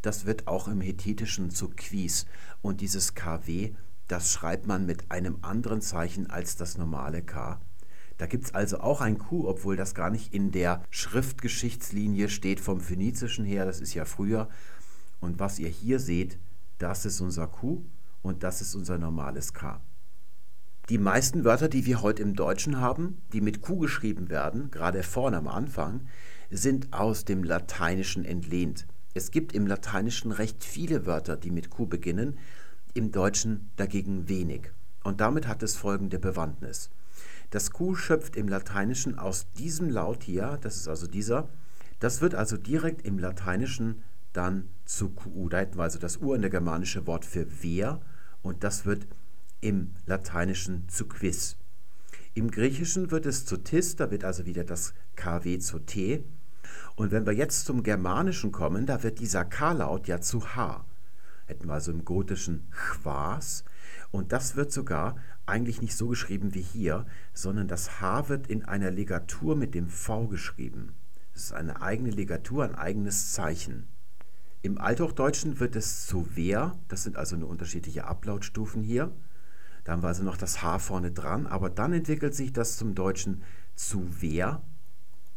Das 0.03 0.27
wird 0.27 0.47
auch 0.47 0.69
im 0.69 0.83
Hethitischen 0.83 1.49
zu 1.49 1.71
quiz. 1.71 2.27
Und 2.61 2.83
dieses 2.83 3.15
KW, 3.15 3.73
das 4.09 4.31
schreibt 4.31 4.67
man 4.67 4.85
mit 4.85 5.11
einem 5.11 5.39
anderen 5.41 5.81
Zeichen 5.81 6.29
als 6.29 6.57
das 6.57 6.77
normale 6.77 7.23
K. 7.23 7.59
Da 8.19 8.27
gibt 8.27 8.45
es 8.45 8.55
also 8.55 8.79
auch 8.81 9.01
ein 9.01 9.19
Q, 9.19 9.49
obwohl 9.49 9.77
das 9.77 9.95
gar 9.95 10.11
nicht 10.11 10.33
in 10.33 10.53
der 10.53 10.83
Schriftgeschichtslinie 10.91 12.29
steht 12.29 12.61
vom 12.61 12.81
Phönizischen 12.81 13.45
her, 13.45 13.65
das 13.65 13.81
ist 13.81 13.95
ja 13.95 14.05
früher. 14.05 14.49
Und 15.21 15.41
was 15.41 15.59
ihr 15.59 15.69
hier 15.69 15.99
seht, 15.99 16.39
das 16.79 17.05
ist 17.05 17.21
unser 17.21 17.47
Q 17.47 17.83
und 18.23 18.43
das 18.43 18.61
ist 18.61 18.75
unser 18.75 18.99
normales 18.99 19.53
K. 19.53 19.81
Die 20.91 20.99
meisten 20.99 21.45
Wörter, 21.45 21.69
die 21.69 21.87
wir 21.87 22.03
heute 22.03 22.23
im 22.23 22.35
Deutschen 22.35 22.79
haben, 22.79 23.23
die 23.33 23.41
mit 23.41 23.63
Q 23.63 23.79
geschrieben 23.79 24.29
werden, 24.29 24.71
gerade 24.71 25.03
vorne 25.03 25.39
am 25.39 25.49
Anfang, 25.49 26.07
sind 26.51 26.93
aus 26.93 27.25
dem 27.25 27.43
Lateinischen 27.43 28.25
entlehnt. 28.25 28.87
Es 29.15 29.31
gibt 29.31 29.55
im 29.55 29.67
Lateinischen 29.67 30.31
recht 30.31 30.63
viele 30.63 31.07
Wörter, 31.07 31.37
die 31.37 31.51
mit 31.51 31.71
Q 31.71 31.87
beginnen, 31.87 32.39
im 32.93 33.13
Deutschen 33.13 33.71
dagegen 33.77 34.29
wenig. 34.29 34.73
Und 35.03 35.21
damit 35.21 35.49
hat 35.49 35.63
es 35.63 35.75
folgende 35.77 36.19
Bewandtnis. 36.19 36.91
Das 37.55 37.71
Q 37.71 37.95
schöpft 37.95 38.35
im 38.35 38.49
Lateinischen 38.49 39.17
aus 39.17 39.53
diesem 39.53 39.89
Laut 39.89 40.25
hier, 40.25 40.59
das 40.61 40.75
ist 40.75 40.89
also 40.89 41.07
dieser, 41.07 41.49
das 42.01 42.21
wird 42.21 42.35
also 42.35 42.57
direkt 42.57 43.07
im 43.07 43.17
Lateinischen 43.17 44.03
dann 44.33 44.71
zu 44.87 45.11
QU. 45.11 45.49
Da 45.49 45.59
hätten 45.59 45.79
wir 45.79 45.85
also 45.85 46.01
das 46.01 46.19
germanische 46.19 47.07
Wort 47.07 47.25
für 47.25 47.47
wer 47.63 48.01
und 48.43 48.65
das 48.65 48.87
wird 48.87 49.07
im 49.61 49.95
Lateinischen 50.05 50.89
zu 50.89 51.07
Quiz. 51.07 51.57
Im 52.35 52.51
Griechischen 52.51 53.13
wird 53.13 53.25
es 53.25 53.47
zu 53.47 53.59
tis, 53.59 53.95
da 53.95 54.11
wird 54.11 54.25
also 54.25 54.47
wieder 54.47 54.65
das 54.65 54.93
KW 55.15 55.61
zu 55.61 55.79
T. 55.79 56.25
Und 56.97 57.13
wenn 57.13 57.25
wir 57.25 57.35
jetzt 57.35 57.67
zum 57.67 57.85
Germanischen 57.85 58.51
kommen, 58.51 58.85
da 58.85 59.05
wird 59.05 59.21
dieser 59.21 59.45
K-Laut 59.45 60.09
ja 60.09 60.21
zu 60.21 60.57
H. 60.57 60.85
Hätten 61.47 61.69
wir 61.69 61.75
also 61.75 61.93
im 61.93 62.05
Gotischen 62.05 62.67
Chwas 62.73 63.63
und 64.15 64.31
das 64.31 64.55
wird 64.55 64.71
sogar 64.71 65.17
eigentlich 65.45 65.83
nicht 65.83 65.97
so 65.97 66.07
geschrieben 66.07 66.55
wie 66.55 66.63
hier, 66.63 67.05
sondern 67.33 67.67
das 67.67 68.01
H 68.01 68.29
wird 68.29 68.47
in 68.47 68.65
einer 68.65 68.93
Legatur 68.93 69.57
mit 69.57 69.75
dem 69.75 69.89
V 69.89 70.29
geschrieben. 70.29 70.95
Es 71.35 71.47
ist 71.47 71.53
eine 71.53 71.83
eigene 71.83 72.11
Legatur, 72.11 72.63
ein 72.63 72.77
eigenes 72.77 73.33
Zeichen. 73.33 73.89
Im 74.63 74.79
Althochdeutschen 74.79 75.59
wird 75.59 75.75
es 75.75 76.07
zu 76.07 76.29
wer, 76.37 76.79
das 76.87 77.03
sind 77.03 77.17
also 77.17 77.35
nur 77.35 77.49
unterschiedliche 77.49 78.05
Ablautstufen 78.05 78.85
hier. 78.85 79.11
Da 79.83 79.93
haben 79.93 80.05
wir 80.05 80.09
also 80.09 80.23
noch 80.23 80.37
das 80.37 80.63
H 80.63 80.79
vorne 80.79 81.11
dran, 81.11 81.49
aber 81.49 81.69
dann 81.69 81.93
entwickelt 81.93 82.37
sich 82.37 82.53
das 82.53 82.77
zum 82.77 82.95
Deutschen 82.95 83.43
zu 83.75 84.07
wer. 84.21 84.63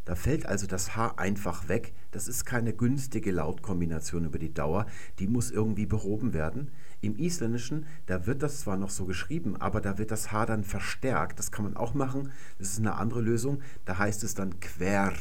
Da 0.05 0.13
fällt 0.13 0.45
also 0.45 0.67
das 0.67 0.95
H 0.95 1.15
einfach 1.17 1.67
weg. 1.67 1.95
Das 2.11 2.27
ist 2.27 2.45
keine 2.45 2.73
günstige 2.73 3.31
Lautkombination 3.31 4.25
über 4.25 4.37
die 4.37 4.53
Dauer. 4.53 4.85
Die 5.17 5.27
muss 5.27 5.49
irgendwie 5.49 5.87
behoben 5.87 6.33
werden. 6.33 6.69
Im 7.01 7.17
Isländischen, 7.17 7.85
da 8.07 8.25
wird 8.25 8.41
das 8.41 8.61
zwar 8.61 8.77
noch 8.77 8.89
so 8.89 9.05
geschrieben, 9.05 9.55
aber 9.55 9.81
da 9.81 9.97
wird 9.97 10.11
das 10.11 10.31
H 10.31 10.47
dann 10.47 10.63
verstärkt. 10.63 11.37
Das 11.37 11.51
kann 11.51 11.65
man 11.65 11.77
auch 11.77 11.93
machen. 11.93 12.31
Das 12.57 12.69
ist 12.69 12.79
eine 12.79 12.95
andere 12.95 13.21
Lösung. 13.21 13.61
Da 13.85 13.99
heißt 13.99 14.23
es 14.23 14.33
dann 14.33 14.59
quer. 14.59 15.13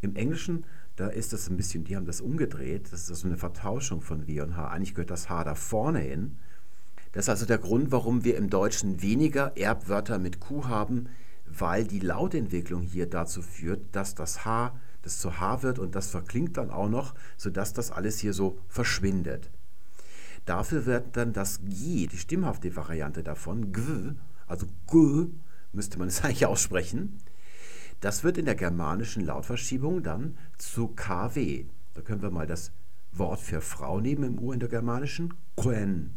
Im 0.00 0.16
Englischen, 0.16 0.64
da 0.96 1.08
ist 1.08 1.32
das 1.32 1.50
ein 1.50 1.56
bisschen, 1.56 1.84
die 1.84 1.96
haben 1.96 2.06
das 2.06 2.20
umgedreht. 2.20 2.92
Das 2.92 3.02
ist 3.02 3.10
also 3.10 3.26
eine 3.26 3.36
Vertauschung 3.36 4.00
von 4.00 4.26
W 4.26 4.40
und 4.40 4.56
H. 4.56 4.68
Eigentlich 4.68 4.94
gehört 4.94 5.10
das 5.10 5.28
H 5.28 5.44
da 5.44 5.54
vorne 5.54 6.00
hin. 6.00 6.38
Das 7.12 7.26
ist 7.26 7.28
also 7.28 7.46
der 7.46 7.58
Grund, 7.58 7.92
warum 7.92 8.24
wir 8.24 8.36
im 8.36 8.48
Deutschen 8.48 9.02
weniger 9.02 9.56
Erbwörter 9.56 10.18
mit 10.18 10.40
Q 10.40 10.66
haben, 10.66 11.08
weil 11.46 11.84
die 11.86 12.00
Lautentwicklung 12.00 12.82
hier 12.82 13.08
dazu 13.08 13.42
führt, 13.42 13.94
dass 13.94 14.14
das 14.14 14.44
H 14.44 14.74
das 15.02 15.18
zu 15.18 15.38
H 15.38 15.62
wird 15.62 15.78
und 15.78 15.94
das 15.94 16.10
verklingt 16.10 16.56
dann 16.56 16.70
auch 16.70 16.88
noch, 16.88 17.14
sodass 17.36 17.74
das 17.74 17.90
alles 17.90 18.18
hier 18.18 18.32
so 18.32 18.58
verschwindet. 18.68 19.50
Dafür 20.44 20.84
wird 20.86 21.16
dann 21.16 21.32
das 21.32 21.60
G, 21.64 22.06
die 22.06 22.18
stimmhafte 22.18 22.74
Variante 22.76 23.22
davon, 23.22 23.72
G, 23.72 23.80
also 24.46 24.66
G, 24.90 25.28
müsste 25.72 25.98
man 25.98 26.08
es 26.08 26.20
eigentlich 26.24 26.46
aussprechen, 26.46 27.18
das 28.00 28.24
wird 28.24 28.36
in 28.36 28.44
der 28.44 28.54
germanischen 28.54 29.24
Lautverschiebung 29.24 30.02
dann 30.02 30.36
zu 30.58 30.88
KW. 30.88 31.64
Da 31.94 32.02
können 32.02 32.20
wir 32.20 32.30
mal 32.30 32.46
das 32.46 32.72
Wort 33.12 33.40
für 33.40 33.60
Frau 33.60 34.00
nehmen 34.00 34.24
im 34.24 34.38
Urindogermanischen, 34.38 35.32
Quen. 35.56 36.14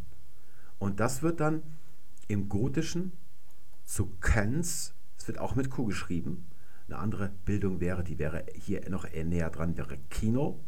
Und 0.79 0.99
das 0.99 1.21
wird 1.21 1.39
dann 1.39 1.63
im 2.27 2.49
Gotischen 2.49 3.13
zu 3.85 4.07
Kens, 4.19 4.93
es 5.17 5.27
wird 5.27 5.39
auch 5.39 5.55
mit 5.55 5.69
Q 5.69 5.85
geschrieben. 5.85 6.47
Eine 6.87 6.97
andere 6.99 7.31
Bildung 7.45 7.79
wäre, 7.79 8.03
die 8.03 8.19
wäre 8.19 8.45
hier 8.53 8.89
noch 8.89 9.07
näher 9.09 9.49
dran, 9.49 9.77
wäre 9.77 9.97
Kino. 10.09 10.59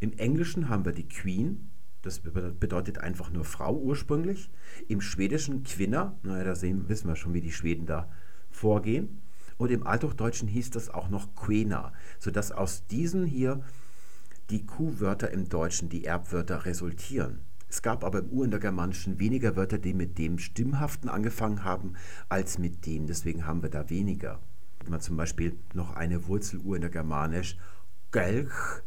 Im 0.00 0.12
Englischen 0.12 0.68
haben 0.68 0.84
wir 0.84 0.92
die 0.92 1.08
Queen, 1.08 1.70
das 2.04 2.20
bedeutet 2.20 2.98
einfach 2.98 3.30
nur 3.30 3.44
Frau 3.44 3.74
ursprünglich. 3.74 4.50
Im 4.88 5.00
Schwedischen 5.00 5.62
Quinner, 5.62 6.18
naja, 6.22 6.44
da 6.44 6.54
sehen, 6.54 6.88
wissen 6.88 7.08
wir 7.08 7.16
schon, 7.16 7.32
wie 7.32 7.40
die 7.40 7.52
Schweden 7.52 7.86
da 7.86 8.10
vorgehen. 8.50 9.22
Und 9.56 9.70
im 9.70 9.86
Althochdeutschen 9.86 10.48
hieß 10.48 10.70
das 10.70 10.90
auch 10.90 11.08
noch 11.08 11.34
Quena, 11.34 11.92
sodass 12.18 12.52
aus 12.52 12.86
diesen 12.86 13.24
hier 13.24 13.62
die 14.50 14.66
Q-Wörter 14.66 15.30
im 15.30 15.48
Deutschen, 15.48 15.88
die 15.88 16.04
Erbwörter, 16.04 16.66
resultieren. 16.66 17.40
Es 17.68 17.80
gab 17.80 18.04
aber 18.04 18.18
im 18.18 18.30
Urindogermanischen 18.30 19.18
weniger 19.18 19.56
Wörter, 19.56 19.78
die 19.78 19.94
mit 19.94 20.18
dem 20.18 20.38
Stimmhaften 20.38 21.08
angefangen 21.08 21.64
haben, 21.64 21.94
als 22.28 22.58
mit 22.58 22.84
dem. 22.84 23.06
Deswegen 23.06 23.46
haben 23.46 23.62
wir 23.62 23.70
da 23.70 23.88
weniger. 23.88 24.40
Man 24.86 25.00
zum 25.00 25.16
Beispiel 25.16 25.58
noch 25.72 25.94
eine 25.94 26.26
Wurzeluhr 26.26 26.76
in 26.76 26.82
der 26.82 26.90
Germanisch, 26.90 27.56
Gelch, 28.12 28.82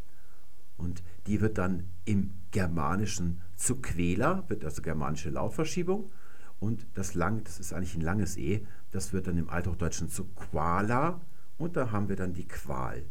und 0.78 1.02
die 1.26 1.42
wird 1.42 1.58
dann 1.58 1.84
im 2.06 2.34
Germanischen 2.52 3.42
zu 3.56 3.82
Quela, 3.82 4.44
wird 4.48 4.64
also 4.64 4.82
germanische 4.82 5.30
Lautverschiebung. 5.30 6.12
Und 6.60 6.88
das 6.96 7.14
lang, 7.14 7.44
das 7.44 7.60
ist 7.60 7.74
eigentlich 7.74 7.96
ein 7.96 8.02
langes 8.02 8.38
E, 8.38 8.66
das 8.92 9.14
wird 9.14 9.28
dann 9.28 9.38
im 9.38 9.50
Althochdeutschen 9.50 10.10
zu 10.10 10.26
Quala 10.26 11.22
und 11.58 11.76
da 11.76 11.92
haben 11.92 12.10
wir 12.10 12.16
dann 12.16 12.34
die 12.34 12.48
Qual. 12.48 13.04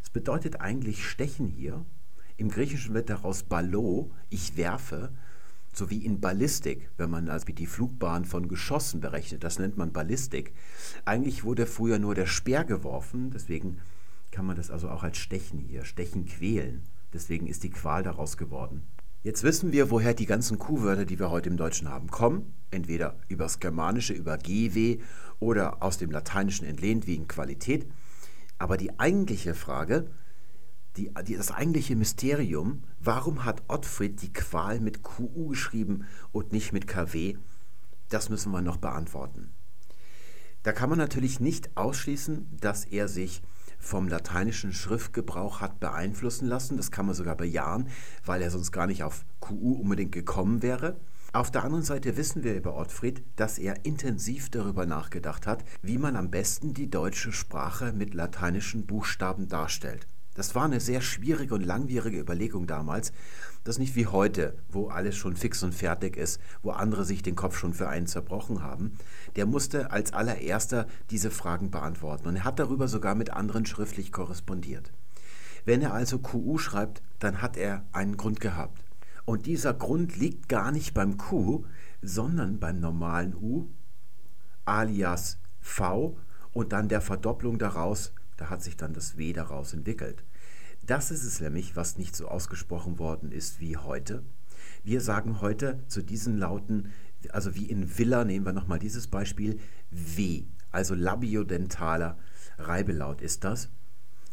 Das 0.00 0.10
bedeutet 0.10 0.60
eigentlich 0.60 1.06
stechen 1.06 1.46
hier. 1.46 1.84
Im 2.36 2.48
Griechischen 2.48 2.94
wird 2.94 3.10
daraus 3.10 3.42
Ballo, 3.42 4.10
ich 4.30 4.56
werfe, 4.56 5.12
sowie 5.72 5.98
in 5.98 6.20
Ballistik, 6.20 6.90
wenn 6.96 7.10
man 7.10 7.28
also 7.28 7.46
die 7.46 7.66
Flugbahn 7.66 8.24
von 8.24 8.48
Geschossen 8.48 9.00
berechnet, 9.00 9.44
das 9.44 9.58
nennt 9.58 9.76
man 9.76 9.92
Ballistik. 9.92 10.52
Eigentlich 11.04 11.44
wurde 11.44 11.66
früher 11.66 11.98
nur 11.98 12.14
der 12.14 12.26
Speer 12.26 12.64
geworfen, 12.64 13.30
deswegen 13.30 13.78
kann 14.30 14.46
man 14.46 14.56
das 14.56 14.70
also 14.70 14.88
auch 14.88 15.02
als 15.02 15.18
Stechen 15.18 15.58
hier, 15.58 15.84
Stechen 15.84 16.26
quälen. 16.26 16.82
Deswegen 17.12 17.46
ist 17.46 17.62
die 17.62 17.70
Qual 17.70 18.02
daraus 18.02 18.36
geworden. 18.36 18.82
Jetzt 19.22 19.44
wissen 19.44 19.70
wir, 19.70 19.90
woher 19.90 20.14
die 20.14 20.26
ganzen 20.26 20.58
Q-Wörter, 20.58 21.04
die 21.04 21.18
wir 21.18 21.30
heute 21.30 21.48
im 21.48 21.56
Deutschen 21.56 21.88
haben, 21.88 22.08
kommen. 22.08 22.54
Entweder 22.70 23.18
übers 23.28 23.60
Germanische, 23.60 24.14
über 24.14 24.36
GW 24.36 24.98
oder 25.38 25.82
aus 25.82 25.98
dem 25.98 26.10
Lateinischen 26.10 26.66
entlehnt 26.66 27.06
wie 27.06 27.14
in 27.14 27.28
Qualität. 27.28 27.86
Aber 28.58 28.76
die 28.76 28.98
eigentliche 28.98 29.54
Frage, 29.54 30.10
die, 30.96 31.12
die, 31.26 31.36
das 31.36 31.52
eigentliche 31.52 31.96
Mysterium, 31.96 32.82
warum 32.98 33.44
hat 33.44 33.62
Ottfried 33.68 34.20
die 34.22 34.32
Qual 34.32 34.80
mit 34.80 35.02
QU 35.02 35.48
geschrieben 35.48 36.04
und 36.32 36.52
nicht 36.52 36.72
mit 36.72 36.86
KW, 36.86 37.36
das 38.08 38.28
müssen 38.28 38.52
wir 38.52 38.60
noch 38.60 38.76
beantworten. 38.76 39.50
Da 40.62 40.72
kann 40.72 40.90
man 40.90 40.98
natürlich 40.98 41.40
nicht 41.40 41.76
ausschließen, 41.76 42.46
dass 42.60 42.84
er 42.84 43.08
sich 43.08 43.42
vom 43.82 44.08
lateinischen 44.08 44.72
Schriftgebrauch 44.72 45.60
hat 45.60 45.80
beeinflussen 45.80 46.46
lassen. 46.46 46.76
Das 46.76 46.90
kann 46.90 47.06
man 47.06 47.14
sogar 47.14 47.36
bejahen, 47.36 47.88
weil 48.24 48.40
er 48.40 48.50
sonst 48.50 48.72
gar 48.72 48.86
nicht 48.86 49.02
auf 49.02 49.24
QU 49.40 49.72
unbedingt 49.74 50.12
gekommen 50.12 50.62
wäre. 50.62 50.96
Auf 51.34 51.50
der 51.50 51.64
anderen 51.64 51.84
Seite 51.84 52.16
wissen 52.16 52.44
wir 52.44 52.54
über 52.54 52.76
Ottfried, 52.76 53.22
dass 53.36 53.58
er 53.58 53.84
intensiv 53.84 54.50
darüber 54.50 54.86
nachgedacht 54.86 55.46
hat, 55.46 55.64
wie 55.80 55.98
man 55.98 56.14
am 56.14 56.30
besten 56.30 56.74
die 56.74 56.90
deutsche 56.90 57.32
Sprache 57.32 57.92
mit 57.92 58.14
lateinischen 58.14 58.86
Buchstaben 58.86 59.48
darstellt. 59.48 60.06
Das 60.34 60.54
war 60.54 60.64
eine 60.64 60.80
sehr 60.80 61.00
schwierige 61.00 61.54
und 61.54 61.62
langwierige 61.62 62.18
Überlegung 62.18 62.66
damals. 62.66 63.12
Das 63.64 63.76
ist 63.76 63.80
nicht 63.80 63.94
wie 63.94 64.08
heute, 64.08 64.56
wo 64.68 64.88
alles 64.88 65.16
schon 65.16 65.36
fix 65.36 65.62
und 65.62 65.72
fertig 65.74 66.16
ist, 66.16 66.40
wo 66.62 66.70
andere 66.70 67.04
sich 67.04 67.22
den 67.22 67.36
Kopf 67.36 67.56
schon 67.56 67.74
für 67.74 67.88
einen 67.88 68.08
zerbrochen 68.08 68.62
haben. 68.62 68.96
Der 69.36 69.46
musste 69.46 69.92
als 69.92 70.12
allererster 70.12 70.88
diese 71.10 71.30
Fragen 71.30 71.70
beantworten 71.70 72.26
und 72.26 72.36
er 72.36 72.44
hat 72.44 72.58
darüber 72.58 72.88
sogar 72.88 73.14
mit 73.14 73.30
anderen 73.30 73.64
schriftlich 73.64 74.10
korrespondiert. 74.10 74.92
Wenn 75.64 75.80
er 75.80 75.94
also 75.94 76.18
QU 76.18 76.58
schreibt, 76.58 77.02
dann 77.20 77.40
hat 77.40 77.56
er 77.56 77.86
einen 77.92 78.16
Grund 78.16 78.40
gehabt. 78.40 78.84
Und 79.24 79.46
dieser 79.46 79.74
Grund 79.74 80.16
liegt 80.16 80.48
gar 80.48 80.72
nicht 80.72 80.92
beim 80.92 81.16
Q, 81.16 81.64
sondern 82.02 82.58
beim 82.58 82.80
normalen 82.80 83.36
U, 83.36 83.68
alias 84.64 85.38
V 85.60 86.18
und 86.52 86.72
dann 86.72 86.88
der 86.88 87.00
Verdopplung 87.00 87.58
daraus, 87.58 88.12
da 88.36 88.50
hat 88.50 88.62
sich 88.62 88.76
dann 88.76 88.92
das 88.92 89.16
W 89.16 89.32
daraus 89.32 89.72
entwickelt. 89.72 90.24
Das 90.84 91.12
ist 91.12 91.22
es 91.22 91.40
nämlich, 91.40 91.76
was 91.76 91.96
nicht 91.96 92.16
so 92.16 92.26
ausgesprochen 92.26 92.98
worden 92.98 93.30
ist 93.30 93.60
wie 93.60 93.76
heute. 93.76 94.24
Wir 94.82 95.00
sagen 95.00 95.40
heute 95.40 95.78
zu 95.86 96.02
diesen 96.02 96.38
Lauten, 96.38 96.90
also 97.30 97.54
wie 97.54 97.66
in 97.66 97.98
Villa, 97.98 98.24
nehmen 98.24 98.44
wir 98.44 98.52
nochmal 98.52 98.80
dieses 98.80 99.06
Beispiel, 99.06 99.60
W, 99.92 100.42
also 100.72 100.96
labiodentaler 100.96 102.18
Reibelaut 102.58 103.20
ist 103.20 103.44
das. 103.44 103.68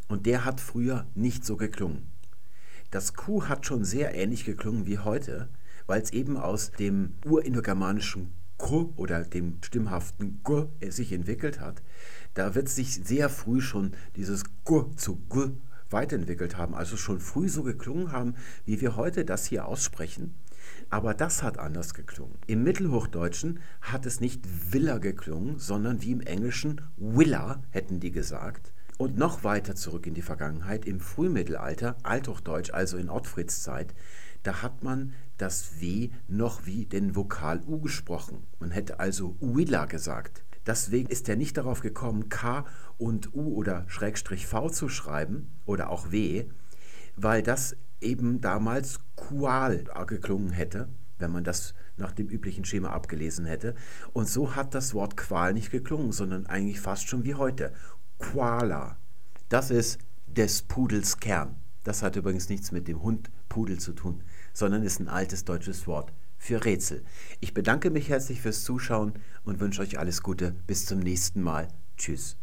Und 0.07 0.25
der 0.25 0.43
hat 0.43 0.59
früher 0.59 1.05
nicht 1.13 1.45
so 1.45 1.55
geklungen. 1.55 2.07
Das 2.89 3.13
Q 3.13 3.43
hat 3.47 3.67
schon 3.67 3.85
sehr 3.85 4.15
ähnlich 4.15 4.43
geklungen 4.43 4.87
wie 4.87 4.97
heute, 4.97 5.49
weil 5.85 6.01
es 6.01 6.11
eben 6.11 6.35
aus 6.35 6.71
dem 6.71 7.13
urindogermanischen 7.25 8.31
K 8.57 8.89
oder 8.95 9.23
dem 9.23 9.59
stimmhaften 9.61 10.41
G 10.43 10.89
sich 10.89 11.13
entwickelt 11.13 11.59
hat. 11.59 11.83
Da 12.33 12.55
wird 12.55 12.69
sich 12.69 12.95
sehr 12.95 13.29
früh 13.29 13.61
schon 13.61 13.91
dieses 14.15 14.45
G 14.65 14.81
zu 14.95 15.17
G 15.29 15.51
weiterentwickelt 15.91 16.57
haben, 16.57 16.75
also 16.75 16.97
schon 16.97 17.19
früh 17.19 17.49
so 17.49 17.63
geklungen 17.63 18.11
haben, 18.11 18.35
wie 18.65 18.81
wir 18.81 18.95
heute 18.95 19.25
das 19.25 19.45
hier 19.45 19.65
aussprechen. 19.65 20.35
Aber 20.89 21.13
das 21.13 21.43
hat 21.43 21.57
anders 21.57 21.93
geklungen. 21.93 22.37
Im 22.47 22.63
Mittelhochdeutschen 22.63 23.59
hat 23.81 24.05
es 24.05 24.19
nicht 24.19 24.71
Villa 24.71 24.97
geklungen, 24.97 25.59
sondern 25.59 26.01
wie 26.01 26.11
im 26.11 26.21
Englischen 26.21 26.81
Willa, 26.97 27.63
hätten 27.71 27.99
die 27.99 28.11
gesagt. 28.11 28.73
Und 28.97 29.17
noch 29.17 29.43
weiter 29.43 29.75
zurück 29.75 30.07
in 30.07 30.13
die 30.13 30.21
Vergangenheit, 30.21 30.85
im 30.85 30.99
Frühmittelalter, 30.99 31.97
Althochdeutsch, 32.03 32.71
also 32.71 32.97
in 32.97 33.09
Ottfrieds 33.09 33.63
Zeit, 33.63 33.95
da 34.43 34.61
hat 34.61 34.83
man 34.83 35.13
das 35.37 35.79
W 35.79 36.09
noch 36.27 36.65
wie 36.65 36.85
den 36.85 37.15
Vokal 37.15 37.61
U 37.65 37.79
gesprochen. 37.79 38.45
Man 38.59 38.71
hätte 38.71 38.99
also 38.99 39.37
Uilla 39.39 39.85
gesagt. 39.85 40.43
Deswegen 40.65 41.09
ist 41.09 41.29
er 41.29 41.35
nicht 41.35 41.57
darauf 41.57 41.79
gekommen, 41.79 42.29
K 42.29 42.65
und 42.99 43.33
U 43.33 43.55
oder 43.55 43.85
Schrägstrich 43.87 44.45
V 44.45 44.69
zu 44.69 44.89
schreiben 44.89 45.49
oder 45.65 45.89
auch 45.89 46.11
W, 46.11 46.45
weil 47.15 47.41
das 47.41 47.75
eben 48.01 48.41
damals 48.41 48.99
Qual 49.15 49.85
geklungen 50.05 50.51
hätte, 50.51 50.89
wenn 51.17 51.31
man 51.31 51.43
das 51.43 51.73
nach 51.97 52.11
dem 52.11 52.27
üblichen 52.27 52.65
Schema 52.65 52.89
abgelesen 52.91 53.45
hätte. 53.45 53.75
Und 54.13 54.29
so 54.29 54.55
hat 54.55 54.75
das 54.75 54.93
Wort 54.93 55.17
Qual 55.17 55.53
nicht 55.53 55.71
geklungen, 55.71 56.11
sondern 56.11 56.45
eigentlich 56.45 56.79
fast 56.79 57.07
schon 57.07 57.23
wie 57.23 57.35
heute. 57.35 57.73
Koala. 58.19 58.97
Das 59.49 59.71
ist 59.71 59.99
des 60.27 60.61
Pudels 60.61 61.19
Kern. 61.19 61.55
Das 61.83 62.03
hat 62.03 62.15
übrigens 62.15 62.49
nichts 62.49 62.71
mit 62.71 62.87
dem 62.87 63.01
Hund 63.01 63.31
Pudel 63.47 63.79
zu 63.79 63.93
tun, 63.93 64.23
sondern 64.53 64.83
ist 64.83 64.99
ein 64.99 65.07
altes 65.07 65.43
deutsches 65.43 65.87
Wort 65.87 66.13
für 66.37 66.63
Rätsel. 66.63 67.03
Ich 67.39 67.53
bedanke 67.53 67.89
mich 67.89 68.09
herzlich 68.09 68.41
fürs 68.41 68.63
Zuschauen 68.63 69.13
und 69.43 69.59
wünsche 69.59 69.81
euch 69.81 69.99
alles 69.99 70.21
Gute. 70.23 70.53
Bis 70.67 70.85
zum 70.85 70.99
nächsten 70.99 71.41
Mal. 71.41 71.67
Tschüss. 71.97 72.39